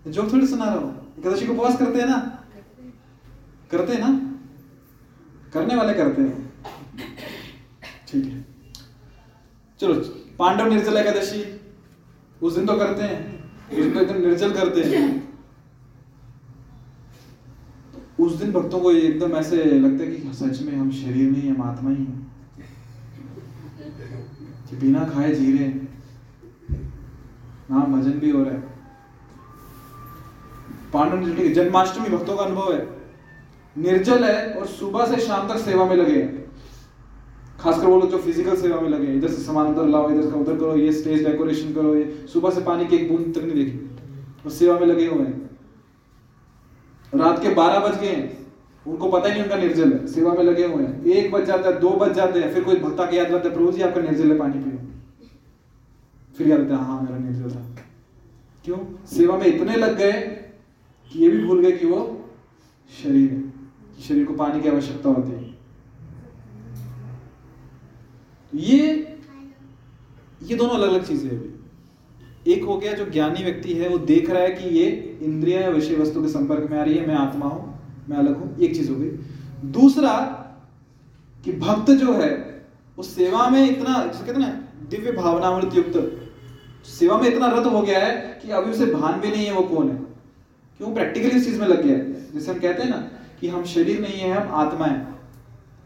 जो 0.06 0.30
थोड़ी 0.32 0.46
सुना 0.46 0.64
रहा 0.64 0.74
हूँ। 0.74 1.14
एकादशी 1.18 1.46
को 1.46 1.52
उपवास 1.52 1.78
करते 1.78 1.98
हैं 1.98 2.06
ना? 2.06 2.18
करते 3.70 3.92
हैं 3.92 4.00
ना? 4.00 4.40
करने 5.52 5.76
वाले 5.76 5.94
करते 5.94 6.22
हैं। 6.22 6.43
चलो, 9.84 9.94
पांडव 10.38 10.66
निर्जल 10.66 10.96
एकादशी, 10.96 11.60
उस 12.42 12.54
दिन 12.54 12.66
तो 12.66 12.76
करते 12.76 13.02
हैं। 13.02 13.44
उस 13.70 13.76
दिन 13.76 13.90
तो 13.92 14.00
एकदम 14.00 14.20
निर्जल 14.20 14.52
करते 14.52 14.80
हैं। 14.80 15.28
उस 18.20 18.32
दिन 18.32 18.52
भक्तों 18.52 18.80
को 18.80 18.92
एकदम 18.92 19.32
ऐसे 19.32 19.64
लगता 19.64 20.04
है 20.04 20.10
कि 20.10 20.32
सच 20.34 20.62
में 20.62 20.76
हम 20.76 20.90
शरीर 20.90 21.30
नहीं 21.30 21.50
हम 21.50 21.62
आत्मा 21.62 21.90
ही 21.90 21.96
हैं। 21.96 22.32
बिना 24.80 25.04
खाए 25.04 25.34
जी 25.34 25.58
रहे 25.58 25.68
हैं। 25.68 26.04
नाम 27.70 28.00
भजन 28.00 28.12
भी 28.12 28.30
हो 28.30 28.44
रहा 28.44 28.52
है। 28.52 28.60
पांडव 30.92 31.16
निर्जल, 31.16 31.64
जन्माष्टमी 31.64 32.08
भक्तों 32.08 32.36
का 32.36 32.42
अनुभव 32.42 32.72
है। 32.72 32.88
निर्जल 33.78 34.24
है 34.24 34.50
और 34.50 34.66
सुबह 34.66 35.06
से 35.06 35.22
शाम 35.22 35.48
तक 35.48 35.56
सेवा 35.56 35.84
में 35.84 35.96
लगे 35.96 36.22
हैं। 36.22 36.43
खासकर 37.64 37.86
वो 37.86 37.98
लोग 38.00 38.10
जो 38.10 38.18
फ़िज़िकल 38.18 38.56
सेवा 38.56 38.80
में 38.80 38.88
लगे 38.88 39.06
हैं, 39.06 39.16
इधर 39.16 39.28
से 39.28 39.42
सामान 39.42 39.66
उधर 39.66 39.88
लाओ, 39.88 40.10
इधर 40.10 40.22
से 40.22 40.38
उधर 40.38 40.56
करो, 40.56 40.76
ये 40.76 40.92
स्टेज 40.92 41.26
डेकोरेशन 41.26 41.72
करो, 41.72 41.94
ये 41.96 42.26
सुबह 42.32 42.50
से 42.50 42.60
पानी 42.60 42.86
की 42.86 42.96
एक 42.96 43.10
बूंद 43.12 43.34
तक 43.34 43.44
नहीं 43.44 43.64
देखी। 43.64 43.78
और 44.44 44.50
सेवा 44.50 44.78
में 44.78 44.86
लगे 44.86 45.06
हुए 45.06 45.24
हैं। 45.24 45.50
रात 47.12 47.42
के 47.42 47.54
बारह 47.54 47.78
बज 47.78 48.00
गए 48.00 48.30
उनको 48.86 49.08
पता 49.10 49.28
ही 49.28 49.32
नहीं 49.32 49.42
उनका 49.42 49.56
निर्जल 49.56 49.92
है। 49.92 50.06
सेवा 50.06 50.32
में 50.32 50.42
लगे 50.44 50.64
हुए 50.66 50.84
हैं। 50.84 51.04
एक 51.04 51.32
बज 51.32 51.44
जाता 51.44 51.68
है, 51.68 51.80
दो 51.80 51.90
बज 51.90 52.12
जाते 52.12 52.40
हैं, 52.40 52.52
फिर 52.54 52.64
कोई 52.64 52.76
भक्ता 52.76 53.04
के 53.04 53.16
याद 53.16 53.30
लाता 53.32 53.48
है, 53.48 53.54
प्रभु 53.54 53.72
जी, 53.72 53.82
आपका 53.82 54.00
निर्जल 54.00 54.32
है 54.32 54.38
पानी 54.38 54.58
पियो। 54.58 54.78
फिर 56.36 56.48
याद 56.48 56.60
आता 56.60 56.76
है 56.76 56.84
हाँ 56.84 57.00
मेरा 57.02 57.18
निर्जल 57.18 57.50
था। 57.50 57.64
क्यों? 58.64 58.78
सेवा 59.06 59.36
में 59.36 59.46
इतने 59.46 59.76
लग 59.76 59.96
गए 59.98 60.12
कि 61.12 61.18
ये 61.18 61.30
भी 61.30 61.44
भूल 61.44 61.60
गए 61.60 61.72
कि 61.72 61.86
वो 61.86 62.00
शरीर 62.92 63.30
है 63.30 63.42
शरीर 64.02 64.24
को 64.24 64.34
पानी 64.34 64.60
की 64.60 64.68
आवश्यकता 64.68 65.08
होती 65.08 65.32
है। 65.32 65.43
ये 68.54 69.10
ये 70.42 70.56
दोनों 70.56 70.74
अलग 70.74 70.88
अलग 70.88 71.06
चीज़ें 71.06 71.30
हैं 71.30 71.54
एक 72.46 72.64
हो 72.64 72.76
गया 72.76 72.92
जो 72.92 73.06
ज्ञानी 73.06 73.44
व्यक्ति 73.44 73.72
है, 73.72 73.88
वो 73.88 73.98
देख 73.98 74.30
रहा 74.30 74.42
है 74.42 74.50
कि 74.50 74.68
ये 74.68 75.18
इंद्रिया 75.22 75.60
या 75.60 75.68
विषय 75.68 75.94
वस्तु 75.94 76.22
के 76.22 76.28
संपर्क 76.28 76.70
में 76.70 76.78
आ 76.78 76.82
रही 76.82 76.94
है, 76.94 77.06
मैं 77.08 77.14
आत्मा 77.14 77.46
हूँ, 77.46 77.80
मैं 78.08 78.16
अलग 78.16 78.36
हूँ, 78.36 78.58
एक 78.58 78.74
चीज़ 78.76 78.90
हो 78.90 78.96
गई। 78.96 79.08
दूसरा, 79.70 80.16
कि 81.44 81.52
भक्त 81.52 81.90
जो 81.90 82.12
है, 82.12 82.30
वो 82.96 83.02
सेवा 83.02 83.48
में 83.50 83.70
इतना 83.70 83.98
कहते 84.06 84.38
ना, 84.38 84.48
दिव्य 84.90 85.12
भावनामृत 85.12 85.74
युक्त, 85.74 86.20
सेवा 86.86 87.18
में 87.18 87.28
इतना 87.28 87.46
रत 87.46 87.66
हो 87.66 87.82
गया 87.82 87.98
है 87.98 88.40
कि 88.42 88.50
अभी 88.50 88.70
उसे 88.70 88.86
भान 88.86 89.20
भी 89.20 89.30
नहीं 89.30 89.46
है 89.46 89.52
वो 89.52 89.62
कौन 89.62 89.88
है। 89.88 89.96
क्यों? 90.78 90.94
प्रैक्टिकली 90.94 91.30
इस 91.30 91.44
चीज़ 91.44 91.60
में 91.60 91.66
लग 91.66 91.82
गया 91.82 91.96
है। 91.96 92.32
जैसे 92.32 92.52
हम 92.52 92.58
कहते 92.58 92.82
हैं 92.82 92.90
ना, 92.90 93.08
कि 93.40 93.48
हम 93.48 93.64
शरीर 93.64 94.00
नहीं 94.00 94.20
है, 94.20 94.30
हम 94.30 94.54
आत्मा 94.54 94.86
है। 94.86 95.04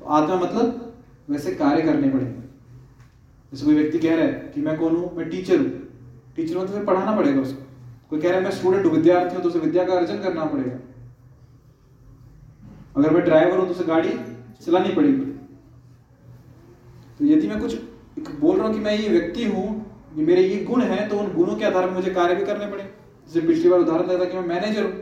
तो 0.01 0.07
आत्मा 0.07 0.37
मतलब 0.37 0.95
वैसे 1.31 1.55
कार्य 1.55 1.83
करने 1.83 2.11
पड़ेंगे। 2.11 2.38
जैसे 3.53 3.65
कोई 3.65 3.75
व्यक्ति 3.75 3.99
कह 3.99 4.15
रहा 4.15 4.25
है 4.25 4.51
कि 4.55 4.61
मैं 4.61 4.77
कौन 4.79 4.97
हूँ? 4.97 5.17
मैं 5.17 5.29
टीचर 5.31 5.59
हूँ। 5.59 5.71
टीचर 6.37 6.57
हूँ 6.57 6.67
तो 6.67 6.73
फिर 6.73 6.85
पढ़ाना 6.85 7.17
पड़ेगा 7.17 7.41
उसको। 7.41 7.63
कोई 8.11 8.21
कह 8.21 8.29
रहा 8.29 8.39
है, 8.39 8.45
मैं 8.45 8.51
स्टूडेंट 8.51 8.85
हूँ 8.87 8.93
विद्यार्थी 8.93 9.35
हूँ 9.35 9.43
तो 9.43 9.49
उसे 9.49 9.59
विद्या 9.59 9.85
का 9.85 9.95
अर्जन 9.95 10.19
करना 10.19 10.45
पड़ेगा। 10.45 10.77
अगर 12.97 13.11
मैं 13.11 13.25
ड्राइवर 13.25 13.59
हूँ 13.59 13.67
तो 13.67 13.73
उसे 13.73 13.85
गाड़ी 13.85 14.11
चलानी 14.61 14.95
पड़ेगी। 14.95 15.25
तो 17.19 17.25
यदि 17.25 17.49
मैं 17.49 17.61
कुछ 17.61 17.77
बोल 18.41 18.57
रहा 18.57 18.67
हूँ 18.67 18.75
कि 18.75 18.81
मैं 18.81 18.97
ये 18.99 19.09
व्यक्ति 19.09 19.45
हूँ, 19.47 19.67
ये 20.17 20.25
मेरे 20.25 20.43
ये 20.43 20.65
गुण 20.65 20.83
है 20.83 21.09
तो 21.09 21.19
उन 21.19 21.33
गुणों 21.35 21.57
के 21.57 21.65
आधार 21.65 21.87
पर 21.87 21.93
मुझे 21.93 22.11
कार्य 22.11 22.35
भी 22.35 22.45
करने 22.45 22.67
पड़े। 22.67 22.83
जैसे 22.83 23.47
पिछली 23.47 23.69
बार 23.71 23.81
उदाहरण 23.81 24.19
था 24.21 24.25
कि 24.25 24.37
मैं 24.37 24.47
मैनेजर 24.47 24.83
हूँ। 24.83 24.93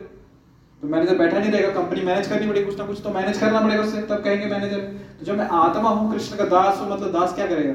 तो 0.82 0.88
मैनेजर 0.88 1.18
बैठा 1.18 1.38
नहीं 1.38 1.50
रहेगा 1.50 1.68
कंपनी 1.74 2.02
मैनेज 2.02 2.28
करनी 2.28 2.46
पड़ेगी, 2.48 2.64
कुछ 2.66 2.78
ना 2.78 2.86
कुछ 2.86 3.00
तो 3.02 3.10
मैनेज 3.10 3.38
करना 3.38 3.60
पड़ेगा 3.60 3.82
उससे। 3.82 4.02
तब 4.02 4.22
कहेंगे 4.24 4.46
मैनेजर 4.46 4.80
तो 5.18 5.24
जब 5.24 5.38
मैं 5.38 5.48
आत्मा 5.56 5.88
हूँ, 5.90 6.12
कृष्ण 6.12 6.36
का 6.36 6.44
दास 6.46 6.80
हूँ 6.80 6.90
मतलब 6.90 7.12
दास 7.12 7.34
क्या 7.34 7.46
करेगा? 7.46 7.74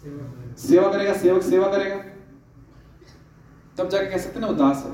सेवा 0.00 0.92
करेगा, 0.92 1.14
सेवक 1.14 1.42
सेवा 1.42 1.66
करेगा। 1.72 1.96
तब 3.78 3.88
जाके 3.88 4.06
कह 4.06 4.18
सकते 4.18 4.40
ना 4.40 4.46
वो 4.46 4.54
दास 4.54 4.84
है। 4.86 4.92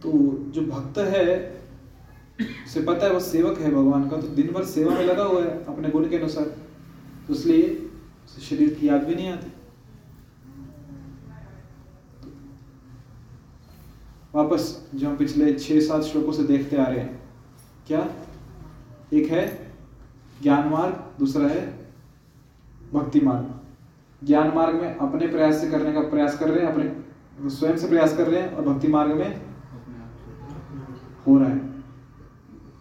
तो 0.00 0.12
जो 0.50 0.62
भक्त 0.62 0.98
है, 0.98 1.60
उसे 2.40 2.82
पता 2.82 3.06
है 3.06 3.12
वो 3.12 3.20
सेवक 3.20 3.58
है 3.58 3.70
भगवान 3.70 4.08
का 4.08 4.16
तो 4.16 4.28
दिन 4.28 4.52
भर 4.52 4.64
सेवा 4.64 4.94
में 4.94 5.04
लगा 5.04 5.22
हुआ 5.22 5.42
है 5.42 5.64
अपने 5.64 5.88
गुण 5.88 6.08
के 6.08 6.16
अनुसार। 6.16 6.44
तो 7.26 7.34
इसलिए 7.34 7.90
उसे 8.24 8.40
शरीर 8.40 8.74
की 8.74 8.88
याद 8.88 9.04
भी 9.04 9.14
नहीं 9.14 9.28
आती। 9.28 9.52
वापस 14.34 14.90
जो 14.94 15.08
हम 15.08 15.16
पिछले 15.16 15.52
छह 15.52 15.80
सात 15.80 16.02
श्लोकों 16.02 16.32
से 16.32 16.42
देखते 16.42 16.76
आ 16.76 16.84
रहे 16.84 16.98
हैं। 16.98 17.22
क्या? 17.86 18.08
एक 19.12 19.30
है 19.30 19.72
ज्ञान 20.42 20.68
मार्ग, 20.68 20.94
दूसरा 21.18 21.48
है 21.48 21.79
भक्ति 22.92 23.20
मार्ग 23.20 24.26
ज्ञान 24.26 24.52
मार्ग 24.54 24.74
में 24.74 24.96
अपने 24.96 25.26
प्रयास 25.26 25.60
से 25.60 25.70
करने 25.70 25.92
का 25.92 26.00
प्रयास 26.00 26.38
कर 26.38 26.50
रहे 26.50 26.64
हैं 26.64 26.72
अपने 26.72 27.50
स्वयं 27.50 27.76
से 27.76 27.88
प्रयास 27.88 28.16
कर 28.16 28.26
रहे 28.26 28.40
हैं 28.40 28.52
और 28.52 28.64
भक्ति 28.64 28.88
मार्ग 28.88 29.12
में 29.12 29.40
हो 31.26 31.38
रहा 31.38 31.48
है। 31.48 31.68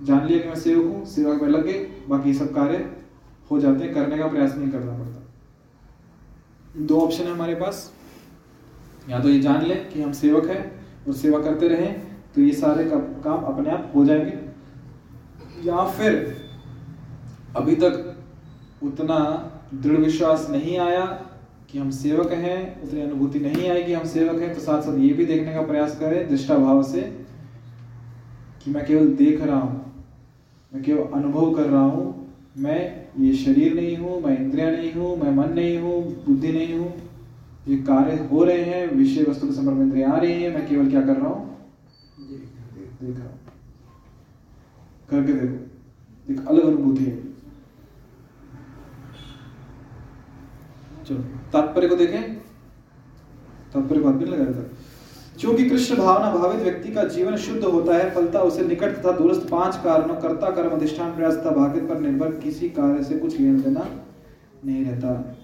जान 0.04 0.26
लिया 0.26 0.40
कि 0.40 0.48
मैं 0.48 0.56
सेवक 0.56 0.86
हूँ 0.86 1.06
सेवा 1.06 1.34
में 1.34 1.48
लग 1.50 1.66
गए 1.66 1.80
बाकी 2.10 2.34
सब 2.34 2.54
कार्य 2.54 2.78
हो 3.52 3.60
जाते 3.60 3.84
हैं 3.84 3.94
करने 3.94 4.18
का 4.18 4.28
प्रयास 4.28 4.56
नहीं 4.56 4.70
करना 4.72 4.98
पड़ता। 4.98 6.86
दो 6.86 7.00
ऑप्शन 7.02 7.24
है 7.24 7.32
हमारे 7.32 7.56
पास। 7.56 7.92
या 9.10 9.20
तो 9.20 9.30
ये 9.30 9.40
जान 9.40 9.66
ले 9.66 9.76
कि 9.76 10.02
हम 10.02 10.12
सेवक 10.12 10.50
हैं 10.50 10.62
और 11.08 11.14
सेवा 11.14 11.42
करते 11.42 11.68
रहें 11.68 12.02
तो 12.36 12.42
ये 12.42 12.54
सारे 12.54 12.84
का, 12.84 12.98
काम 12.98 13.44
अपने 13.44 13.72
आप 13.72 13.92
हो 13.96 14.06
जाएँगे। 14.06 14.38
या 15.64 15.86
फिर 15.90 16.14
अभी 17.58 17.76
तक 17.76 18.16
उतना 18.84 19.16
दृढ़ 19.74 19.98
विश्वास 19.98 20.48
नहीं 20.50 20.78
आया 20.80 21.06
कि 21.72 21.80
हम 21.80 21.90
सेवक 21.92 22.32
हैं 22.32 22.82
उतनी 22.84 23.02
अनुभूति 23.02 23.40
नहीं 23.40 23.70
आई 23.70 23.84
कि 23.84 23.94
हम 23.94 24.06
सेवक 24.06 24.42
हैं 24.42 24.54
तो 24.54 24.62
साथ 24.62 24.82
साथ 24.82 24.98
ये 25.00 25.14
भी 25.14 25.26
देखने 25.26 25.54
का 25.54 25.62
प्रयास 25.62 26.00
करें 26.00 26.30
दृष्टा 26.30 26.58
भाव 26.58 26.84
से 26.84 27.02
कि 28.64 28.72
मैं 28.72 28.86
केवल 28.86 29.08
देख 29.16 29.42
रहा 29.42 29.60
हूँ 29.60 30.06
मैं 30.74 30.84
केवल 30.84 31.20
अनुभव 31.20 31.54
कर 31.56 31.66
रहा 31.66 31.84
हूँ 31.84 32.08
मैं 32.58 32.80
ये 33.20 33.34
शरीर 33.34 33.74
नहीं 33.74 33.98
हूँ 33.98 34.22
मैं 34.22 34.38
इंद्रिया 34.40 34.72
नहीं 34.72 34.92
हूँ 34.94 35.16
मैं 35.18 35.32
मन 35.36 35.54
नहीं 35.54 35.78
हूँ 35.78 36.02
बुद्धि 36.26 36.52
नहीं 36.52 36.74
हूँ 36.74 36.94
ये 37.68 37.78
कार्य 37.78 38.16
हो 38.32 38.44
रहे 38.44 38.64
हैं 38.64 38.86
विषय 38.96 39.24
वस्तु 39.24 39.48
के 39.48 39.54
संपर्क 39.54 39.76
में 39.76 39.86
इंद्रिया 39.86 40.12
आ 40.12 40.18
रही 40.18 40.44
है 40.44 40.54
मैं 40.54 40.68
केवल 40.68 40.90
क्या 40.90 41.02
कर 41.02 41.16
रहा 41.16 41.30
हूँ। 41.30 41.58
देख 43.02 43.18
रहा 43.18 43.28
हूँ। 43.28 43.40
करके 45.10 45.34
देखो 45.34 46.34
एक 46.34 46.48
अलग 46.48 46.66
अनुभूति 46.66 47.04
है। 47.04 47.29
चलो, 51.10 51.20
तात्पर्य 51.54 51.88
को 51.88 51.96
देखें। 51.96 52.36
तात्पर्य 53.74 54.00
भी 54.00 54.26
लगाया 54.26 54.52
था। 54.52 54.70
क्योंकि 55.40 55.70
कृष्ण 55.70 55.96
भावना 55.96 56.36
भावित 56.36 56.64
व्यक्ति 56.64 56.92
का 56.92 57.04
जीवन 57.04 57.36
शुद्ध 57.36 57.64
होता 57.64 57.96
है, 57.96 58.16
फलता 58.16 58.40
उसे 58.40 58.66
निकट 58.66 58.90
तथा 58.90 59.12
दूरस्थ 59.12 59.50
पाँच 59.50 59.76
कारणों, 59.76 60.16
कर्ता 60.16 60.52
कर्म, 60.52 60.70
अधिष्ठान, 60.70 61.16
प्रयास 61.16 61.34
तथा 61.34 61.50
भाग्य 61.50 61.80
पर 61.82 62.00
निर्भर 62.00 62.32
किसी 62.32 62.70
कार्य 62.70 63.04
से 63.04 63.18
कुछ 63.18 63.40
लेना 63.40 63.60
देना 63.60 63.88
नहीं 64.66 64.86
रहता। 64.86 65.38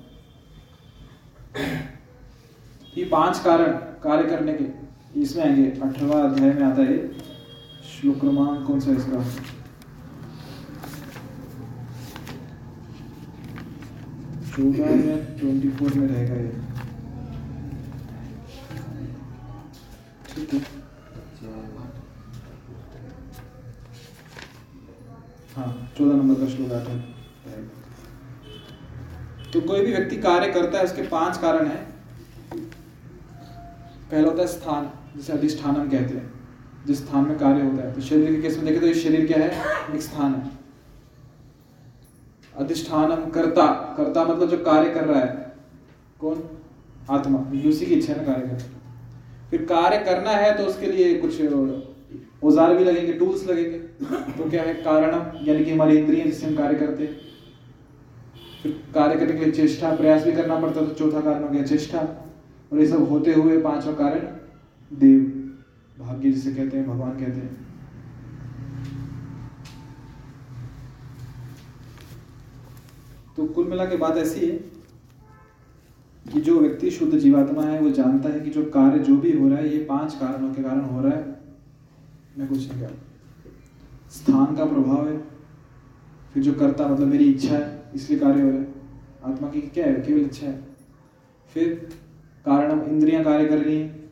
ये 2.97 3.05
पाँच 3.05 3.39
कारण 3.39 3.71
कार्य 4.03 4.29
करने 4.29 4.53
के, 4.53 4.85
इसमें 5.21 5.43
आएँगे। 5.43 5.71
अठारवा 5.71 6.21
अध्याय 6.21 6.53
में 6.53 6.63
आता 6.63 6.81
है, 6.81 7.17
श्लोक 7.83 8.19
क्रमांक 8.19 8.67
कौन 8.67 8.79
सा 8.79 8.91
इसका? 8.91 9.25
चौदह 14.55 14.91
या 15.07 15.15
ट्वेंटी 15.39 15.69
फोर 15.77 15.93
में 15.93 16.07
रहेगा 16.07 16.35
ये 16.35 16.51
ठीक 20.29 20.53
है 20.53 20.59
हाँ 25.55 25.67
चौदह 25.97 26.15
नंबर 26.15 26.39
का 26.39 26.47
श्लोक 26.53 26.71
आता 26.71 26.91
है 26.91 27.13
तो 29.53 29.61
कोई 29.61 29.81
भी 29.81 29.91
व्यक्ति 29.91 30.15
कार्य 30.21 30.47
करता 30.51 30.77
है, 30.77 30.83
उसके 30.83 31.01
पाँच 31.07 31.37
कारण 31.41 31.67
है। 31.67 31.75
पहला 34.11 34.27
होता 34.27 34.41
है 34.41 34.47
स्थान, 34.47 34.89
जिसे 35.15 35.33
अधिष्ठान 35.33 35.75
हम 35.75 35.89
कहते 35.89 36.15
हैं। 36.15 36.31
जिस 36.87 36.97
स्थान 37.05 37.27
में 37.27 37.37
कार्य 37.39 37.61
होता 37.61 37.83
है 37.83 37.93
तो 37.93 38.01
शरीर 38.01 38.31
के 38.31 38.41
केस 38.41 38.57
में 38.57 38.65
देखें 38.65 38.79
तो 38.81 38.87
ये 38.87 38.93
शरीर 38.93 39.25
क्या 39.27 39.37
है? 39.37 39.95
एक 39.95 40.01
स्थान 40.01 40.33
है। 40.33 40.54
अधिष्ठानम 42.57 43.29
कर्ता। 43.31 43.65
कर्ता 43.97 44.23
मतलब 44.25 44.49
जो 44.49 44.57
कार्य 44.59 44.89
कर 44.89 45.05
रहा 45.05 45.19
है। 45.19 45.53
कौन? 46.19 46.43
आत्मा। 47.09 47.39
उसी 47.69 47.85
की 47.85 47.93
इच्छा 47.93 48.13
ना 48.15 48.23
कार्य 48.23 48.41
करना। 48.41 48.81
फिर 49.49 49.65
कार्य 49.65 49.97
करना 50.05 50.31
है 50.31 50.57
तो 50.57 50.63
उसके 50.65 50.87
लिए 50.87 51.13
कुछ 51.17 51.41
औज़ार 52.43 52.75
भी 52.75 52.83
लगेंगे, 52.83 53.13
टूल्स 53.13 53.45
लगेंगे। 53.47 53.77
तो 54.33 54.49
क्या 54.49 54.63
है? 54.63 54.73
कारणम, 54.75 55.31
यानी 55.43 55.63
कि 55.65 55.71
हमारी 55.71 55.97
इंद्रियाँ 55.97 56.25
जिससे 56.27 56.45
हम 56.47 56.55
कार्य 56.55 56.75
करते 56.77 57.07
फिर 58.63 58.71
कार्य 58.93 59.15
करने 59.15 59.33
के 59.33 59.39
लिए 59.39 59.51
चेष्टा, 59.53 59.95
प्रयास 59.95 60.23
भी 60.23 60.31
करना 60.31 60.59
पड़ता 60.59 60.81
तो 60.81 60.93
चौथा 60.95 61.19
कारण 61.21 61.43
हो 61.43 61.49
गया 61.49 61.63
चेष्टा। 61.65 61.99
और 62.71 62.79
ये 62.79 62.85
सब 62.87 63.09
होते 63.09 63.33
हुए 63.33 63.57
पांचवा 63.61 63.93
कारण 63.93 64.19
देव। 64.91 65.19
भाग्य 65.97 66.31
जिसे 66.31 66.51
कहते 66.51 66.77
हैं, 66.77 66.87
भगवान 66.87 67.11
कहते 67.11 67.39
हैं। 67.39 67.64
तो 73.37 73.45
कुल 73.45 73.67
मिला 73.67 73.85
के 73.85 73.97
बात 73.97 74.17
ऐसी 74.17 74.45
है 74.45 74.51
कि 76.25 76.41
जो 76.41 76.59
व्यक्ति 76.59 76.91
शुद्ध 76.91 77.17
जीवात्मा 77.17 77.63
है, 77.63 77.79
वो 77.81 77.89
जानता 77.89 78.29
है 78.29 78.39
कि 78.39 78.49
जो 78.49 78.63
कार्य 78.65 78.99
जो 78.99 79.15
भी 79.17 79.31
हो 79.31 79.47
रहा 79.49 79.57
है, 79.57 79.73
ये 79.73 79.79
पाँच 79.85 80.13
कारणों 80.13 80.53
के 80.53 80.63
कारण 80.63 80.81
हो 80.81 81.01
रहा 81.01 81.17
है। 81.17 81.35
मैं 82.37 82.47
कुछ 82.47 82.71
नहीं 82.71 82.81
कर 82.81 82.93
स्थान 84.11 84.55
का 84.55 84.65
प्रभाव 84.65 85.07
है, 85.07 85.17
फिर 86.33 86.43
जो 86.43 86.53
करता 86.53 86.87
मतलब 86.87 87.07
मेरी 87.07 87.25
इच्छा 87.25 87.55
है, 87.55 87.91
इसलिए 87.95 88.19
कार्य 88.19 88.41
हो 88.41 88.49
रहा 88.49 88.59
है। 88.59 88.73
आत्मा 89.25 89.49
की 89.49 89.61
क्या 89.61 89.85
है? 89.85 90.01
केवल 90.01 90.19
इच्छा 90.19 90.45
है। 90.47 90.63
फिर 91.53 91.73
कारण 92.45 92.81
इंद्रियाँ 92.83 93.23
कार्य 93.23 93.45
कर 93.45 93.57
रही 93.57 93.77
हैं, 93.77 94.09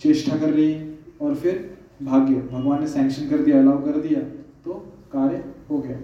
चेष्टा 0.00 0.36
कर 0.36 0.50
रही 0.50 0.72
है, 0.72 0.98
और 1.20 1.34
फिर 1.34 1.78
भाग्य। 2.02 2.34
भगवान 2.52 2.80
ने 2.80 2.88
सैंक्शन 2.88 3.28
कर 3.30 3.38
दिया 3.38 3.60
अलाउ 3.60 3.84
कर 3.84 4.00
दिया 4.00 4.20
तो 4.64 4.74
कार्य 5.12 5.44
हो 5.70 5.78
गया। 5.78 5.98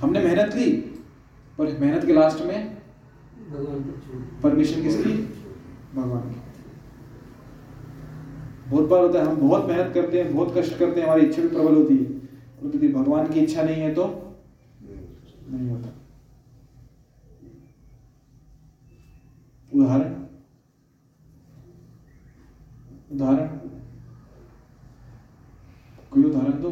हमने 0.00 0.20
मेहनत 0.20 0.52
की 0.52 0.87
पर 1.58 1.78
मेहनत 1.78 2.04
के 2.04 2.12
लास्ट 2.12 2.44
में 2.44 2.76
परमिशन 4.42 4.82
किसकी 4.82 5.12
भगवान 5.94 6.30
की। 6.30 6.40
बहुत 8.70 8.88
बार 8.88 9.02
होता 9.02 9.18
है 9.18 9.26
हम 9.26 9.36
बहुत 9.38 9.68
मेहनत 9.68 9.94
करते 9.94 10.22
हैं 10.22 10.34
बहुत 10.34 10.54
कष्ट 10.56 10.78
करते 10.78 11.00
हैं 11.00 11.06
हमारी 11.06 11.26
इच्छा 11.26 11.42
भी 11.42 11.48
प्रबल 11.48 11.74
होती 11.74 11.96
है। 11.96 12.04
और 12.58 12.74
यदि 12.76 12.88
भगवान 12.88 13.28
की 13.28 13.40
इच्छा 13.40 13.62
नहीं 13.62 13.82
है 13.82 13.94
तो 13.94 14.04
नहीं 15.50 15.70
होता। 15.70 15.88
उदाहरण। 19.72 20.14
उदाहरण। 23.12 23.46
कोई 26.10 26.24
उदाहरण 26.24 26.62
दो? 26.62 26.70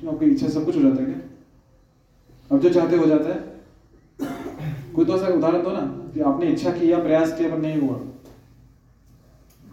क्यों 0.00 0.12
आपकी 0.14 0.26
इच्छा 0.26 0.48
सब 0.48 0.64
कुछ 0.64 0.76
हो 0.76 0.82
जाता 0.82 1.02
है 1.02 1.06
क्या? 1.06 1.27
अब 2.52 2.60
जो 2.60 2.68
चाहते 2.68 2.96
हो 2.96 3.06
जाता 3.06 3.28
है। 3.28 3.58
कोई 4.94 5.04
तो 5.04 5.16
ऐसा 5.16 5.26
उदाहरण 5.26 5.62
दो 5.62 5.70
ना 5.70 5.80
कि 6.14 6.20
आपने 6.20 6.46
इच्छा 6.46 6.70
किया 6.70 6.98
प्रयास 6.98 7.36
किया 7.38 7.50
पर 7.50 7.58
नहीं 7.58 7.80
हुआ। 7.80 7.96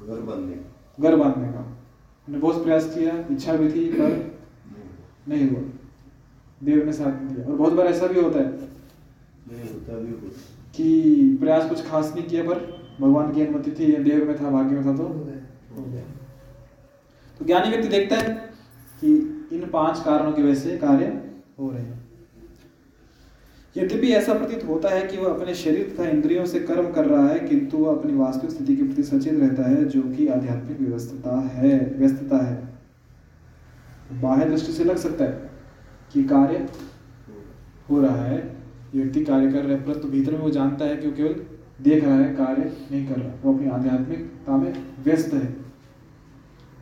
घर 0.07 0.21
बनने। 0.21 0.55
घर 0.99 1.15
बांधने 1.15 1.47
का। 1.53 1.59
हमने 2.27 2.37
बहुत 2.37 2.63
प्रयास 2.63 2.93
किया 2.93 3.13
इच्छा 3.31 3.53
भी 3.53 3.71
थी 3.71 3.85
पर 3.91 4.37
नहीं 5.27 5.49
हुआ। 5.49 5.61
देव 6.63 6.85
ने 6.85 6.93
साथ 6.93 7.11
दिया। 7.11 7.45
और 7.47 7.55
बहुत 7.55 7.73
बार 7.73 7.85
ऐसा 7.85 8.07
भी 8.07 8.21
होता 8.21 8.39
है 8.39 8.51
नहीं 8.51 9.73
होता 9.73 9.97
भी 9.97 10.11
कुछ। 10.11 10.31
कि 10.75 11.37
प्रयास 11.41 11.69
कुछ 11.69 11.85
खास 11.87 12.13
नहीं 12.15 12.25
किया 12.25 12.43
पर 12.43 12.59
भगवान 13.01 13.33
की 13.33 13.41
अनुमति 13.41 13.71
थी 13.71 13.93
या 13.95 13.99
देव 13.99 14.27
में 14.27 14.39
था 14.39 14.49
भाग्य 14.49 14.75
में 14.75 14.85
था 14.85 14.97
तो। 14.97 15.03
तो 17.39 17.45
ज्ञानी 17.45 17.69
व्यक्ति 17.69 17.87
देखता 17.87 18.15
है 18.15 18.33
कि 19.01 19.15
इन 19.53 19.69
पाँच 19.69 19.99
कारणों 20.05 20.33
की 20.33 20.43
वजह 20.43 20.55
से 20.55 20.77
कार्य 20.77 21.31
हो 21.59 21.71
रहे 21.71 21.81
हैं। 21.81 22.04
यद्यपि 23.77 24.07
ऐसा 24.07 24.33
प्रतीत 24.33 24.63
होता 24.67 24.89
है 24.89 25.07
कि 25.07 25.17
वह 25.17 25.33
अपने 25.33 25.53
शरीर 25.53 25.95
तथा 25.95 26.09
इंद्रियों 26.09 26.45
से 26.45 26.59
कर्म 26.59 26.91
कर 26.91 27.05
रहा 27.05 27.27
है, 27.27 27.39
किंतु 27.39 27.77
वह 27.77 27.95
अपनी 27.95 28.13
वास्तविक 28.13 28.51
स्थिति 28.51 28.75
के 28.75 28.83
प्रति 28.83 29.03
सचेत 29.03 29.39
रहता 29.39 29.69
है, 29.69 29.85
जो 29.85 30.01
कि 30.01 30.27
आध्यात्मिक 30.27 30.81
व्यस्तता 30.81 31.39
है 31.39 31.95
व्यस्तता 31.97 32.37
है। 32.45 34.21
बाह्य 34.21 34.45
दृष्टि 34.45 34.71
से 34.71 34.83
लग 34.83 34.97
सकता 34.97 35.23
है 35.23 35.49
कि 36.13 36.23
कार्य 36.23 36.67
हो 37.89 38.01
रहा 38.01 38.23
है, 38.23 38.57
व्यक्ति 38.93 39.25
कार्य 39.25 39.51
कर 39.51 39.63
रहा 39.63 39.77
है, 39.77 39.83
परंतु 39.83 40.07
भीतर 40.07 40.31
में 40.31 40.39
वो 40.39 40.49
जानता 40.49 40.85
है 40.85 40.97
कि 40.97 41.07
वो 41.07 41.13
केवल 41.13 41.35
देख 41.81 42.03
रहा 42.03 42.17
है, 42.17 42.35
कार्य 42.35 42.71
नहीं 42.91 43.07
कर 43.07 43.15
रहा। 43.15 43.33
वो 43.43 43.53
अपनी 43.53 43.69
आध्यात्मिकता 43.69 44.57
में 44.57 44.73
व्यस्त 45.03 45.33
है। 45.33 45.55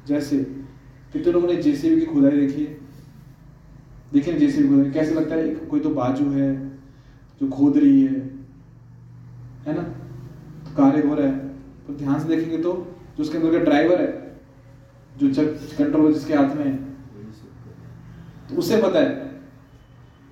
जैसे 0.08 0.38
कितने 1.14 1.32
लोगों 1.34 1.48
ने 1.48 1.56
जेसीबी 1.56 2.00
की 2.00 2.06
खुदाई 2.06 2.32
देखी 2.32 2.64
है। 2.66 2.78
देखिए 4.14 4.34
जेसीबी 4.34 4.68
खुदाई, 4.68 4.92
कैसे 4.92 5.14
लगता 5.16 5.36
है? 5.36 5.50
कोई 5.50 5.80
तो 5.80 5.90
बाजू 5.90 6.30
है 6.32 6.73
जो 7.42 7.48
खोद 7.50 7.78
रही 7.78 8.02
है 8.04 8.14
है 9.66 9.76
ना? 9.76 9.84
कार्य 10.78 11.08
हो 11.08 11.16
रहा 11.16 11.28
है 11.28 11.38
तो 11.88 11.94
ध्यान 11.96 12.20
से 12.20 12.28
देखेंगे 12.28 12.58
तो 12.58 12.74
जो 13.18 13.24
उसके 13.24 13.38
अंदर 13.38 13.52
का 13.52 13.64
ड्राइवर 13.66 14.02
है, 14.02 14.38
जो 15.18 15.34
चक 15.34 15.78
कंट्रोल 15.78 16.14
जिसके 16.14 16.34
हाथ 16.34 16.56
में 16.56 16.66
है 16.66 16.76
तो 18.50 18.56
उसे 18.56 18.82
पता 18.82 19.00
है 19.00 19.10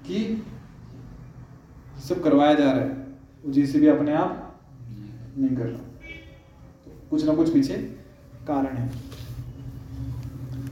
कि 0.05 0.43
सब 2.07 2.23
करवाया 2.23 2.53
जा 2.53 2.71
रहा 2.71 2.83
है। 2.83 2.99
जैसे 3.47 3.79
भी 3.79 3.87
अपने 3.87 4.13
आप 4.13 4.61
नहीं 5.37 5.55
कर 5.57 5.65
रहा। 5.65 5.77
तो 6.85 6.91
कुछ 7.09 7.25
ना 7.25 7.33
कुछ 7.33 7.53
पीछे 7.53 7.73
कारण 8.47 8.75
है। 8.77 8.87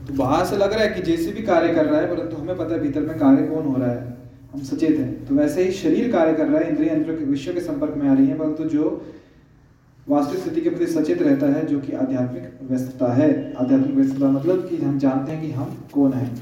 तो 0.06 0.14
बाहर 0.14 0.44
से 0.46 0.56
लग 0.56 0.72
रहा 0.72 0.82
है 0.82 0.88
कि 0.90 1.02
जैसे 1.02 1.32
भी 1.32 1.42
कार्य 1.42 1.74
कर 1.74 1.86
रहा 1.86 2.00
है, 2.00 2.08
परंतु 2.08 2.36
तो 2.36 2.42
हमें 2.42 2.56
पता 2.56 2.74
है 2.74 2.80
भीतर 2.80 3.00
में 3.00 3.18
कार्य 3.18 3.46
कौन 3.46 3.66
हो 3.66 3.76
रहा 3.78 3.90
है। 3.90 4.09
हम 4.52 4.62
सचेत 4.62 4.98
हैं। 4.98 5.26
तो 5.26 5.34
वैसे 5.34 5.64
ही 5.64 5.72
शरीर 5.72 6.10
कार्य 6.12 6.32
कर 6.34 6.46
रहा 6.46 6.60
है, 6.60 6.68
इंद्रिय 6.68 6.92
यंत्र 6.92 7.16
के 7.16 7.24
विषयों 7.24 7.54
के 7.54 7.60
संपर्क 7.60 7.96
में 7.96 8.08
आ 8.08 8.14
रही 8.14 8.26
है, 8.26 8.38
परंतु 8.38 8.64
जो 8.66 9.06
वास्तविक 10.08 10.40
स्थिति 10.40 10.60
के 10.60 10.70
प्रति 10.70 10.86
सचेत 10.86 11.22
रहता 11.22 11.46
है, 11.48 11.66
जो 11.66 11.80
कि 11.80 11.92
आध्यात्मिक 11.94 12.70
व्यस्तता 12.70 13.12
है। 13.14 13.28
आध्यात्मिक 13.54 13.94
व्यस्तता 13.96 14.30
मतलब 14.30 14.68
कि 14.68 14.76
हम 14.76 14.98
जानते 14.98 15.32
हैं 15.32 15.40
कि 15.42 15.50
हम 15.52 15.76
कौन 15.92 16.12
हैं। 16.12 16.34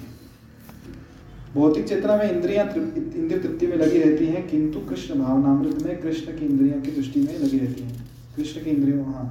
भौतिक 1.54 1.88
चेतना 1.88 2.16
में 2.16 2.30
इंद्रियाँ 2.30 2.64
इंद्रिय 2.66 3.38
तृप्ति 3.38 3.66
में 3.66 3.76
लगी 3.76 3.98
रहती 3.98 4.26
हैं, 4.26 4.46
किंतु 4.48 4.80
कृष्ण 4.80 5.18
भावनामृत 5.20 5.82
में 5.82 6.00
कृष्ण 6.00 6.38
की 6.38 6.46
इंद्रियों 6.46 6.80
की 6.82 6.90
दृष्टि 6.90 7.20
में 7.20 7.38
लगी 7.38 7.58
रहती 7.58 7.82
हैं। 7.82 8.08
कृष्ण 8.36 8.64
की 8.64 8.70
इंद्रियों 8.70 9.04
हाँ। 9.04 9.30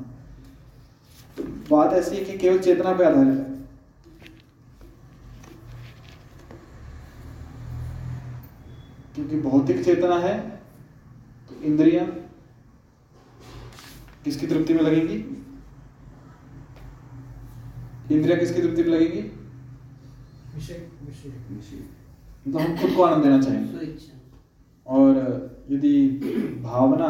तो 1.38 1.43
बात 1.69 1.93
ऐसी 1.93 2.15
है 2.15 2.23
कि 2.25 2.38
केवल 2.38 2.57
चेतना 2.59 2.93
पर 2.93 3.03
आधारित 3.03 3.38
है 3.38 3.55
क्योंकि 9.18 9.38
भौतिक 9.41 9.84
चेतना 9.86 10.15
है 10.20 10.34
तो 11.49 11.61
इंद्रियाँ 11.63 12.05
किसकी 14.26 14.47
तृप्ति 14.47 14.74
में 14.74 14.82
लगेंगी? 14.82 15.15
इंद्रिया 18.15 18.38
किसकी 18.38 18.61
तृप्ति 18.61 18.84
में 18.84 18.89
लगेगी? 18.89 19.22
विषय 20.55 20.78
विषय 20.99 22.51
तो 22.51 22.59
हम 22.59 22.78
खुद 22.78 22.93
को 22.95 23.03
आनंद 23.03 23.24
देना 23.24 23.41
चाहेंगे। 23.41 23.95
और 24.86 25.65
यदि 25.72 26.07
भावना 26.63 27.09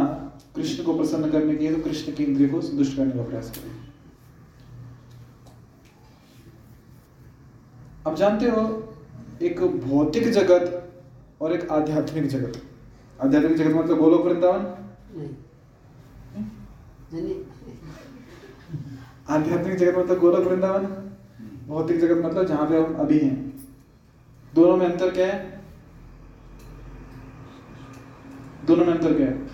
कृष्ण 0.55 0.84
को 0.84 0.97
प्रसन्न 0.97 1.32
करने 1.32 1.55
की 1.55 1.66
है 1.66 1.76
तो 1.76 1.82
कृष्ण 1.82 2.14
की 2.14 2.24
इंद्रिय 2.24 2.47
को 2.49 2.62
संतुष्ट 2.62 2.97
करने 2.97 3.12
का 3.12 3.24
प्रयास 3.24 3.51
करें। 3.58 3.72
अब 8.05 8.16
जानते 8.16 8.49
हो 8.49 8.64
एक 9.41 9.62
भौतिक 9.62 10.32
जगत 10.32 10.76
और 11.41 11.53
एक 11.53 11.71
आध्यात्मिक 11.71 12.27
जगत। 12.27 12.61
आध्यात्मिक 13.23 13.57
जगत 13.57 13.75
मतलब 13.75 13.97
गोलोक 13.97 14.25
वृंदावन? 14.25 14.61
नहीं। 15.15 15.29
नहीं। 17.13 17.35
आध्यात्मिक 19.29 19.77
जगत 19.77 19.97
मतलब 19.97 20.19
गोलोक 20.19 20.45
वृंदावन? 20.45 20.85
भौतिक 21.67 21.99
जगत 21.99 22.25
मतलब 22.25 22.47
जहाँ 22.47 22.69
पे 22.69 22.77
हम 22.77 22.93
अभी 22.93 23.19
हैं। 23.19 23.57
दोनों 24.55 24.77
में 24.77 24.85
अंतर 24.85 25.09
क्या 25.09 25.27
है? 25.27 25.63
दोनों 28.65 28.85
में 28.85 28.93
अंतर 28.93 29.13
क्या 29.13 29.27
है? 29.27 29.47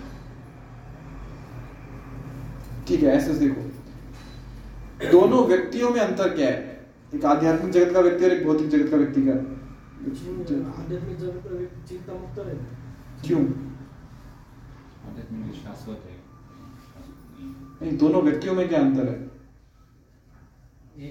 ठीक 2.88 3.02
है 3.02 3.08
ऐसे 3.08 3.34
देखो। 3.34 3.60
दोनों 5.12 5.46
व्यक्तियों 5.46 5.90
में 5.90 6.00
अंतर 6.00 6.28
क्या 6.28 6.46
है? 6.46 6.86
एक 7.14 7.24
आध्यात्मिक 7.24 7.72
जगत 7.72 7.92
का 7.92 8.00
व्यक्ति 8.00 8.24
और 8.24 8.30
एक 8.30 8.46
भौतिक 8.46 8.68
जगत 8.68 8.90
का 8.90 8.96
व्यक्ति 8.96 9.22
का। 9.22 9.53
आध्यात्मिक 10.04 11.18
जगत 11.18 11.42
का 11.46 11.84
चिंता 11.84 12.12
मुक्त 12.12 12.38
रहता 12.38 12.64
क्यों 13.26 13.40
आध्यात्मिक 15.08 15.54
शाश्वत 15.54 16.02
है 16.06 16.16
नहीं 17.82 17.96
दोनों 17.98 18.22
व्यक्तियों 18.22 18.54
में 18.54 18.68
क्या 18.68 18.80
अंतर 18.80 19.08
है 19.08 19.32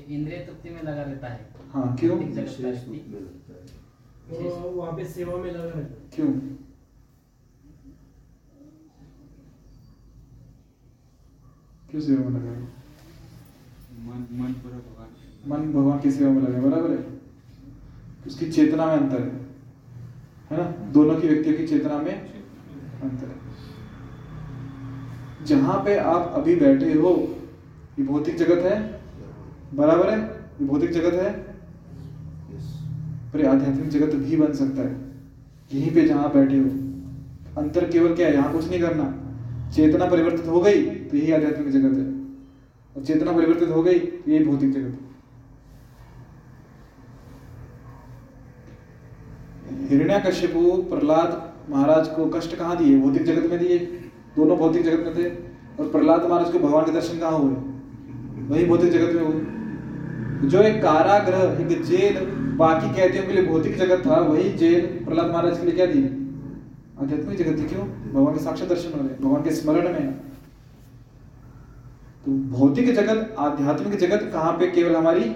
इंद्रिय 0.09 0.39
तृप्ति 0.39 0.69
में 0.69 0.83
लगा 0.83 1.01
रहता 1.01 1.27
है। 1.27 1.53
हाँ 1.73 1.95
क्यों? 1.97 2.19
है। 2.19 2.25
वहाँ 4.73 4.93
पे 4.97 5.05
सेवा 5.05 5.37
में 5.37 5.51
लगा 5.51 5.63
रहता 5.63 5.77
है। 5.77 5.83
क्यों? 6.15 6.27
क्यों 11.89 12.01
सेवा 12.01 12.29
में 12.29 12.39
लगा 12.39 12.51
मन 13.99 14.27
मन 14.31 14.53
पूरा 14.53 14.77
भगवान। 14.77 15.09
मन 15.49 15.73
भगवान 15.73 15.99
की 15.99 16.11
सेवा 16.11 16.31
में 16.31 16.41
लगा 16.41 16.61
बराबर 16.61 16.91
है? 16.91 17.12
उसकी 18.27 18.45
चेतना 18.51 18.85
में 18.85 18.93
अंतर 18.93 19.21
है। 19.21 19.41
है 20.51 20.57
ना? 20.57 20.63
दोनों 20.91 21.15
की 21.15 21.27
व्यक्तियों 21.27 21.57
की 21.57 21.67
चेतना 21.67 21.97
में 21.97 22.13
अंतर 22.13 23.27
है। 23.27 23.41
जहाँ 25.45 25.77
पे 25.85 25.97
आप 25.97 26.31
अभी 26.35 26.55
बैठे 26.55 26.93
हो 26.93 27.37
ये 27.99 28.05
भौतिक 28.05 28.37
जगत 28.37 28.63
है? 28.63 29.01
बराबर 29.73 30.09
है? 30.09 30.19
ये 30.61 30.65
भौतिक 30.65 30.91
जगत 30.91 31.13
है? 31.13 31.31
पर 33.33 33.45
आध्यात्मिक 33.45 33.89
जगत 33.89 34.15
भी 34.15 34.37
बन 34.37 34.53
सकता 34.53 34.81
है। 34.81 35.13
यहीं 35.73 35.91
पे 35.91 36.07
जहाँ 36.07 36.31
बैठे 36.33 36.57
हो। 36.57 36.69
अंतर 37.61 37.89
केवल 37.89 38.15
क्या 38.15 38.27
है? 38.27 38.33
यहाँ 38.33 38.51
कुछ 38.53 38.69
नहीं 38.69 38.81
करना। 38.81 39.69
चेतना 39.75 40.05
परिवर्तित 40.05 40.47
हो 40.47 40.61
गई 40.61 40.85
तो 40.85 41.17
यही 41.17 41.31
आध्यात्मिक 41.31 41.69
जगत 41.69 41.97
है। 41.97 42.05
और 42.95 43.03
चेतना 43.05 43.31
परिवर्तित 43.31 43.69
हो 43.69 43.83
गई 43.83 43.99
तो 43.99 44.31
यही 44.31 44.45
भौतिक 44.45 44.71
जगत 44.73 44.99
है। 45.01 45.12
हिरण्यकश्यपु, 49.89 50.71
प्रहलाद 50.81 51.53
महाराज 51.69 52.07
को 52.07 52.25
कष्ट 52.25 52.55
कहाँ 52.55 52.77
दिए? 52.77 52.99
भौतिक 52.99 53.23
जगत 53.23 53.49
में 53.49 53.59
दिए? 53.59 53.79
दोनों 54.35 54.57
भौतिक 54.57 54.83
जगत 54.83 55.05
में 55.05 55.15
थे। 55.15 55.29
और 55.79 55.89
प्रहलाद 55.89 56.25
महाराज 56.25 56.51
को 56.51 56.59
भगवान 56.59 56.85
के 56.85 56.91
दर्शन 56.91 57.19
कहाँ 57.19 57.39
हुए? 57.39 57.53
वही 58.47 58.65
भौतिक 58.65 58.91
जगत 58.91 59.13
में 59.13 59.23
हुए। 59.23 60.49
जो 60.49 60.61
एक 60.61 60.81
कारागृह, 60.81 61.73
एक 61.73 61.83
जेल 61.83 62.25
बाकी 62.57 62.95
कैदियों 62.95 63.23
के 63.23 63.33
लिए 63.33 63.45
भौतिक 63.45 63.77
जगत 63.77 64.05
था, 64.05 64.19
वही 64.19 64.49
जेल 64.49 64.81
प्रहलाद 65.05 65.31
महाराज 65.31 65.59
के 65.59 65.65
लिए 65.65 65.75
क्या 65.75 65.85
दी 65.85 66.03
आध्यात्मिक 67.01 67.37
जगत 67.37 67.59
थी 67.59 67.63
क्यों? 67.63 68.13
भगवान 68.13 68.33
के 68.33 68.39
साक्षात 68.39 68.69
दर्शन 68.69 68.91
हो 68.91 68.97
रहे 68.97 69.23
भगवान 69.23 69.43
के 69.43 69.51
स्मरण 69.51 69.93
में। 69.93 70.13
तो 72.25 72.31
भौतिक 72.31 72.93
जगत, 72.95 73.35
आध्यात्मिक 73.39 73.99
जगत 73.99 74.29
कहाँ 74.33 74.53
पे 74.53 74.67
केवल 74.67 74.95
हमारी 74.95 75.35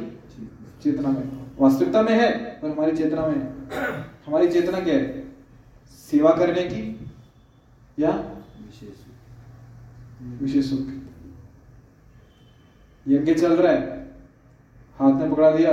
चेतना 0.84 1.10
में? 1.10 1.30
वास्तविकता 1.60 2.02
में 2.02 2.14
है, 2.14 2.32
पर 2.32 2.70
हमारी 2.70 2.98
चेतना 2.98 3.28
में 3.28 3.36
है। 3.36 4.07
हमारी 4.28 4.52
चेतना 4.52 4.80
क्या 4.80 4.94
है? 4.94 5.28
सेवा 6.12 6.32
करने 6.32 6.64
की 6.64 7.12
या 8.00 8.32
विशेष 10.42 10.70
सुख? 10.70 10.88
यज्ञ 13.08 13.34
चल 13.34 13.54
रहा 13.54 13.74
है। 13.74 14.12
हाथ 15.00 15.14
में 15.14 15.32
पकड़ा 15.32 15.52
दिया। 15.52 15.72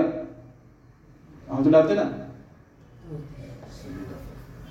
हाथ 1.55 1.63
डालते 1.63 1.95
ना? 1.95 2.05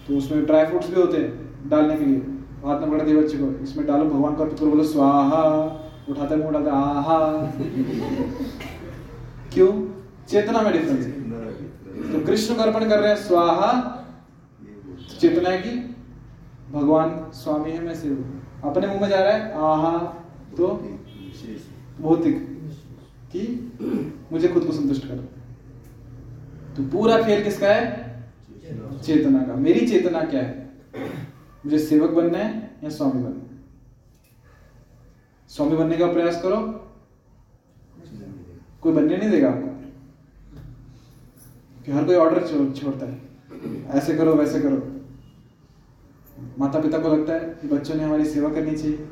तो 0.07 0.17
उसमें 0.17 0.45
ड्राई 0.45 0.65
फ्रूट्स 0.65 0.89
भी 0.89 0.95
होते 0.95 1.17
हैं 1.17 1.53
डालने 1.69 1.97
के 1.97 2.05
लिए। 2.05 2.17
हाथ 2.65 2.79
में 2.79 2.91
पकड़ा 2.91 3.03
दिया 3.03 3.21
बच्चे 3.21 3.37
को। 3.37 3.63
इसमें 3.63 3.87
डालो, 3.87 4.05
भगवान 4.05 4.35
को 4.35 4.43
अर्पित 4.43 4.59
करो, 4.59 4.67
बोलो, 4.67 4.83
स्वाहा। 4.83 5.43
उठाते 6.09 6.35
मुँह, 6.35 6.49
उठाते, 6.49 6.69
आहा। 6.69 7.51
क्यों? 9.53 10.03
चेतना 10.25 10.61
में 10.61 10.73
डिफरेंस 10.73 11.12
तो 12.13 12.19
कृष्ण 12.19 12.55
को 12.55 12.61
अर्पण 12.61 12.89
कर 12.89 12.99
रहे 12.99 13.09
हैं, 13.09 13.17
स्वाहा। 13.17 13.69
चेतना 15.19 15.55
की 15.57 15.75
भगवान 16.71 17.31
स्वामी 17.33 17.71
है, 17.71 17.79
मैं 17.81 17.95
सेव 17.95 18.41
अपने 18.63 18.87
मुँह 18.87 19.01
में 19.01 19.07
जा 19.09 19.19
रहा 19.19 19.31
है, 19.33 19.51
आहा 19.53 19.97
तो 20.57 20.67
भौतिक, 22.01 22.37
कि 23.31 23.41
मुझे 24.31 24.47
खुद 24.47 24.65
को 24.65 24.73
संतुष्ट 24.73 25.07
कर। 25.07 25.17
तो 26.75 26.83
पूरा 26.91 27.21
खेल 27.23 27.43
किसका 27.43 27.67
है? 27.67 27.83
चेतना 28.61 28.97
चेतना 28.97 29.43
का। 29.43 29.55
मेरी 29.55 29.87
चेतना 29.87 30.21
क्या 30.23 30.41
है? 30.41 30.69
मुझे 31.65 31.79
सेवक 31.79 32.09
बनना 32.11 32.37
है 32.37 32.71
या 32.83 32.89
स्वामी 32.89 33.23
बनना 33.23 33.41
है? 33.41 33.61
स्वामी 35.49 35.77
बनने 35.77 35.97
का 35.97 36.11
प्रयास 36.13 36.41
करो। 36.41 36.57
कोई 38.81 38.93
बनने 38.93 39.17
नहीं 39.17 39.29
देगा 39.29 39.49
आपको। 39.49 39.72
कि 41.85 41.91
हर 41.91 42.03
कोई 42.03 42.15
ऑर्डर 42.15 42.47
छोड़ता 42.73 43.05
है। 43.05 43.21
ऐसे 43.89 44.15
करो, 44.15 44.33
वैसे 44.33 44.59
करो। 44.61 44.81
माता 46.59 46.79
पिता 46.79 46.97
को 46.97 47.09
लगता 47.09 47.33
है 47.33 47.39
कि 47.39 47.67
बच्चों 47.67 47.95
ने 47.95 48.03
हमारी 48.03 48.25
सेवा 48.25 48.49
करनी 48.49 48.71
चाहिए। 48.71 49.07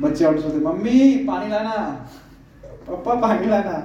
बच्चे 0.00 0.24
ऑर्डर 0.24 0.42
छोड़ते 0.42 0.58
मम्मी, 0.58 1.24
पानी 1.26 1.48
लाना। 1.48 1.76
पापा 2.88 3.14
पानी 3.14 3.46
लाना। 3.46 3.78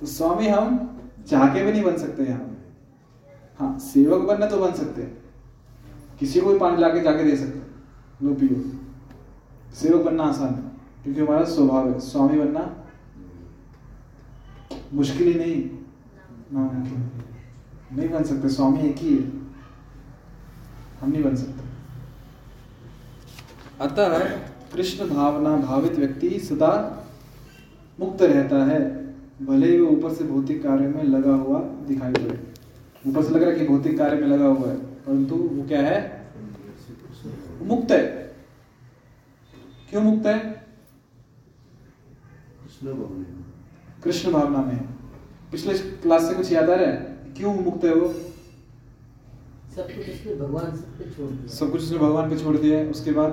तो 0.00 0.06
स्वामी, 0.06 0.48
हम 0.48 0.88
जाके 1.28 1.64
भी 1.64 1.72
नहीं 1.72 1.82
बन 1.82 1.96
सकते 1.96 2.24
यहाँ। 2.24 2.48
हाँ 3.58 3.78
सेवक 3.78 4.26
बनना 4.28 4.46
तो 4.46 4.58
बन 4.58 4.72
सकते 4.72 5.02
हैं। 5.02 5.22
किसी 6.20 6.40
को 6.40 6.52
भी 6.52 6.58
पानी 6.58 6.76
लाके 6.76 7.00
जाके 7.00 7.24
दे 7.24 7.36
सकते। 7.36 8.26
लो 8.26 8.34
पियो। 8.34 9.74
सेवक 9.74 10.04
बनना 10.04 10.24
आसान 10.24 10.54
है, 10.54 10.62
क्योंकि 11.02 11.20
हमारा 11.20 11.44
स्वभाव 11.44 11.88
है। 11.88 11.98
स्वामी 12.00 12.38
बनना 12.38 12.60
मुश्किल 14.92 15.28
ही 15.28 15.34
नहीं। 15.34 15.70
नामुमकिन 16.52 17.10
नहीं। 17.92 18.08
बन 18.08 18.22
सकते 18.22 18.48
स्वामी 18.48 18.78
एक 18.78 18.96
ही 18.96 19.16
है। 19.16 19.28
हम 21.00 21.10
नहीं 21.10 21.22
बन 21.22 21.36
सकते। 21.36 21.62
अतः 23.80 24.18
कृष्ण 24.72 25.08
भावना 25.08 25.56
भावित 25.56 25.92
व्यक्ति 25.92 26.40
सदा 26.40 27.04
मुक्त 28.00 28.22
रहता 28.22 28.64
है। 28.64 29.02
भले 29.42 29.70
ही 29.70 29.80
वो 29.80 29.88
ऊपर 29.88 30.14
से 30.14 30.24
भौतिक 30.24 30.62
कार्य 30.62 30.88
में 30.88 31.04
लगा 31.04 31.34
हुआ 31.34 31.60
दिखाई 31.60 32.12
पड़े 32.12 32.52
ऊपर 33.06 33.22
से 33.22 33.30
लग 33.30 33.42
रहा 33.42 33.50
है 33.50 33.58
कि 33.58 33.66
भौतिक 33.66 33.98
कार्य 33.98 34.20
में 34.20 34.28
लगा 34.28 34.46
हुआ 34.46 34.68
है 34.68 34.76
परंतु 34.76 35.34
वो 35.34 35.68
क्या 35.68 35.82
है? 35.82 36.26
मुक्त 37.62 37.90
है। 37.90 38.02
क्यों 39.90 40.02
मुक्त 40.02 40.26
है? 40.26 40.66
कृष्ण 44.04 44.32
भावना 44.32 44.58
में 44.58 44.78
पिछले 45.50 45.78
क्लास 45.78 46.28
से 46.28 46.34
कुछ 46.34 46.52
याद 46.52 46.70
आ 46.70 46.74
रहा 46.74 46.86
है? 46.86 46.96
क्यों 47.36 47.54
मुक्त 47.54 47.84
है 47.84 47.94
वो? 47.94 48.08
सब 49.76 49.86
कुछ 49.86 50.10
उसने 50.10 50.34
भगवान 50.34 50.76
सब 50.76 50.98
कुछ 50.98 51.16
छोड़ 51.16 51.30
दिया। 51.30 51.46
सब 51.46 51.72
कुछ 51.72 51.82
उसने 51.82 51.98
भगवान 51.98 52.30
पे 52.30 52.38
छोड़ 52.38 52.56
दिया 52.56 52.78
है 52.78 52.90
उसके 52.90 53.12
बाद? 53.12 53.32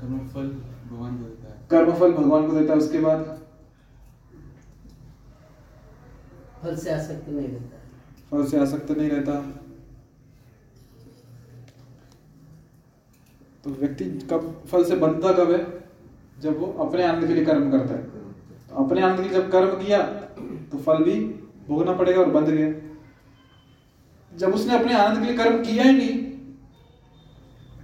कर्म 0.00 0.28
फल 0.28 0.48
भगवान 0.90 1.18
को 1.18 1.24
देता 1.24 1.48
है। 1.50 1.66
कर्मफल 1.70 2.12
भगवान 2.12 2.50
को 2.50 2.60
देता 2.60 2.72
है 2.72 2.78
उसके 2.78 2.98
बाद? 2.98 3.40
फल 6.62 6.76
से 6.76 6.90
आसक्त 6.90 7.28
नहीं 7.28 7.48
रहता। 7.48 7.76
फल 8.30 8.46
से 8.46 8.60
आसक्त 8.60 8.90
नहीं 8.90 9.10
रहता। 9.10 9.32
तो 13.64 13.70
व्यक्ति 13.70 14.04
कब 14.04 14.62
फल 14.70 14.84
से 14.84 14.96
बनता 14.96 15.32
कब 15.32 15.50
है? 15.50 15.66
जब 16.40 16.58
वो 16.58 16.72
अपने 16.72 17.02
आनंद 17.02 17.26
के 17.26 17.34
लिए 17.34 17.44
कर्म 17.44 17.70
करता 17.70 17.94
है। 17.94 18.15
अपने 18.76 19.00
आनंद 19.02 19.16
के 19.16 19.22
लिए 19.22 19.32
जब 19.32 19.50
कर्म 19.50 19.70
किया 19.78 20.02
तो 20.72 20.78
फल 20.78 21.04
भी 21.04 21.14
भोगना 21.68 21.92
पड़ेगा 21.94 22.20
और 22.20 22.30
बंध 22.30 22.48
गया। 22.48 22.72
जब 24.32 24.54
उसने 24.54 24.74
अपने 24.74 24.94
आनंद 24.94 25.18
के 25.18 25.26
लिए 25.26 25.36
कर्म 25.36 25.62
किया 25.62 25.84
ही 25.84 25.92
नहीं 25.92 26.18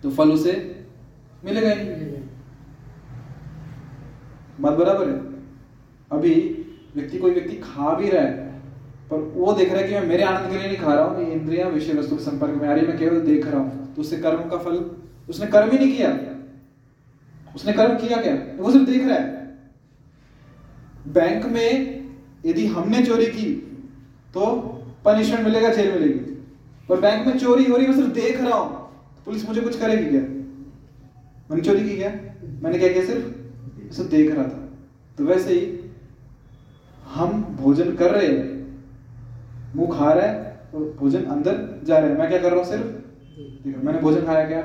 तो 0.03 0.11
फल 0.12 0.30
उसे 0.30 0.53
मिलेगा 1.45 1.70
ही 1.70 1.74
नहीं। 1.76 2.11
बात 4.61 4.74
बराबर 4.74 5.09
है। 5.09 5.14
अभी 6.11 6.34
व्यक्ति, 6.95 7.18
कोई 7.18 7.30
व्यक्ति 7.30 7.57
खा 7.57 7.95
भी 7.97 8.09
रहा 8.09 8.22
है, 8.22 8.51
पर 9.11 9.18
वो 9.34 9.53
देख 9.53 9.72
रहा 9.72 9.80
है 9.80 9.88
कि 9.88 9.95
मैं 9.95 10.07
मेरे 10.07 10.24
आनंद 10.24 10.51
के 10.51 10.59
लिए 10.59 10.66
नहीं 10.66 10.76
खा 10.78 10.95
रहा 10.95 11.05
हूँ 11.05 11.30
इंद्रिया, 11.32 11.68
विषय 11.68 11.93
वस्तु 11.93 12.16
के 12.16 12.22
संपर्क 12.22 12.61
में 12.62 12.68
आ 12.68 12.72
रही 12.72 12.86
मैं 12.86 12.99
केवल 12.99 13.20
देख 13.22 13.47
रहा 13.47 13.61
हूँ। 13.61 13.95
तो 13.95 14.03
उससे 14.03 14.16
कर्म 14.18 14.49
का 14.51 14.59
फल, 14.59 14.76
उसने 15.28 15.47
कर्म 15.47 15.70
ही 15.70 15.78
नहीं 15.78 15.97
किया। 15.97 16.11
उसने 17.55 17.72
कर्म 17.72 17.97
किया 17.97 18.20
क्या? 18.22 18.34
वो 18.57 18.70
सिर्फ़ 18.72 18.86
देख 18.86 19.07
रहा 19.07 19.16
है। 19.16 19.41
बैंक 21.07 21.44
में 21.46 22.03
यदि 22.46 22.66
हमने 22.66 23.03
चोरी 23.07 23.26
की 23.26 23.50
तो 24.34 24.46
पनिशमेंट 25.05 25.44
मिलेगा 25.44 25.72
जेल 25.72 25.92
मिलेगी। 25.92 26.18
पर 26.88 27.00
बैंक 27.00 27.26
में 27.26 27.38
चोरी 27.38 27.64
हो 27.64 27.76
रही 27.76 27.86
मैं 27.86 27.94
सिर्फ़ 27.96 28.11
देख 28.11 28.40
रहा 28.40 28.55
हूँ 28.55 28.70
तो 28.70 29.22
पुलिस 29.24 29.48
मुझे 29.48 29.61
कुछ 29.61 29.78
करेगी 29.80 30.09
क्या? 30.11 30.20
मैंने 31.50 31.62
चोरी 31.62 31.88
की 31.88 31.96
क्या? 31.96 32.11
मैंने 32.62 32.78
क्या 32.78 32.88
किया 32.88 33.05
सिर्फ़? 33.05 33.24
सिर्फ़ 33.94 34.11
देख 34.11 34.30
रहा 34.30 34.44
था। 34.44 34.68
तो 35.18 35.24
वैसे 35.24 35.55
ही 35.55 35.78
हम 37.07 37.42
भोजन 37.61 37.94
कर 37.94 38.11
रहे 38.11 38.26
हैं, 38.26 38.44
मुँह 39.76 39.98
खा 39.98 40.12
रहा 40.12 40.26
है 40.26 40.68
और 40.74 40.96
भोजन 41.00 41.24
अंदर 41.26 41.80
जा 41.84 41.98
रहा 41.98 42.11
है। 42.11 42.18
मैं 42.18 42.28
क्या 42.28 42.38
कर 42.38 42.50
रहा 42.50 42.61
हूँ 42.61 42.68
सिर्फ़? 42.70 42.86
मैंने 43.84 43.98
भोजन 43.98 44.26
खाया 44.26 44.46
क्या? 44.48 44.62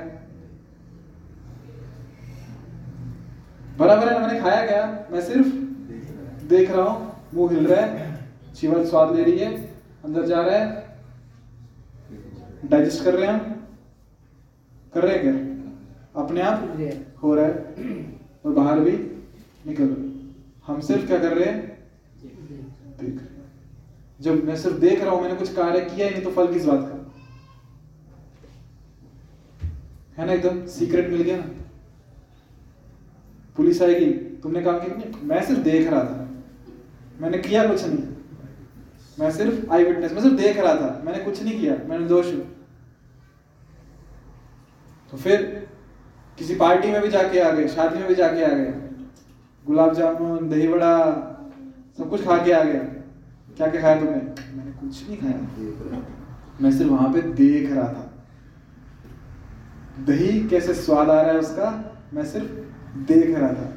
बराबर 3.77 4.13
है 4.13 4.21
मैंने 4.21 4.39
खाया 4.39 4.65
क्या? 4.67 5.07
मैं 5.11 5.21
सिर्फ़ 5.21 5.66
देख 6.47 6.71
रहा 6.71 6.83
हूँ 6.83 7.15
मुँह 7.33 7.53
हिल 7.53 7.67
रहा 7.67 7.81
है 7.81 8.25
जीवन 8.55 8.85
स्वाद 8.85 9.15
ले 9.15 9.23
रही 9.23 9.39
है 9.39 9.55
अंदर 10.05 10.25
जा 10.25 10.41
रहा 10.41 10.55
है। 10.55 10.87
डाइजेस्ट 12.65 13.03
कर 13.03 13.13
रहे 13.13 13.27
हैं 13.27 13.33
हम? 13.33 13.67
कर 14.93 15.03
रहे 15.03 15.17
हैं 15.17 15.21
क्या? 15.21 15.33
अपने 16.23 16.41
आप 16.41 16.77
हो। 17.23 17.35
रहा 17.35 17.45
है। 17.45 17.53
और 18.45 18.53
बाहर 18.53 18.79
भी 18.79 18.91
निकल। 19.67 19.83
रहा 19.83 20.73
हम 20.73 20.81
सिर्फ़ 20.81 21.07
क्या 21.07 21.19
कर 21.19 21.37
रहे 21.37 21.45
हैं? 21.45 21.87
देख 23.01 23.17
रहे 23.17 23.27
जब 24.21 24.43
मैं 24.45 24.55
सिर्फ़ 24.57 24.77
देख 24.77 25.01
रहा 25.01 25.11
हूँ 25.11 25.21
मैंने 25.21 25.35
कुछ 25.35 25.53
कार्य 25.53 25.79
किया 25.79 26.07
ही 26.07 26.13
नहीं 26.13 26.23
तो 26.23 26.31
फल 26.31 26.53
किस 26.53 26.65
बात 26.65 26.79
का? 26.79 27.13
है 30.17 30.27
ना 30.27 30.33
एकदम? 30.33 30.65
सीक्रेट 30.67 31.09
मिल 31.09 31.21
गया 31.21 31.37
ना। 31.37 31.45
पुलिस 33.57 33.81
आएगी। 33.81 34.11
तुमने 34.13 34.61
काम 34.61 34.79
किया? 34.79 34.95
नहीं 34.95 35.27
मैं 35.27 35.45
सिर्फ़ 35.45 35.61
देख 35.61 35.87
रहा 35.87 36.03
था। 36.03 36.26
मैंने 37.21 37.37
किया 37.37 37.67
कुछ 37.67 37.85
नहीं। 37.85 38.03
मैं 39.19 39.31
सिर्फ़ 39.31 39.71
आई 39.71 39.83
विटनेस 39.83 40.11
मैं 40.11 40.21
सिर्फ़ 40.21 40.35
देख 40.35 40.57
रहा 40.57 40.75
था। 40.75 41.01
मैंने 41.05 41.23
कुछ 41.23 41.43
नहीं 41.43 41.59
किया 41.61 41.75
मैं 41.89 41.99
निर्दोष 41.99 42.25
हूँ। 42.25 42.67
तो 45.11 45.17
फिर 45.17 45.67
किसी 46.37 46.55
पार्टी 46.55 46.91
में 46.91 47.01
भी 47.01 47.07
जाके 47.07 47.39
आ 47.39 47.51
गए, 47.51 47.67
शादी 47.67 47.99
में 47.99 48.07
भी 48.07 48.15
जाके 48.15 48.43
आ 48.43 48.47
गए। 48.47 48.73
गुलाब 49.65 49.93
जामुन, 49.93 50.49
दही 50.49 50.67
बड़ा 50.67 50.97
सब 51.97 52.09
कुछ 52.09 52.25
खा 52.25 52.37
के 52.37 52.51
आ 52.51 52.63
गया। 52.63 52.79
क्या 53.57 53.67
क्या 53.67 53.81
खाया 53.81 53.99
तुमने? 53.99 54.15
मैंने 54.57 54.71
कुछ 54.71 55.09
नहीं 55.09 55.17
खाया। 55.17 56.01
मैं 56.61 56.71
सिर्फ़ 56.71 56.91
वहाँ 56.91 57.13
पे 57.13 57.21
देख 57.21 57.71
रहा 57.71 57.87
था। 57.87 58.13
दही 59.99 60.47
कैसे 60.47 60.73
स्वाद 60.73 61.09
आ 61.09 61.21
रहा 61.21 61.31
है 61.31 61.39
उसका, 61.39 61.99
मैं 62.13 62.25
सिर्फ़ 62.25 62.47
देख 62.97 63.37
रहा 63.37 63.49
था। 63.49 63.73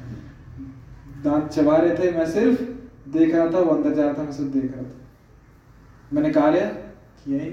दांत 1.25 1.49
चबा 1.49 1.77
रहे 1.77 1.95
थे, 1.99 2.19
मैं 2.19 2.27
सिर्फ़ 2.27 2.70
देख 3.11 3.35
रहा 3.35 3.47
था 3.47 3.59
वो 3.59 3.75
अंदर 3.75 3.95
जा 3.95 4.05
रहा 4.05 4.15
था 4.15 4.23
मैं 4.23 4.33
सिर्फ़ 4.33 4.51
देख 4.51 4.73
रहा 4.73 4.83
था। 4.83 4.97
मैंने 6.13 6.31
कार्य 6.33 6.61
किया 7.25 7.43
ही 7.43 7.51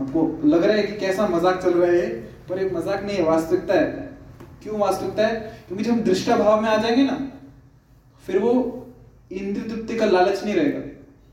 आपको 0.00 0.22
लग 0.44 0.64
रहा 0.64 0.76
है 0.76 0.82
कि 0.82 0.96
कैसा 1.00 1.26
मज़ाक 1.28 1.62
चल 1.62 1.74
रहा 1.74 1.90
है 1.90 2.08
पर 2.48 2.58
ये 2.58 2.70
मज़ाक 2.70 3.02
नहीं 3.02 3.16
है 3.16 3.24
वास्तविकता 3.24 3.74
है। 3.74 4.02
क्यों 4.62 4.78
वास्तविकता 4.78 5.26
है? 5.26 5.34
क्योंकि 5.66 5.84
जब 5.84 5.90
हम 5.90 6.00
दृष्टा 6.02 6.36
भाव 6.36 6.60
में 6.62 6.68
आ 6.70 6.76
जाएँगे 6.76 7.04
ना 7.04 7.18
फिर 8.24 8.38
वो 8.38 8.52
इंद्रिय 9.32 9.68
तृप्ति 9.68 9.96
का 9.96 10.06
लालच 10.06 10.44
नहीं 10.44 10.54
रहेगा 10.54 10.80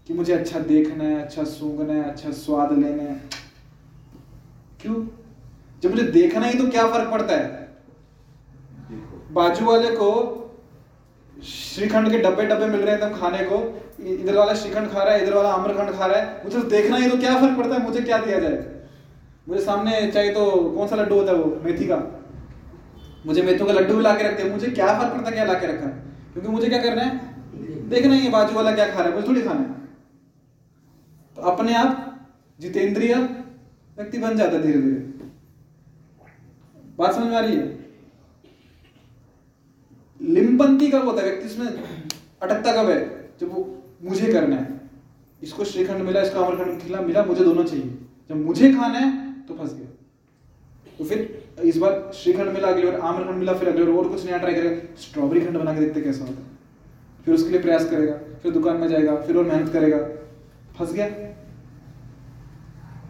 कि 0.08 0.14
मुझे 0.14 0.34
अच्छा 0.34 0.60
देखना 0.60 1.04
है 1.04 1.22
अच्छा 1.22 1.44
सूंघना 1.46 1.94
है 1.94 2.04
अच्छा 2.04 2.32
स्वाद 2.34 2.72
लेना 2.80 3.04
है। 3.04 3.16
क्यों? 4.82 4.96
जब 5.84 5.90
मुझे 5.92 6.04
देखना 6.04 6.46
ही 6.46 6.58
तो 6.60 6.68
क्या 6.70 6.88
फ़र्क 6.88 7.12
पड़ता 7.12 7.36
है? 7.36 7.70
बाजू 9.32 9.66
वाले 9.66 9.90
को 9.92 10.12
श्रीखंड 11.44 12.12
के 12.12 12.18
डब्बे 12.18 12.44
डब्बे 12.46 12.66
मिल 12.66 12.82
रहे 12.82 12.96
हैं 12.96 13.02
एकदम 13.02 13.20
खाने 13.20 13.44
को। 13.44 13.58
इधर 14.04 14.38
वाला 14.38 14.54
श्रीखंड 14.54 14.90
खा 14.90 15.04
रहा 15.04 15.14
है, 15.14 15.24
इधर 15.24 15.34
वाला 15.34 15.50
आम्रखंड 15.50 15.92
खा 15.92 16.06
रहा 16.06 16.20
है। 16.20 16.44
मुझे 16.44 16.60
तो 16.60 16.68
देखना 16.68 16.98
ही 16.98 17.10
तो 17.10 17.18
क्या 17.18 17.40
फ़र्क 17.42 17.58
पड़ता 17.58 17.76
है, 17.76 17.84
मुझे 17.84 18.02
क्या 18.02 18.18
दिया 18.18 18.40
जाए? 18.40 18.82
मुझे 19.50 19.62
सामने 19.62 20.12
चाहिए 20.12 20.34
तो 20.34 20.52
कौन 20.78 20.88
सा 20.88 20.96
लड्डू 20.96 21.16
होता 21.16 21.32
है 21.32 21.38
वो? 21.38 21.62
मेथी 21.64 21.88
का। 21.88 21.98
मुझे 23.26 23.42
मेथी 23.42 23.66
का 23.66 23.74
लड्डू 23.74 23.96
भी 23.96 24.02
ला 24.02 24.14
के 24.16 24.24
रखते 24.24 24.44
हैं। 24.44 24.52
मुझे 24.52 24.68
क्या 24.68 25.00
फ़र्क 25.00 25.14
पड़ता 25.14 25.26
है 25.26 25.32
क्या 25.32 25.46
ला 25.46 25.54
के 25.54 25.68
रखा 25.68 25.86
है? 25.86 25.94
क्योंकि 26.34 26.50
मुझे 26.50 26.70
क्या 26.70 26.82
करना 26.82 27.02
है? 27.02 27.20
देखना 27.90 28.14
ही 28.14 28.22
है, 28.22 28.32
बाजू 28.32 28.56
वाला 28.56 28.72
क्या 28.72 28.86
खा 28.86 29.00
रहा 29.00 29.10
है, 29.10 29.16
मुझे 29.16 29.28
थोड़ी 29.28 29.42
खाना 29.42 29.60
है। 29.60 29.70
तो 31.38 31.42
अपने 31.42 31.76
आप 31.76 32.08
जितेंद्रिय 32.60 33.16
व्यक्ति 33.16 34.18
बन 34.18 34.38
जाता 34.38 34.58
है 34.58 34.62
धीरे 34.62 34.82
धीरे 34.82 35.30
बात 36.98 37.14
समझ 37.14 37.28
में 37.28 37.36
आ 37.36 37.40
रही 37.40 37.56
है? 37.56 37.81
लिम्पंती 40.22 40.88
कब 40.88 41.06
होता 41.06 41.22
है, 41.22 41.30
व्यक्ति 41.30 41.48
इसमें 41.48 41.68
अटकता 41.68 42.72
कब 42.74 42.90
है 42.90 43.00
जब 43.42 43.54
वो 43.54 43.68
मुझे 44.04 44.32
करना 44.34 44.56
है, 44.56 44.80
इसको 45.42 45.66
श्रीखंड 45.66 46.02
मिला, 46.02 46.22
इसको 46.22 46.40
अमरखंड 46.40 46.82
खिला, 46.82 47.02
मिला, 47.02 47.24
मुझे 47.24 47.44
दोनों 47.44 47.64
चाहिए। 47.64 47.98
जब 48.30 48.36
मुझे 48.38 48.74
खाना 48.74 49.00
है 49.00 49.32
तो 49.44 49.54
फंस 49.54 49.74
गया। 49.74 49.88
तो 51.00 51.06
फिर 51.06 51.44
इस 51.64 51.78
बार 51.78 52.12
श्रीखंड 52.14 52.50
मिला, 52.50 52.68
अगली 52.68 52.84
बार 52.84 53.00
आम्रखंड 53.02 53.38
मिला, 53.38 53.54
फिर 53.54 53.70
अगली 53.70 53.84
बार 53.84 53.96
और 53.96 54.10
कुछ 54.10 54.26
नया 54.26 54.38
ट्राई 54.38 54.54
करेगा। 54.54 55.02
स्ट्रॉबेरी 55.02 55.46
खंड 55.46 55.58
बना 55.58 55.74
के 55.74 55.80
देखते 55.80 56.02
कैसा 56.02 56.26
होता 56.26 56.42
है। 56.42 56.50
फिर 57.26 57.34
उसके 57.36 57.50
लिए 57.50 57.62
प्रयास 57.62 57.90
करेगा, 57.90 58.14
फिर 58.44 58.52
दुकान 58.52 58.78
में 58.78 58.88
जाएगा, 58.88 59.16
फिर 59.18 59.38
और 59.38 59.44
मेहनत 59.46 59.74
करेगा। 59.74 59.98
फंस 60.78 60.94
गया। 60.94 61.08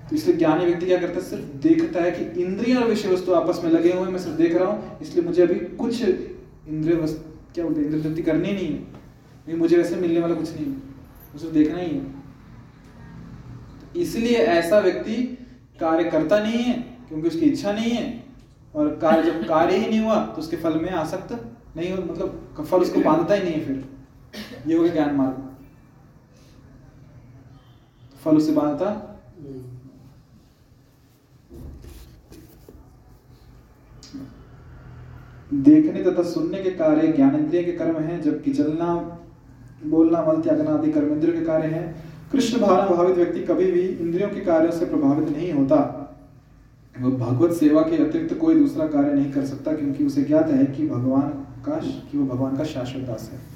तो 0.09 0.15
इसलिए 0.15 0.35
ज्ञानी 0.37 0.65
व्यक्ति 0.65 0.85
क्या 0.85 0.97
करता 0.97 1.13
है? 1.13 1.21
सिर्फ़ 1.21 1.43
देखता 1.63 2.01
है 2.01 2.11
कि 2.11 2.41
इंद्रिया 2.41 2.79
और 2.79 2.87
विषय 2.87 3.09
वस्तु 3.09 3.33
आपस 3.33 3.61
में 3.63 3.71
लगे 3.71 3.91
हुए 3.91 4.01
हैं, 4.01 4.11
मैं 4.11 4.19
सिर्फ़ 4.19 4.37
देख 4.37 4.55
रहा 4.55 4.71
हूँ, 4.71 4.97
इसलिए 5.01 5.25
मुझे 5.25 5.41
अभी 5.43 5.55
कुछ 5.77 6.01
इंद्रिय 6.67 6.95
क्या 7.53 7.65
बोलते 7.65 7.81
इंद्रिय 7.81 8.01
तृप्ति 8.03 8.23
करनी 8.23 8.51
नहीं 8.51 8.67
है। 8.67 8.79
नहीं, 9.47 9.57
मुझे 9.57 9.77
वैसे 9.77 9.95
मिलने 9.95 10.19
वाला 10.19 10.35
कुछ 10.35 10.53
नहीं 10.53 10.65
है। 10.65 10.71
मुझे 11.33 11.51
देखना 11.51 11.77
ही 11.77 11.89
है। 11.89 12.03
तो 13.81 13.99
इसलिए 13.99 14.37
ऐसा 14.37 14.79
व्यक्ति 14.79 15.15
कार्य 15.79 16.03
करता 16.09 16.39
नहीं 16.39 16.63
है, 16.63 16.73
क्योंकि 17.07 17.27
उसकी 17.27 17.45
इच्छा 17.45 17.71
नहीं 17.71 17.91
है, 17.91 18.23
और 18.75 18.95
कार्य 18.97 19.23
जब 19.23 19.45
कार्य 19.47 19.77
ही 19.77 19.87
नहीं 19.87 19.99
हुआ 19.99 20.25
तो 20.25 20.41
उसके 20.41 20.57
फल 20.57 20.79
में 20.79 20.89
आसक्त 20.91 21.31
नहीं 21.77 21.91
हो 21.91 22.01
मतलब 22.03 22.65
फल 22.69 22.77
उसको 22.79 23.01
बांधता 23.01 23.33
ही 23.33 23.43
नहीं 23.43 23.53
है 23.53 23.65
फिर। 23.65 23.83
ये 24.67 24.77
हो 24.77 24.83
गया 24.83 24.93
ज्ञान 24.93 25.15
मार्ग। 25.15 25.47
फल 28.23 28.37
उसे 28.37 28.51
बांधता 28.51 28.89
देखने 35.53 36.03
तथा 36.03 36.23
सुनने 36.23 36.63
के 36.63 36.71
कार्य 36.71 37.07
ज्ञानेंद्रिय 37.07 37.63
के 37.63 37.71
कर्म 37.71 37.99
हैं, 37.99 38.21
जबकि 38.21 38.51
चलना, 38.51 39.19
बोलना 39.85 40.25
मल 40.25 40.41
त्यागना 40.41 40.71
आदि 40.71 40.91
कर्म 40.91 41.07
इंद्रियों 41.07 41.39
के 41.39 41.45
कार्य 41.45 41.67
हैं। 41.67 42.03
कृष्ण 42.31 42.61
भावना 42.61 42.95
भावित 42.95 43.15
व्यक्ति 43.15 43.39
कभी 43.39 43.71
भी 43.71 43.81
इंद्रियों 43.81 44.29
के 44.29 44.39
कार्यों 44.39 44.71
से 44.71 44.85
प्रभावित 44.85 45.29
नहीं 45.29 45.53
होता। 45.53 45.97
वह 47.01 47.09
भगवत 47.09 47.51
सेवा 47.51 47.81
के 47.81 48.09
अतिरिक्त 48.09 48.37
कोई 48.37 48.55
दूसरा 48.55 48.87
कार्य 48.87 49.13
नहीं 49.13 49.31
कर 49.31 49.45
सकता, 49.45 49.73
क्योंकि 49.73 50.05
उसे 50.05 50.21
ज्ञात 50.21 50.49
है 50.49 50.65
कि 50.65 50.87
भगवान 50.87 51.29
का, 51.65 51.75
कि 52.11 52.17
वो 52.17 52.25
भगवान 52.25 52.57
का 52.57 52.63
शाश्वत 52.63 53.03
दास 53.03 53.31
है। 53.33 53.51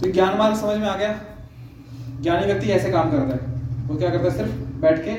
तो 0.00 0.10
ज्ञान 0.12 0.38
मार्ग 0.38 0.56
समझ 0.56 0.76
में 0.76 0.88
आ 0.88 0.96
गया? 0.96 1.20
ज्ञानी 2.20 2.46
व्यक्ति 2.46 2.68
ऐसे 2.68 2.90
काम 2.90 3.10
करता 3.10 3.34
है। 3.34 3.60
वो 3.88 3.96
क्या 3.96 4.10
करता 4.10 4.24
है? 4.24 4.36
सिर्फ़ 4.36 4.80
बैठ 4.80 5.04
के 5.04 5.10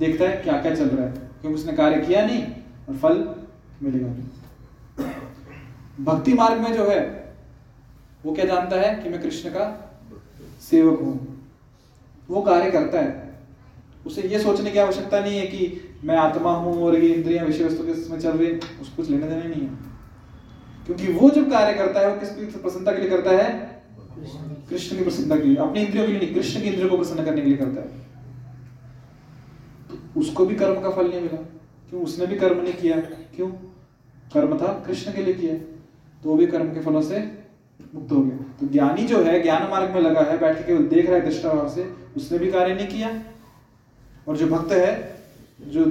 देखता 0.00 0.24
है 0.24 0.36
क्या 0.36 0.60
क्या 0.60 0.74
चल 0.74 0.84
रहा 0.84 1.06
है। 1.06 1.12
क्योंकि 1.12 1.54
उसने 1.54 1.72
कार्य 1.72 2.00
किया 2.00 2.26
नहीं, 2.26 2.44
और 2.88 2.96
फल 2.96 3.35
मिलेगा। 3.82 4.08
भक्ति 6.04 6.34
मार्ग 6.34 6.60
में 6.60 6.72
जो 6.72 6.90
है, 6.90 7.34
वो 8.24 8.34
क्या 8.34 8.44
जानता 8.44 8.76
है 8.76 9.02
कि 9.02 9.08
मैं 9.08 9.22
कृष्ण 9.22 9.48
का 9.48 9.94
सेवक 10.60 11.00
हूँ? 11.00 11.44
वो 12.28 12.42
कार्य 12.42 12.70
करता 12.70 13.00
है। 13.00 13.26
उसे 14.06 14.22
ये 14.22 14.38
सोचने 14.38 14.70
की 14.70 14.78
आवश्यकता 14.78 15.20
नहीं 15.20 15.38
है 15.38 15.46
कि 15.46 15.90
मैं 16.04 16.16
आत्मा 16.16 16.52
हूँ 16.52 16.82
और 16.82 16.98
ये 16.98 17.08
इंद्रियाँ 17.08 17.46
विषय 17.46 17.64
वस्तु 17.64 17.84
के 17.84 17.92
इसमें 17.92 18.20
चल 18.20 18.30
रही 18.30 18.52
उसको 18.52 18.96
कुछ 18.96 19.10
लेने 19.10 19.28
देने 19.28 19.48
नहीं 19.48 19.62
है। 19.62 19.70
क्योंकि 20.86 21.12
वो 21.12 21.30
जब 21.30 21.50
कार्य 21.50 21.74
करता 21.74 22.00
है, 22.00 22.14
वो 22.14 22.20
किस 22.20 22.28
प्रसन्नता 22.54 22.92
के 22.92 23.00
लिए 23.00 23.10
करता 23.10 23.30
है? 23.30 23.76
कृष्ण 24.70 24.96
की 24.96 25.02
प्रसन्नता 25.02 25.36
के 25.36 25.42
लिए। 25.42 25.56
अपने 25.56 25.82
इंद्रियों 25.82 26.06
के 26.06 26.12
लिए 26.12 26.20
नहीं, 26.20 26.34
कृष्ण 26.34 26.60
के 26.60 26.66
इंद्रियों 26.66 26.90
को 26.90 26.96
प्रसन्न 26.96 27.24
करने 27.24 27.40
के 27.40 27.46
लिए 27.46 27.56
करता 27.56 27.80
है। 27.80 27.88
तो 29.88 30.20
उसको 30.20 30.46
भी 30.46 30.54
कर्म 30.54 30.80
का 30.80 30.90
फल 30.90 31.08
नहीं 31.08 31.20
मिला। 31.20 31.36
क्यों? 31.90 32.02
उसने 32.02 32.26
भी 32.26 32.36
कर्म 32.36 32.62
नहीं 32.62 32.74
किया। 32.74 32.96
क्यों? 33.36 33.48
कर्म 34.32 34.56
था, 34.58 34.72
कृष्ण 34.86 35.12
के 35.12 35.22
लिए 35.22 35.34
किया। 35.34 35.54
तो 36.22 36.28
वो 36.28 36.36
भी 36.36 36.46
कर्म 36.46 36.74
के 36.74 36.80
फलों 36.80 37.02
से 37.02 37.18
मुक्त 37.94 38.12
हो 38.12 38.22
गया। 38.22 38.36
तो 38.60 38.66
ज्ञानी 38.66 39.02
जो 39.02 39.22
है, 39.22 39.42
ज्ञान 39.42 39.68
मार्ग 39.70 39.94
में 39.94 40.00
लगा 40.00 40.20
है, 40.20 40.38
बैठ 40.38 40.56
के 40.58 40.64
केवल 40.64 40.86
देख 40.86 41.06
रहा 41.06 41.18
है 41.18 41.24
दृष्टा 41.24 41.52
भाव 41.54 41.68
से, 41.68 41.84
उसने 42.16 42.38
भी 42.38 42.50
कार्य 42.50 42.74
नहीं 42.74 42.86
किया। 42.86 43.10
और 44.28 44.36
जो 44.36 44.46
भक्त 44.46 44.72
है, 44.72 45.18
जो 45.60 45.84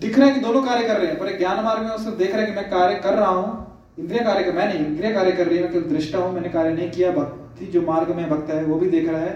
दिख 0.00 0.18
रहा 0.18 0.28
है 0.28 0.34
कि 0.34 0.40
दोनों 0.40 0.62
कार्य 0.62 0.86
कर 0.86 0.96
रहे 0.96 1.06
हैं, 1.06 1.18
पर 1.18 1.38
ज्ञान 1.38 1.64
मार्ग 1.64 1.82
में 1.82 1.90
उसने 1.90 2.12
देख 2.16 2.32
रहा 2.32 2.40
है 2.40 2.46
कि 2.46 2.52
मैं 2.52 2.70
कार्य 2.70 2.94
कर 2.94 3.14
रहा 3.14 3.30
हूँ, 3.30 3.66
इंद्रिय 3.98 4.20
कार्य 4.20 4.44
कर, 4.44 4.52
मैं 4.52 4.74
नहीं, 4.74 4.86
इंद्रिय 4.86 5.12
कार्य 5.12 5.32
कर 5.32 5.46
रही 5.46 5.56
है, 5.56 5.62
मैं 5.62 5.72
केवल 5.72 5.84
दृष्टा 5.84 6.18
हूँ, 6.18 6.32
मैंने 6.34 6.48
कार्य 6.48 6.74
नहीं 6.74 6.90
किया। 6.90 7.10
भक्ति 7.12 7.66
जो 7.66 7.82
मार्ग 7.82 8.14
में 8.16 8.28
भक्त 8.30 8.50
है, 8.50 8.64
वो 8.64 8.78
भी 8.78 8.90
देख 8.90 9.08
रहा 9.08 9.20
है 9.20 9.32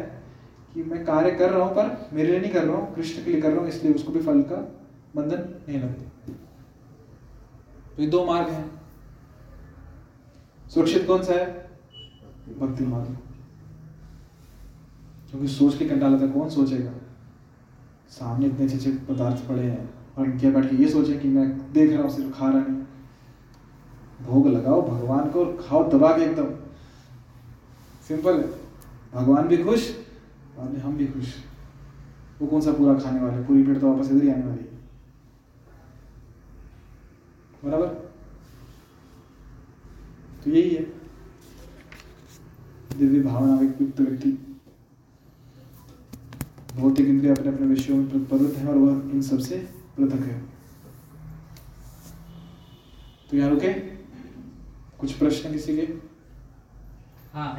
कि 0.75 0.83
मैं 0.83 1.05
कार्य 1.05 1.31
कर 1.31 1.51
रहा 1.51 1.65
हूँ, 1.65 1.75
पर 1.75 2.11
मेरे 2.13 2.31
लिए 2.31 2.41
नहीं 2.41 2.53
कर 2.53 2.65
रहा 2.65 2.77
हूँ, 2.77 2.95
कृष्ण 2.95 3.25
के 3.25 3.31
लिए 3.31 3.41
कर 3.41 3.51
रहा 3.51 3.61
हूँ, 3.61 3.69
इसलिए 3.69 3.95
उसको 3.95 4.13
भी 4.13 4.21
फल 4.21 4.43
का 4.43 4.57
बंधन 5.17 5.49
नहीं 5.69 5.83
लगता। 5.83 6.12
तो 7.97 8.03
ये 8.03 8.09
दो 8.09 8.24
मार्ग 8.24 8.49
हैं। 8.49 8.80
सुरक्षित 10.70 11.07
कौन 11.07 11.22
सा 11.22 11.32
है? 11.32 11.70
भक्ति 12.59 12.84
मार्ग। 12.84 13.18
क्योंकि 15.30 15.49
सोच 15.49 15.76
के 15.78 15.84
कंटाल 15.84 16.20
था, 16.20 16.26
कौन 16.26 16.49
सोचेगा? 16.49 16.93
सामने 18.09 18.47
इतने 18.47 18.64
अच्छे 18.64 18.76
अच्छे 18.76 18.90
पदार्थ 18.90 19.49
पड़े 19.49 19.62
हैं, 19.62 19.95
और 20.18 20.30
क्या 20.30 20.51
बैठ 20.51 20.70
के 20.70 20.76
ये 20.76 20.88
सोचे 20.88 21.16
कि 21.18 21.28
मैं 21.28 21.72
देख 21.72 21.93
रहा 21.93 22.03
हूँ, 22.03 22.11
सिर्फ़ 22.11 22.38
खा 22.38 22.49
रहा 22.49 22.61
नहीं। 22.61 22.82
भोग 24.26 24.49
लगाओ 24.49 24.82
भगवान 24.88 25.30
को 25.30 25.45
और 25.45 25.66
खाओ 25.68 25.90
दबा 25.90 26.16
के 26.16 26.22
एकदम। 26.22 26.51
सिंपल 28.09 28.40
है। 28.40 28.49
भगवान 29.14 29.49
भी 29.49 29.57
खुश, 29.57 29.97
और 30.59 30.76
हम 30.76 30.97
भी 30.97 31.07
खुश। 31.07 31.34
वो 32.40 32.49
कौन 32.49 32.61
सा 32.61 32.72
पूरा 32.72 32.95
खाने 32.95 33.20
वाले 33.20 33.43
पूरी 33.45 33.62
पेट 33.62 33.80
तो 33.80 33.93
वापस 33.93 34.11
इधर 34.11 34.24
ही 34.24 34.30
आने 34.30 34.47
वाली 34.47 34.72
बराबर? 37.63 37.87
तो 40.45 40.51
यही 40.51 40.71
है। 40.71 40.83
दिव्य 42.99 43.21
भावना 43.21 43.61
युक्त 43.63 44.01
व्यक्ति। 44.01 44.31
भौतिक 46.77 47.07
इंद्रिय 47.09 47.33
अपने 47.33 47.49
अपने 47.49 47.67
विषयों 47.67 47.97
में 47.97 48.25
प्रवृत्त 48.27 48.57
है 48.59 48.67
और 48.69 48.77
वह 48.77 49.11
इन 49.15 49.23
सबसे 49.23 49.57
पृथक 49.97 50.27
है। 50.27 50.41
तो 53.31 53.37
यहाँ 53.37 53.51
रुके 53.51 53.73
कुछ 54.99 55.13
प्रश्न 55.19 55.53
किसी 55.53 55.77
के? 55.77 55.83
हाँ 57.35 57.53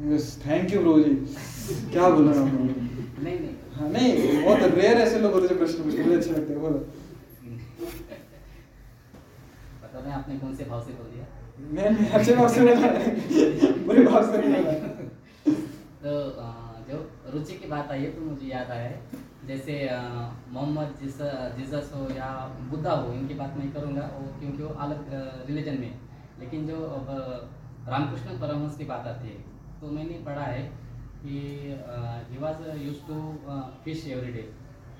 बस 0.00 0.24
थैंक 0.46 0.72
यू 0.72 0.80
ब्रो 0.80 0.98
जी 1.00 1.14
क्या 1.92 2.08
बोला 2.08 2.32
ना 2.34 2.40
आपको 2.40 2.64
नहीं 3.22 3.38
नहीं। 3.40 3.54
हाँ 3.76 3.88
नहीं 3.88 4.42
बहुत 4.44 4.62
रेयर 4.74 4.96
ऐसे 4.98 5.18
लोग 5.20 5.32
होते 5.32 5.46
हैं 5.46 5.52
जो 5.52 5.58
प्रश्न 5.58 5.82
पूछते 5.82 5.98
हैं, 5.98 6.06
मुझे 6.06 6.18
अच्छे 6.18 6.30
लगते 6.30 6.52
हैं 6.52 6.62
बोलो। 6.62 6.78
नहीं 10.00 10.12
आपने 10.12 10.38
कौन 10.38 10.54
से 10.54 10.64
भाव 10.64 10.82
से 10.84 10.92
बोल 10.92 11.10
दिया। 11.12 11.24
मैंने 11.76 12.08
अच्छे 12.10 12.34
भाव 12.36 12.48
से 12.48 12.60
बोला। 12.60 12.88
बुरे 13.86 14.04
भाव 14.04 14.32
से 14.32 14.38
नहीं 14.38 14.64
बोला। 14.64 14.72
तो 16.02 16.10
जो 16.88 16.98
रुचि 17.32 17.54
की 17.54 17.68
बात 17.68 17.90
आई 17.90 18.02
है 18.02 18.10
तो 18.12 18.20
मुझे 18.22 18.46
याद 18.46 18.70
आया 18.70 18.82
है। 18.82 19.24
जैसे 19.46 19.74
मोहम्मद 20.52 20.94
जिस 21.02 21.16
जीसस 21.56 21.90
हो 21.94 22.02
या 22.14 22.30
बुद्धा 22.70 22.92
हो 22.92 23.12
इनकी 23.12 23.34
बात 23.34 23.56
नहीं 23.58 23.70
करूँगा। 23.72 24.10
वो 24.14 24.26
क्योंकि 24.40 24.62
वो 24.62 24.70
अलग 24.86 25.00
रिलीजन 25.48 25.80
में। 25.80 25.92
लेकिन 26.40 26.66
जो 26.66 26.76
अब 26.96 27.06
रामकृष्ण 27.88 28.38
परमहंस 28.40 28.76
की 28.78 28.84
बात 28.84 29.06
आती 29.06 29.28
है 29.28 29.34
तो 29.80 29.90
मैंने 29.90 30.14
पढ़ा 30.24 30.44
है 30.44 30.62
कि 31.22 31.36
he 32.30 32.38
was 32.38 32.60
use 32.80 33.00
to 33.08 33.16
fish 33.84 34.06
every 34.08 34.32
day 34.32 34.42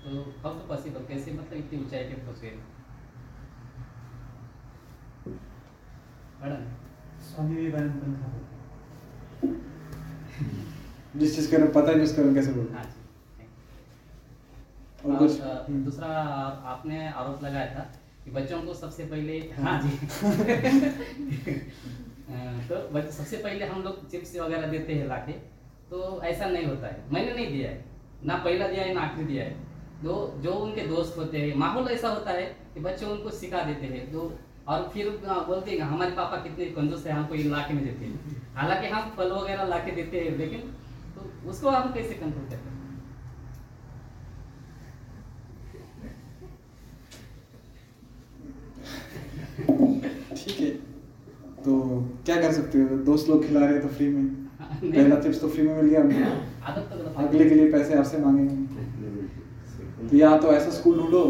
तो 0.05 0.22
हाउ 0.42 0.53
टू 0.53 0.68
पॉसिबल 0.68 1.05
कैसे 1.09 1.32
मतलब 1.32 1.59
इतनी 1.59 1.80
ऊंचाई 1.80 2.05
पे 2.05 2.14
पहुँचे? 2.22 2.49
पढ़ा 2.49 2.76
जिस 11.16 11.37
चीज़ 11.37 11.55
का 11.55 11.80
पता 11.80 11.93
है 11.93 12.01
उसका 12.01 12.34
कैसे 12.34 12.53
बोल 12.53 12.68
हाँ। 12.72 12.84
और 15.07 15.16
कुछ? 15.16 15.41
हम्म। 15.41 15.84
दूसरा 15.84 16.07
आपने 16.72 17.09
आरोप 17.09 17.45
लगाया 17.45 17.74
था 17.74 17.80
कि 18.24 18.30
बच्चों 18.30 18.62
को 18.62 18.74
सबसे 18.74 19.05
पहले 19.05 19.39
हाँ। 19.59 19.82
जी। 19.82 19.91
तो 22.68 23.11
सबसे 23.11 23.37
पहले 23.37 23.66
हम 23.66 23.82
लोग 23.82 24.11
चिप्स 24.11 24.37
वगैरह 24.37 24.66
देते 24.66 24.95
हैं 24.95 25.09
लाके 25.09 25.32
तो 25.91 26.22
ऐसा 26.22 26.47
नहीं 26.47 26.66
होता 26.66 26.87
है। 26.87 27.05
मैंने 27.12 27.34
नहीं 27.34 27.53
दिया 27.53 27.70
है। 27.70 27.84
ना 28.24 28.37
पहला 28.37 28.68
दिया 28.68 28.84
है 28.84 28.95
ना 28.95 29.01
आखिरी 29.01 29.26
दिया 29.26 29.45
है। 29.45 29.57
जो 30.03 30.39
जो 30.43 30.53
उनके 30.53 30.87
दोस्त 30.87 31.18
होते 31.18 31.39
हैं 31.39 31.57
माहौल 31.57 31.89
ऐसा 31.89 32.09
होता 32.09 32.30
है 32.30 32.57
कि 32.74 32.80
बच्चे 32.80 33.07
उनको 33.07 33.30
सिखा 33.30 33.62
देते 33.62 33.87
हैं। 33.87 34.12
तो 34.12 34.39
और 34.69 34.91
फिर 34.95 35.09
बोलते 35.27 35.71
हैं 35.71 35.81
हमारे 35.83 36.11
पापा 36.12 36.37
कितने 36.45 36.64
कंजूस 36.77 37.07
है 37.07 37.12
हमको 37.12 37.35
ये 37.35 37.43
ला 37.51 37.59
के 37.59 37.75
नहीं 37.75 37.85
देते 37.85 38.05
हैं। 38.05 38.43
हालाँकि 38.55 38.87
हम 38.89 39.11
फल 39.17 39.31
वगैरह 39.33 39.64
ला 39.67 39.79
के 39.79 39.93
देते 39.97 40.21
हैं 40.21 40.37
लेकिन 40.39 40.61
तो 41.17 41.51
उसको 41.51 41.71
हम 41.71 41.93
कैसे 41.95 42.14
कंट्रोल 42.14 42.45
करते 42.45 42.57
हैं? 42.57 42.75
ठीक 50.37 50.61
है। 50.61 50.71
तो 51.64 51.77
क्या 52.27 52.41
कर 52.43 52.53
सकते 52.53 52.79
हो? 52.81 52.97
दोस्त 53.05 53.29
लोग 53.29 53.47
खिला 53.47 53.61
रहे 53.61 53.73
हैं 53.73 53.83
तो 53.83 53.89
फ्री 53.95 54.09
में। 54.09 54.25
पहला 54.83 55.21
चिप्स 55.21 55.41
तो 55.41 55.49
फ्री 55.49 55.62
में 55.67 55.75
मिल 55.77 55.87
गया। 55.87 56.01
हमको 56.01 56.67
आदत 56.67 56.89
तो। 56.93 57.23
अगले 57.23 57.49
के 57.49 57.55
लिए 57.55 57.73
पैसे 57.73 57.95
आपसे 57.99 58.19
मांगेंगे। 58.19 58.55
तो 60.09 60.17
या 60.17 60.37
तो 60.39 60.53
ऐसा 60.53 60.71
स्कूल 60.71 60.99
ढूंढो 60.99 61.25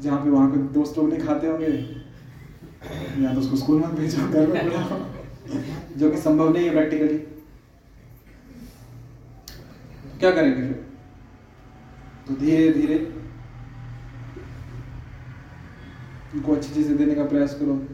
जहाँ 0.00 0.18
पे 0.24 0.30
वहाँ 0.30 0.50
के 0.50 0.58
दोस्त 0.74 0.98
लोग 0.98 1.08
नहीं 1.08 1.20
खाते 1.20 1.46
होंगे। 1.46 1.95
या 3.22 3.34
तो 3.34 3.40
उसको 3.40 3.56
स्कूल 3.56 3.80
मत 3.80 3.90
भेजो 3.90 4.28
घर 4.28 4.46
में 4.46 4.70
पढ़ाओ 4.70 5.00
जो 5.96 6.10
कि 6.10 6.16
संभव 6.16 6.52
नहीं 6.52 6.64
है 6.64 6.70
प्रैक्टिकली 6.70 7.18
क्या 10.20 10.30
करेंगे 10.30 10.62
फिर? 10.62 10.86
तो 12.28 12.34
धीरे 12.34 12.72
धीरे। 12.72 12.96
उनको 16.34 16.54
अच्छी 16.54 16.74
चीज़ें 16.74 16.96
देने 16.96 17.14
का 17.14 17.24
प्रयास 17.24 17.54
करो। 17.54 17.86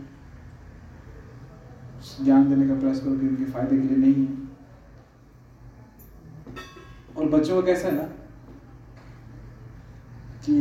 ज्ञान 2.24 2.48
देने 2.50 2.68
का 2.68 2.74
प्रयास 2.74 3.00
करो 3.00 3.10
कि 3.10 3.28
उनके 3.28 3.44
फ़ायदे 3.44 3.76
के 3.76 3.82
लिए 3.82 3.96
नहीं 3.96 4.26
है। 4.26 4.32
और 7.16 7.28
बच्चों 7.28 7.62
का 7.62 7.66
कैसा 7.66 7.88
है 7.88 7.94
ना? 7.94 8.08
कि 10.44 10.54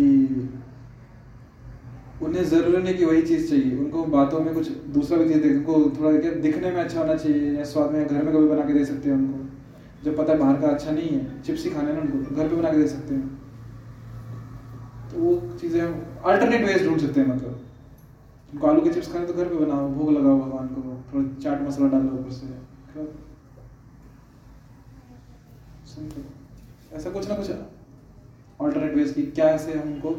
उन्हें 2.22 2.44
ज़रूरी 2.46 2.82
नहीं 2.84 2.96
कि 2.98 3.06
वही 3.06 3.22
चीज़ 3.24 3.50
चाहिए। 3.50 3.78
उनको 3.78 4.04
बातों 4.14 4.40
में 4.40 4.54
कुछ 4.54 4.68
दूसरा 4.96 5.18
भी 5.18 5.34
चीज़ 5.34 5.46
उनको 5.48 5.74
थोड़ा 5.98 6.12
क्या 6.20 6.32
दिखने 6.42 6.72
में 6.72 6.82
अच्छा 6.84 7.00
होना 7.00 7.16
चाहिए 7.16 7.52
या 7.54 7.64
स्वाद 7.66 7.92
में 7.92 8.06
घर 8.06 8.24
में 8.24 8.34
कभी 8.34 8.48
बना 8.48 8.66
के 8.66 8.74
दे 8.74 8.86
सकते 8.86 9.10
हैं 9.10 9.16
उनको। 9.16 9.40
जब 10.04 10.18
पता 10.18 10.34
है 10.34 10.40
बाहर 10.40 10.62
का 10.62 10.68
अच्छा 10.68 10.92
नहीं 10.92 11.10
है, 11.10 11.42
चिप्स 11.42 11.64
ही 11.66 11.72
खाने 11.72 11.94
ना 11.94 12.00
उनको 12.02 12.18
तो 12.20 12.36
घर 12.36 12.48
पे 12.48 12.56
बना 12.56 12.72
के 12.72 12.78
दे 12.78 12.88
सकते 12.88 13.14
हैं। 13.14 13.40
तो 15.12 15.20
वो 15.20 15.36
चीज़ें 15.62 15.82
हम 15.82 15.94
अल्टरनेट 16.26 16.66
वेज 16.66 16.88
ढूंढ 16.88 17.00
सकते 17.00 17.20
हैं 17.22 17.28
मतलब। 17.28 17.60
उनको 18.54 18.68
आलू 18.68 18.82
के 18.82 18.90
चिप्स 18.90 19.12
खाने 19.14 19.26
तो 19.26 19.34
घर 19.34 19.48
पे 19.48 19.56
बनाओ, 19.56 19.90
भोग 19.90 20.12
लगाओ 20.12 20.40
भगवान 20.40 20.68
को, 20.68 20.82
थोड़ा 21.14 21.28
चाट 21.44 21.62
मसाला 21.68 21.90
डालो 21.90 22.18
ऊपर 22.20 22.32
से 22.32 22.46
ऐसा 26.96 27.10
कुछ 27.10 27.30
ना 27.30 27.36
कुछ 27.36 27.50
ऑल्टरनेट 28.62 28.96
वेज 28.96 29.12
की 29.14 29.22
क्या 29.32 29.46
ऐसे 29.50 29.74
हम 29.74 29.90
उनको 29.90 30.10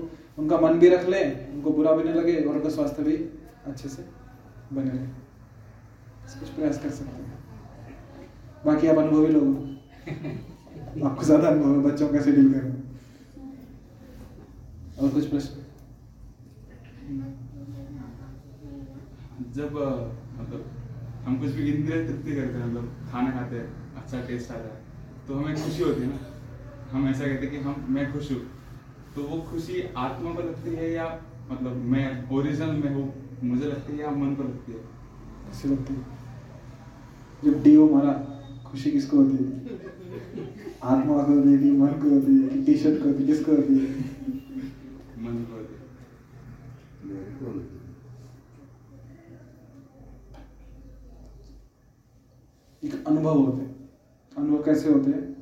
उनका 0.43 0.57
मन 0.61 0.79
भी 0.79 0.89
रख 0.89 1.09
लें 1.09 1.25
उनको 1.55 1.71
बुरा 1.73 1.93
भी 1.97 2.05
नहीं 2.05 2.15
लगे 2.15 2.35
और 2.45 2.55
उनका 2.55 2.69
स्वास्थ्य 2.77 3.03
भी 3.03 3.17
अच्छे 3.73 3.89
से 3.89 4.05
बने 4.73 4.91
रहे। 4.91 5.07
कुछ 6.41 6.49
प्रयास 6.51 6.79
कर 6.83 6.91
सकते 6.91 7.23
हैं। 7.23 7.39
बाकी 8.67 8.87
आप 8.89 8.99
अनुभवी 8.99 9.33
लोग 9.33 9.45
हो। 9.47 9.53
आपको 11.09 11.25
ज़्यादा 11.25 11.49
अनुभव 11.49 11.75
है 11.77 11.83
बच्चों 11.85 12.09
कैसे 12.09 12.33
डील 12.33 12.53
करना। 12.53 12.75
और 15.03 15.09
कुछ 15.11 15.29
प्रश्न? 15.31 15.61
जब 19.57 19.71
मतलब 20.39 20.65
हम 21.25 21.39
कुछ 21.41 21.51
भी 21.53 21.63
इंद्रिय 21.73 22.05
तृप्ति 22.07 22.35
करते 22.37 22.59
हैं 22.59 22.67
मतलब 22.67 23.09
खाना 23.13 23.31
खाते 23.31 23.57
हैं 23.57 23.69
अच्छा 24.03 24.21
टेस्ट 24.27 24.51
आता 24.51 24.75
है 24.75 24.81
तो 25.29 25.35
हमें 25.35 25.55
खुशी 25.55 25.83
होती 25.83 26.01
है 26.01 26.09
ना? 26.09 26.19
हम 26.93 27.09
ऐसा 27.09 27.25
कहते 27.27 27.47
हैं 27.47 27.51
कि 27.51 27.59
हम 27.67 27.87
मैं 27.89 28.13
खुश 28.13 28.31
हूँ। 28.33 28.41
तो 29.15 29.23
वो 29.23 29.41
खुशी 29.43 29.83
आत्मा 29.97 30.35
पर 30.35 30.45
लगती 30.45 30.71
है 30.71 30.93
या 30.93 31.23
मतलब 31.51 31.77
मैं 31.77 32.31
ओरिजिनल 32.31 32.71
में 32.71 32.95
हूँ 32.95 33.15
मुझे 33.43 33.65
लगती 33.65 33.93
है 33.93 33.99
या 33.99 34.11
मन 34.11 34.35
को 34.35 34.43
लगती 34.43 34.73
है? 34.73 34.79
ऐसी 35.51 35.69
लगती 35.69 35.95
है। 35.95 36.01
जब 37.45 37.63
डीओ 37.63 37.95
मारा 37.95 38.13
खुशी 38.71 38.91
किसको 38.91 39.17
होती 39.17 39.45
है? 39.45 39.63
आत्मा 40.83 41.23
को 41.23 41.33
होती 41.33 41.69
है 41.69 41.73
मन 41.73 41.87
को 41.87 42.11
होती 42.11 42.33
है 42.33 42.65
टी 42.65 42.75
शर्ट 42.75 43.03
को 43.03 43.09
होती 43.09 43.23
है 43.23 43.27
किसको 43.27 43.53
होती 43.53 43.79
है? 43.79 43.97
मन 45.23 45.45
को 45.51 45.57
होती 45.57 45.75
है। 45.75 45.83
मेरे 47.05 47.31
को 47.33 47.59
नहीं। 47.59 47.69
एक 52.85 53.07
अनुभव 53.07 53.39
होते 53.39 53.63
हैं। 53.63 53.91
अनुभव 54.37 54.63
कैसे 54.63 54.93
होते 54.93 55.11
हैं? 55.11 55.33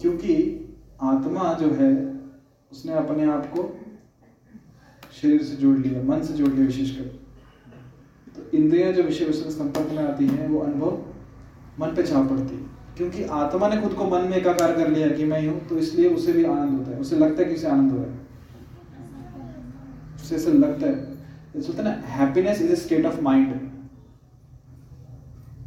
क्योंकि 0.00 0.58
आत्मा 1.02 1.52
जो 1.52 1.70
है, 1.70 2.20
उसने 2.72 2.92
अपने 2.92 3.24
आप 3.24 3.46
को 3.46 3.80
शरीर 5.22 5.42
से 5.42 5.56
जोड़ 5.56 5.78
लिया, 5.78 6.02
मन 6.02 6.22
से 6.22 6.34
जोड़ 6.34 6.50
लिया 6.50 6.66
विशेषकर। 6.66 7.04
तो 8.36 8.58
इंद्रियाँ 8.58 8.92
जो 8.92 9.02
विषय 9.02 9.24
वस्तु 9.24 9.50
संपर्क 9.50 9.90
में 9.90 10.08
आती 10.08 10.26
हैं, 10.26 10.48
वो 10.48 10.58
अनुभव 10.60 11.04
मन 11.80 11.88
पे 11.88 12.02
छाप 12.02 12.30
पड़ती 12.30 12.56
है। 12.56 12.62
क्योंकि 12.96 13.24
आत्मा 13.24 13.68
ने 13.68 13.80
खुद 13.80 13.92
को 13.92 14.04
मन 14.04 14.20
में 14.20 14.36
एकाकार 14.36 14.72
कर 14.72 14.88
लिया 14.88 15.08
कि 15.08 15.24
मैं 15.24 15.40
ही 15.40 15.50
तो 15.50 15.78
इसलिए 15.78 16.14
उसे 16.14 16.32
भी 16.32 16.44
आनंद 16.44 16.78
होता 16.78 16.90
है। 16.90 17.00
उसे 17.00 17.16
लगता 17.16 17.42
है 17.42 17.48
कि 17.48 17.54
उसे 17.54 17.68
आनंद 17.68 17.92
हो 17.92 17.98
रहा 17.98 18.06
है। 18.06 18.20
उसे 20.14 20.36
ऐसा 20.36 20.50
लगता 20.50 20.86
है। 20.86 21.12
है 21.56 21.84
ना 21.84 21.90
happiness 21.90 22.62
is 22.62 22.72
a 22.72 22.76
state 22.76 23.06
of 23.06 23.20
mind 23.20 23.70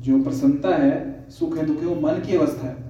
जो 0.02 0.24
प्रसन्नता 0.24 0.76
है, 0.76 1.26
सुख 1.30 1.58
है, 1.58 1.66
दुख 1.66 1.78
है, 1.78 1.86
वो 1.86 2.08
मन 2.08 2.14
की 2.14 2.36
अवस्था 2.36 2.68
है। 2.68 2.85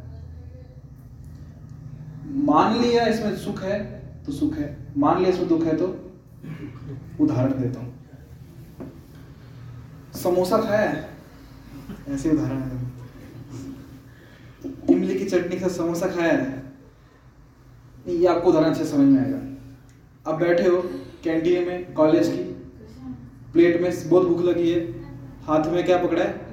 मान 2.35 2.79
लिया 2.81 3.05
इसमें 3.07 3.35
सुख 3.37 3.61
है 3.63 3.79
तो 4.25 4.31
सुख 4.31 4.53
है। 4.53 4.75
मान 4.97 5.19
लिया 5.19 5.29
इसमें 5.29 5.47
दुख 5.47 5.63
है 5.63 5.75
तो 5.77 5.87
उदाहरण 7.21 7.61
देता 7.61 7.79
हूँ। 7.79 7.93
समोसा 10.13 10.57
खाया? 10.57 10.89
है 10.89 11.09
ऐसे 12.09 12.29
उदाहरण 12.31 12.57
है। 12.57 12.83
इमली 14.89 15.15
की 15.15 15.25
चटनी 15.25 15.49
के 15.49 15.59
साथ 15.59 15.69
समोसा 15.69 16.07
खाया? 16.07 16.33
है 16.33 16.63
ये 18.09 18.25
आपको 18.27 18.49
उदाहरण 18.49 18.69
अच्छे 18.69 18.85
समझ 18.85 19.07
में 19.07 19.19
आएगा। 19.21 19.37
अब 20.25 20.39
बैठे 20.39 20.67
हो, 20.67 20.81
कैंटीन 21.23 21.67
में, 21.67 21.93
कॉलेज 21.93 22.27
की, 22.27 22.43
प्लेट 23.53 23.81
में 23.81 23.91
बहुत 24.09 24.27
भूख 24.27 24.41
लगी 24.41 24.71
है। 24.71 24.79
हाथ 25.43 25.71
में 25.71 25.83
क्या 25.85 25.97
पकड़ा 25.97 26.23
है? 26.23 26.45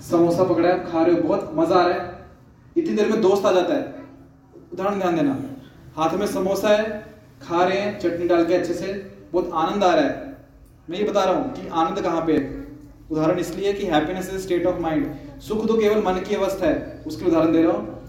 समोसा 0.00 0.44
पकड़ा 0.44 0.68
है 0.68 0.84
खा 0.84 1.02
रहे 1.02 1.14
हो, 1.14 1.22
बहुत 1.22 1.50
मज़ा 1.54 1.76
आ 1.76 1.86
रहा 1.86 1.98
है। 1.98 2.26
इतनी 2.76 2.96
देर 2.96 3.10
में 3.10 3.20
दोस्त 3.20 3.46
आ 3.46 3.52
जाता 3.52 3.74
है। 3.74 4.01
उदाहरण 4.72 4.98
ध्यान 4.98 5.16
देना। 5.16 5.36
हाथ 5.96 6.14
में 6.18 6.26
समोसा 6.28 6.68
है 6.68 7.00
खा 7.42 7.62
रहे 7.64 7.78
हैं 7.78 7.98
चटनी 8.00 8.26
डाल 8.28 8.44
के 8.46 8.54
अच्छे 8.54 8.74
से 8.74 8.92
बहुत 9.32 9.50
आनंद 9.54 9.84
आ 9.84 9.94
रहा 9.94 10.04
है। 10.04 10.36
मैं 10.90 10.98
ये 10.98 11.04
बता 11.04 11.24
रहा 11.24 11.34
हूँ 11.34 11.52
कि 11.54 11.68
आनंद 11.68 12.00
कहाँ 12.00 12.20
पे 12.26 12.32
है? 12.32 12.44
उदाहरण 13.10 13.38
इसलिए 13.38 13.72
कि 13.72 13.86
happiness 13.86 14.30
is 14.30 14.42
state 14.42 14.66
of 14.66 14.78
mind 14.80 15.40
सुख 15.40 15.66
तो 15.68 15.76
केवल 15.78 16.02
मन 16.04 16.20
की 16.28 16.34
अवस्था 16.34 16.66
है। 16.66 17.02
उसके 17.06 17.26
उदाहरण 17.26 17.52
दे 17.52 17.62
रहा 17.62 17.72
हूँ 17.72 18.00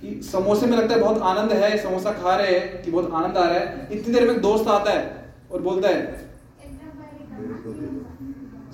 कि 0.00 0.20
समोसे 0.22 0.66
में 0.66 0.76
लगता 0.76 0.94
है 0.94 1.00
बहुत 1.00 1.22
आनंद 1.22 1.52
है 1.54 1.76
समोसा 1.82 2.12
खा 2.12 2.34
रहे 2.36 2.58
हैं 2.58 2.82
कि 2.82 2.90
बहुत 2.90 3.12
आनंद 3.14 3.36
आ 3.36 3.44
रहा 3.44 3.58
है। 3.58 3.88
इतनी 3.92 4.14
देर 4.14 4.28
में 4.28 4.40
दोस्त 4.40 4.68
आता 4.68 4.90
है 4.90 5.34
और 5.52 5.62
बोलता 5.62 5.88
है 5.88 6.30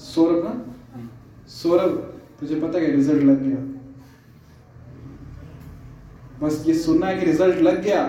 सौरभ 0.01 0.45
ना? 0.45 0.53
सौरभ 1.53 1.97
तुझे 2.41 2.61
पता 2.61 2.79
है 2.79 2.91
रिज़ल्ट 2.93 3.23
लग 3.23 3.43
गया। 3.43 3.78
बस 6.41 6.63
ये 6.67 6.75
सुनना 6.75 7.07
है 7.07 7.19
कि 7.19 7.27
रिज़ल्ट 7.27 7.57
लग 7.59 7.83
गया। 7.83 8.03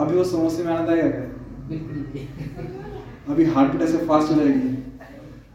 अभी 0.00 0.16
वो 0.16 0.24
समोसे 0.24 0.62
में 0.64 0.72
आनंद 0.74 0.90
आएगा 0.90 1.08
क्या 1.10 1.22
अभी 3.28 3.44
हार्ट 3.44 3.72
बीट 3.72 3.82
ऐसे 3.82 3.98
फास्ट 3.98 4.30
हो 4.30 4.36
जाएगी। 4.36 4.76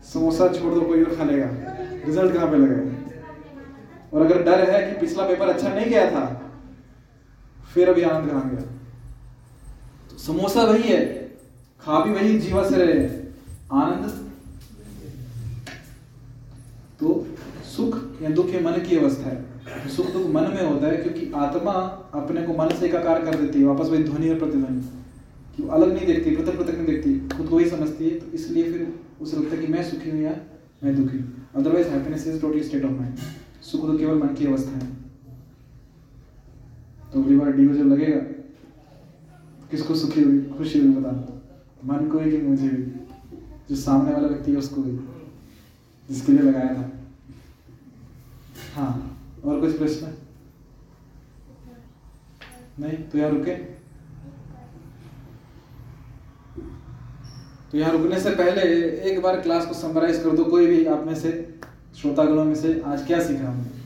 समोसा 0.04 0.48
छोड़ 0.50 0.74
दो, 0.74 0.82
कोई 0.82 1.04
और 1.04 1.16
खा 1.16 1.24
लेगा। 1.24 1.50
रिज़ल्ट 2.06 2.34
कहाँ 2.34 2.50
पे 2.52 2.58
लगेगा 2.58 2.84
और 4.14 4.26
अगर 4.26 4.44
डर 4.44 4.70
है 4.70 4.80
कि 4.88 5.00
पिछला 5.00 5.28
पेपर 5.28 5.50
अच्छा 5.50 5.70
नहीं 5.70 5.86
गया 5.86 6.10
था, 6.12 6.52
फिर 7.74 7.90
अभी 7.90 8.02
आनंद 8.02 8.30
कहाँ 8.30 8.50
गया? 8.50 8.62
तो 10.10 10.18
समोसा 10.18 10.64
वही 10.64 10.84
है। 10.84 11.06
खा 11.82 12.00
भी 12.06 12.12
वही, 12.12 12.40
जीवा 12.40 12.70
से 12.70 12.76
रहे। 12.76 13.06
आनंद। 13.74 14.10
तो 17.00 17.28
सुख 17.66 18.22
या 18.22 18.30
दुख 18.30 18.48
ये 18.48 18.60
मन 18.60 18.72
की 18.90 18.98
अवस्था 18.98 19.30
है। 19.30 19.49
सुख 19.90 20.12
दुख 20.14 20.26
मन 20.28 20.44
में 20.44 20.64
होता 20.64 20.88
है 20.88 20.98
क्योंकि 20.98 21.32
आत्मा 21.36 21.72
अपने 22.16 22.42
को 22.42 22.54
मन 22.54 22.70
से 22.70 22.86
एकाकार 22.86 23.26
कर 23.26 23.36
देती 23.42 23.60
है, 23.60 23.66
वापस 23.66 23.90
वही 23.90 24.04
ध्वनि 24.04 24.30
और 24.30 24.40
प्रतिध्वनि। 24.40 24.82
कि 25.58 25.68
अलग 25.70 25.94
नहीं 25.94 26.08
देखती, 26.08 26.36
पृथक 26.36 26.58
पृथक 26.58 26.76
नहीं 26.76 26.86
देखती, 26.86 27.38
खुद 27.38 27.48
को 27.48 27.58
ही 27.58 27.70
समझती 27.70 28.10
है 28.10 28.20
तो 28.20 28.32
इसलिए 28.32 28.64
फिर 28.64 28.94
उसे 29.22 29.38
लगता 29.38 29.56
है 29.56 29.66
कि 29.66 29.74
मैं 29.74 29.84
सुखी 29.84 30.10
हूँ 30.10 30.22
या 30.22 30.36
मैं 30.84 30.96
दुखी 30.96 31.18
otherwise 31.56 31.88
happiness 31.88 32.28
is 32.28 32.42
totally 32.42 32.64
state 32.64 32.86
of 32.86 32.92
mind 32.92 33.16
सुख 33.62 33.82
तो 33.82 33.98
केवल 33.98 34.18
मन 34.20 34.28
की 34.28 34.46
अवस्था 34.46 34.72
है। 34.72 34.88
तो 37.14 37.24
अगली 37.24 37.36
बार 37.36 37.52
डीओ 37.52 37.74
जब 37.74 37.88
लगेगा, 37.88 38.20
किसको 39.72 39.96
सुखी 39.96 40.22
हुई 40.22 40.42
खुशी 40.58 40.80
हुई 40.80 40.90
बताना 40.90 41.36
मन 41.86 42.08
को 42.08 42.20
ही 42.20 42.32
कि 42.32 42.38
मुझे 42.38 42.70
भी? 42.70 42.84
जो 43.70 43.76
सामने 43.76 44.14
वाला 44.14 44.28
व्यक्ति 44.28 44.52
है, 44.52 44.58
उसको 44.58 44.82
भी। 44.82 45.00
जिसके 46.10 46.32
लिए 46.32 46.42
लगाया 46.42 46.74
था। 46.74 46.92
हाँ। 48.76 49.19
और 49.46 49.60
कुछ 49.62 49.78
प्रश्न? 49.78 50.14
नहीं? 52.80 52.98
तो 53.04 53.18
यहाँ 53.18 53.30
रुके। 53.32 53.56
तो 57.72 57.78
यहाँ 57.78 57.92
रुकने 57.92 58.20
से 58.20 58.30
पहले 58.30 58.62
एक 59.12 59.22
बार 59.22 59.42
क्लास 59.42 59.66
को 59.66 59.74
समराइज 59.74 60.24
कर 60.24 60.36
दो, 60.36 60.44
कोई 60.46 60.68
भी 60.68 60.86
आप 60.86 61.04
में 61.08 61.16
से, 61.16 61.32
श्रोतागणों 62.02 62.46
में 62.46 62.56
से 62.56 62.82
आज 62.86 63.06
क्या 63.08 63.20
सीखा 63.24 63.48
हमने? 63.48 63.78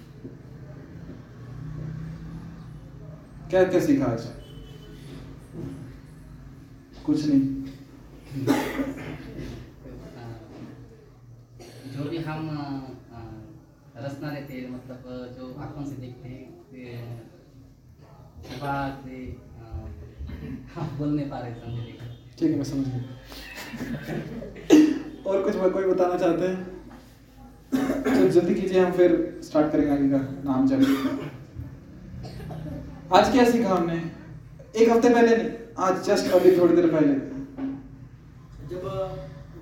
क्या 3.50 3.64
क्या 3.64 3.80
सीखा 3.80 4.06
आज? 4.06 4.28
कुछ 7.06 7.26
नहीं। 7.26 7.42
जो 11.94 12.10
भी 12.10 12.18
हम 12.18 12.50
लेते 14.22 14.54
हैं 14.54 14.70
मतलब 14.70 15.00
जो 15.38 15.46
आँखों 15.62 15.86
से 15.86 15.96
देखते 16.02 16.30
हैं 16.30 16.44
ते, 16.72 16.84
दिमाग 18.50 18.92
से 19.06 19.18
अ, 19.62 20.86
बोल 20.98 21.10
नहीं 21.16 21.30
पा 21.30 21.40
रहे 21.40 21.54
समझे 21.54 21.98
ठीक 22.40 22.50
है 22.52 22.56
मैं 22.58 22.64
समझ 22.64 22.86
गया। 22.88 23.02
और 25.32 25.44
कुछ 25.44 25.56
कोई 25.74 25.86
बताना 25.86 26.18
चाहते 26.18 26.48
हैं? 26.48 26.72
तो 28.04 28.28
जल्दी 28.30 28.54
कीजिए 28.56 28.80
हम 28.80 28.92
फिर 28.92 29.14
स्टार्ट 29.44 29.72
करेंगे 29.72 29.92
आगे 29.92 30.10
का 30.10 30.18
नाम 30.46 30.68
चलिए 30.70 31.30
आज 33.20 33.32
क्या 33.32 33.50
सीखा 33.52 33.70
हमने? 33.70 33.96
एक 34.76 34.90
हफ़्ते 34.90 35.10
पहले 35.10 35.36
नहीं 35.38 35.50
आज 35.88 36.04
जस्ट 36.06 36.32
अभी 36.34 36.58
थोड़ी 36.58 36.76
देर 36.76 36.88
पहले। 36.92 37.14
जब 38.72 38.82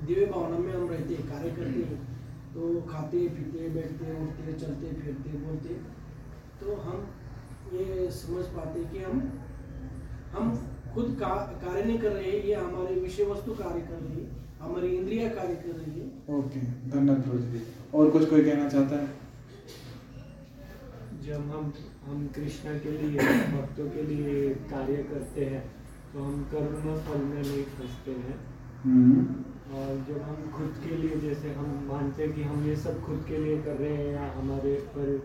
दिव्य 0.07 0.25
भावना 0.25 0.57
में 0.57 0.73
हम 0.73 0.89
रहते 0.89 1.13
हैं 1.13 1.23
कार्य 1.29 1.49
करते 1.49 1.79
हैं 1.79 2.10
तो 2.53 2.69
खाते 2.89 3.17
पीते 3.29 3.69
बैठते 3.69 4.13
उठते 4.23 4.53
चलते 4.61 4.93
फिरते 5.01 5.37
बोलते। 5.37 5.75
तो 6.61 6.75
हम 6.81 7.05
ये 7.73 8.09
समझ 8.11 8.45
पाते 8.55 8.83
कि 8.85 9.03
हम 9.03 9.21
हम 10.33 10.49
खुद 10.93 11.15
का 11.19 11.29
कार्य 11.63 11.83
नहीं 11.83 11.99
कर 11.99 12.11
रहे 12.11 12.31
हैं 12.31 12.43
ये 12.43 12.55
हमारी 12.55 12.99
विषय 12.99 13.23
वस्तु 13.25 13.53
कार्य 13.55 13.81
कर 13.81 13.99
रही 13.99 14.23
है 14.23 14.29
हमारी 14.61 14.87
इंद्रिया 14.97 15.29
कार्य 15.29 15.55
कर 15.55 15.75
रही 15.75 15.99
है। 15.99 16.37
ओके 16.37 16.59
धन्यवाद 16.89 17.51
जी 17.51 17.61
और 17.93 18.09
कुछ 18.09 18.29
कोई 18.29 18.43
कहना 18.43 18.67
चाहता 18.69 18.95
है? 18.95 19.09
जब 21.23 21.49
हम 21.51 21.73
हम 22.05 22.27
कृष्णा 22.35 22.73
के 22.79 22.91
लिए 22.97 23.17
भक्तों 23.51 23.89
के 23.89 24.03
लिए 24.03 24.49
कार्य 24.71 25.03
करते 25.09 25.45
हैं 25.45 25.63
तो 26.13 26.23
हम 26.23 26.43
कर्म 26.51 26.95
फल 27.07 27.23
में 27.23 27.41
नहीं 27.41 27.63
फंसते 27.73 28.11
हैं। 28.21 28.37
हम्म। 28.83 29.25
और 29.71 29.89
जब 30.07 30.21
हम 30.21 30.51
खुद 30.55 30.73
के 30.83 30.95
लिए 30.97 31.19
जैसे 31.19 31.51
हम 31.53 31.67
मानते 31.89 32.23
हैं 32.23 32.33
कि 32.35 32.43
हम 32.43 32.65
ये 32.65 32.75
सब 32.75 33.01
खुद 33.05 33.23
के 33.27 33.37
लिए 33.37 33.57
कर 33.61 33.75
रहे 33.75 33.93
हैं 33.95 34.13
या 34.13 34.31
हमारे 34.37 34.73
पर, 34.95 35.17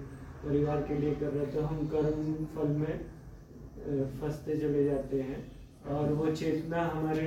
परिवार 0.45 0.83
के 0.89 0.99
लिए 0.99 1.15
कर 1.15 1.31
रहे 1.31 1.45
हैं 1.45 1.55
तो 1.55 1.63
हम 1.63 1.87
कर्म 1.95 2.33
फल 2.55 2.69
में 2.81 2.95
फंसते 4.21 4.57
चले 4.57 4.85
जाते 4.85 5.21
हैं। 5.23 5.41
और 5.95 6.13
वो 6.13 6.31
चेतना 6.35 6.83
हमारे 6.95 7.27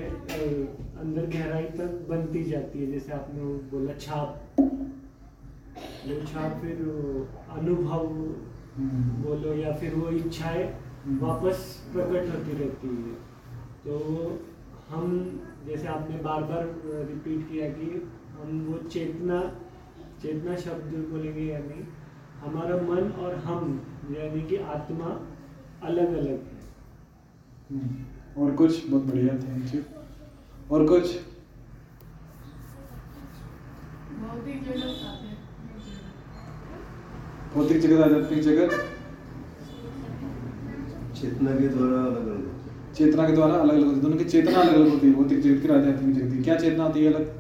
अंदर 1.00 1.26
गहराई 1.34 1.64
तक 1.78 2.06
बनती 2.10 2.44
जाती 2.44 2.80
है। 2.80 2.92
जैसे 2.92 3.12
आपने 3.14 3.44
बोला 3.72 3.94
छाप। 4.00 4.60
वो 4.60 6.20
छाप 6.26 6.60
फिर 6.62 6.82
अनुभव 7.58 8.08
हम्म, 8.78 9.24
बोलो 9.24 9.54
या 9.54 9.72
फिर 9.78 9.96
वो 9.96 10.10
इच्छाएँ 10.18 10.66
हम्म। 11.06 11.20
वापस 11.20 11.62
प्रकट 11.94 12.36
होती 12.36 12.58
रहती 12.64 12.88
है। 12.88 13.14
तो 13.86 13.94
हम 14.90 15.06
जैसे 15.68 15.88
आपने 15.88 16.18
बार 16.18 16.44
बार 16.44 16.64
रिपीट 17.08 17.50
किया 17.50 17.70
कि 17.70 17.88
हम 18.32 18.62
वो 18.70 18.78
चेतना 18.90 19.42
चेतना 20.22 20.56
शब्द 20.56 20.94
बोलेंगे 21.12 21.42
यानी 21.42 21.88
हमारा 22.40 22.76
मन 22.76 23.12
और 23.24 23.36
हम 23.36 23.74
यानी 24.12 24.42
कि 24.42 24.56
आत्मा 24.56 25.10
अलग 25.84 26.14
अलग 26.14 26.28
है। 26.28 26.60
हम्म। 27.72 28.44
और 28.44 28.52
कुछ? 28.56 28.88
बहुत 28.90 29.04
बढ़िया 29.04 29.34
थैंक 29.34 29.76
यू 29.76 29.82
और 30.72 30.86
कुछ? 30.88 31.16
भौतिक 34.20 34.64
जगत 34.64 34.84
आध्यात्मिक 34.84 35.84
जगत 35.86 37.56
भौतिक 37.56 37.80
जगत 37.82 38.02
आध्यात्मिक 38.04 38.42
जगत? 38.42 38.72
चेतना 41.16 41.52
के 41.52 41.68
द्वारा 41.68 42.02
अलग 42.02 42.28
अलग 42.28 42.46
होते 42.48 42.69
हैं। 42.69 42.69
चेतना 43.00 43.26
के 43.28 43.34
द्वारा 43.34 43.54
अलग 43.56 43.74
अलग 43.74 43.86
होती 43.86 43.96
है। 43.96 44.02
दोनों 44.02 44.18
की 44.18 44.26
चेतना 44.26 44.60
अलग 44.60 44.74
अलग 44.74 44.90
होती 44.90 45.08
है। 45.08 45.14
भौतिक 45.14 45.42
जगत 45.42 45.62
की 45.62 45.74
आध्यात्मिक 45.74 46.16
जगत 46.18 46.34
की। 46.34 46.44
क्या 46.44 46.56
चेतना 46.56 46.84
होती 46.84 47.04
है 47.04 47.14
अलग? 47.14 47.38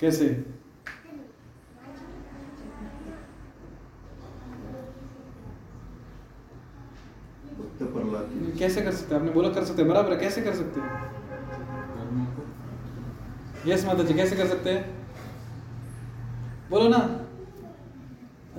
कैसे? 0.00 0.28
कैसे 8.58 8.80
कर 8.80 8.92
सकते 8.92 9.14
हैं? 9.14 9.20
आपने 9.20 9.32
बोला 9.32 9.48
कर 9.50 9.64
सकते 9.64 9.82
हैं। 9.82 9.90
बराबर 9.90 10.16
कैसे 10.16 10.40
कर 10.42 10.54
सकते 10.54 10.80
हैं? 10.80 10.88
यस 13.66 13.84
माता 13.86 14.02
जी 14.02 14.14
कैसे 14.14 14.36
कर 14.36 14.46
सकते 14.46 14.70
हैं? 14.70 14.82
बोलो 16.70 16.88
ना। 16.88 16.98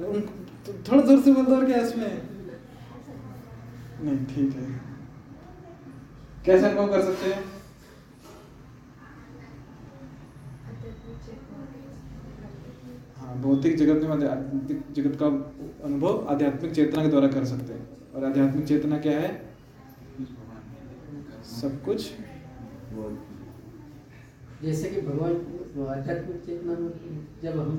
उन 0.08 0.45
तो 0.66 0.74
थोड़ा 0.88 1.02
ज़ोर 1.04 1.22
से 1.22 1.32
बोल 1.34 1.46
दो 1.46 1.66
क्या 1.66 1.78
इसमें? 1.78 2.22
नहीं, 4.04 4.26
ठीक 4.26 4.56
है। 4.56 4.64
कैसे 6.46 6.66
अनुभव 6.68 6.92
कर 6.92 7.02
सकते 7.02 7.34
हैं? 7.34 7.44
हाँ 13.18 13.36
भौतिक 13.42 13.78
जगत 13.78 14.04
में 14.04 14.12
आध्यात्मिक 14.12 14.84
जगत 14.96 15.18
का 15.22 15.28
अनुभव 15.86 16.26
आध्यात्मिक 16.30 16.74
चेतना 16.74 17.04
के 17.04 17.10
द्वारा 17.10 17.28
कर 17.28 17.46
सकते 17.46 17.74
हैं। 17.74 18.12
और 18.14 18.24
आध्यात्मिक 18.24 18.66
चेतना 18.68 18.98
क्या 19.00 19.20
है? 19.20 19.32
सब 21.52 21.84
कुछ। 21.86 22.12
जैसे 24.64 24.90
कि 24.90 25.02
भगवान, 25.02 25.34
आध्यात्मिक 25.90 26.38
चेतना 26.46 26.74
में 26.74 26.92
जब 27.44 27.60
हम 27.60 27.72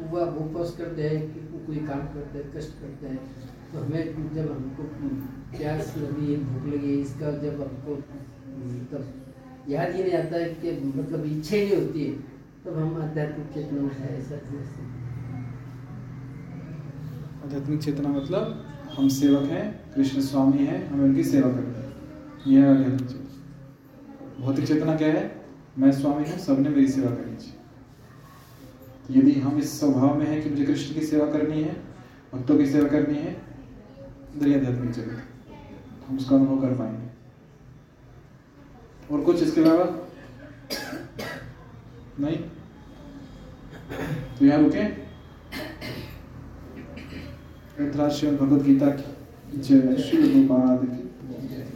हुआ 0.00 0.24
उपवास 0.24 0.74
करते 0.78 1.08
हैं 1.08 1.20
कोई 1.66 1.76
काम 1.76 2.00
करते 2.14 2.38
हैं, 2.38 2.52
कष्ट 2.56 2.72
करते 2.80 3.06
हैं 3.06 3.18
तो 3.72 3.78
हमें 3.78 4.32
जब 4.34 4.50
हमको 4.52 4.82
प्यास 5.56 5.94
लगी, 5.98 6.36
भूख 6.36 6.64
लगी, 6.74 6.94
इसका 7.00 7.30
जब 7.38 7.60
हमको, 7.60 7.94
तब 8.92 9.02
याद 9.68 9.94
ही 9.94 10.02
नहीं 10.02 10.14
आता 10.14 10.36
है 10.36 10.48
कि 10.54 10.70
मतलब 10.96 11.24
इच्छा 11.24 11.56
ही 11.56 11.64
नहीं 11.64 11.76
होती 11.76 12.04
है, 12.04 12.12
तब 12.64 12.78
हम 12.78 13.02
आध्यात्मिक 13.02 13.52
चेतना 13.54 13.80
में 13.82 13.94
है, 13.96 14.18
ऐसा 14.18 14.34
हैं। 14.34 14.88
आध्यात्मिक 17.44 17.82
चेतना 17.82 18.08
मतलब 18.08 18.64
हम 18.94 19.08
सेवक 19.08 19.42
हैं, 19.42 19.92
कृष्ण 19.94 20.20
स्वामी 20.20 20.64
हैं, 20.66 20.86
हमें 20.88 21.04
उनकी 21.04 21.24
सेवा 21.24 21.50
करनी 21.50 21.74
है। 21.74 22.56
यह 22.56 22.70
आध्यात्मिक 22.70 23.10
चेतना। 23.10 24.44
भौतिक 24.44 24.66
चेतना 24.66 24.96
क्या 24.96 25.08
है? 25.08 25.41
मैं 25.78 25.90
स्वामी 25.92 26.24
हूँ, 26.30 26.38
सबने 26.38 26.68
मेरी 26.68 26.88
सेवा 26.88 27.10
करनी 27.10 27.36
चाहिए। 27.36 29.20
यदि 29.20 29.32
हम 29.40 29.58
इस 29.58 29.78
स्वभाव 29.80 30.18
में 30.18 30.26
है 30.26 30.40
कि 30.40 30.50
मुझे 30.50 30.64
कृष्ण 30.64 30.94
की 30.94 31.06
सेवा 31.06 31.26
करनी 31.32 31.62
है, 31.62 31.72
भक्तों 32.34 32.56
की 32.58 32.66
सेवा 32.66 32.88
करनी 32.88 33.18
है 33.18 33.32
इधर 34.36 34.56
आध्यात्मिक 34.56 34.90
जगत 34.90 35.22
हम 36.08 36.16
उसका 36.18 36.36
अनुभव 36.36 36.60
कर 36.60 36.76
पाएँगे। 36.78 37.08
और 39.14 39.24
कुछ 39.24 39.42
इसके 39.42 39.60
अलावा? 39.60 39.84
नहीं? 42.20 42.36
तो 44.38 44.44
यहाँ 44.44 44.58
रुके। 44.58 45.02
श्रीमद 48.10 48.38
भगवद 48.40 48.62
गीता 48.62 48.88
की 48.88 49.60
जय। 49.60 49.96
श्री 50.02 50.28
गोपाद 50.34 50.80
की 50.82 51.48
जय। 51.48 51.66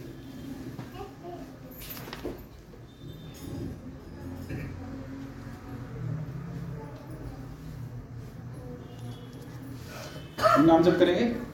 नाम 10.67 10.83
जप 10.83 10.99
करेंगे? 10.99 11.46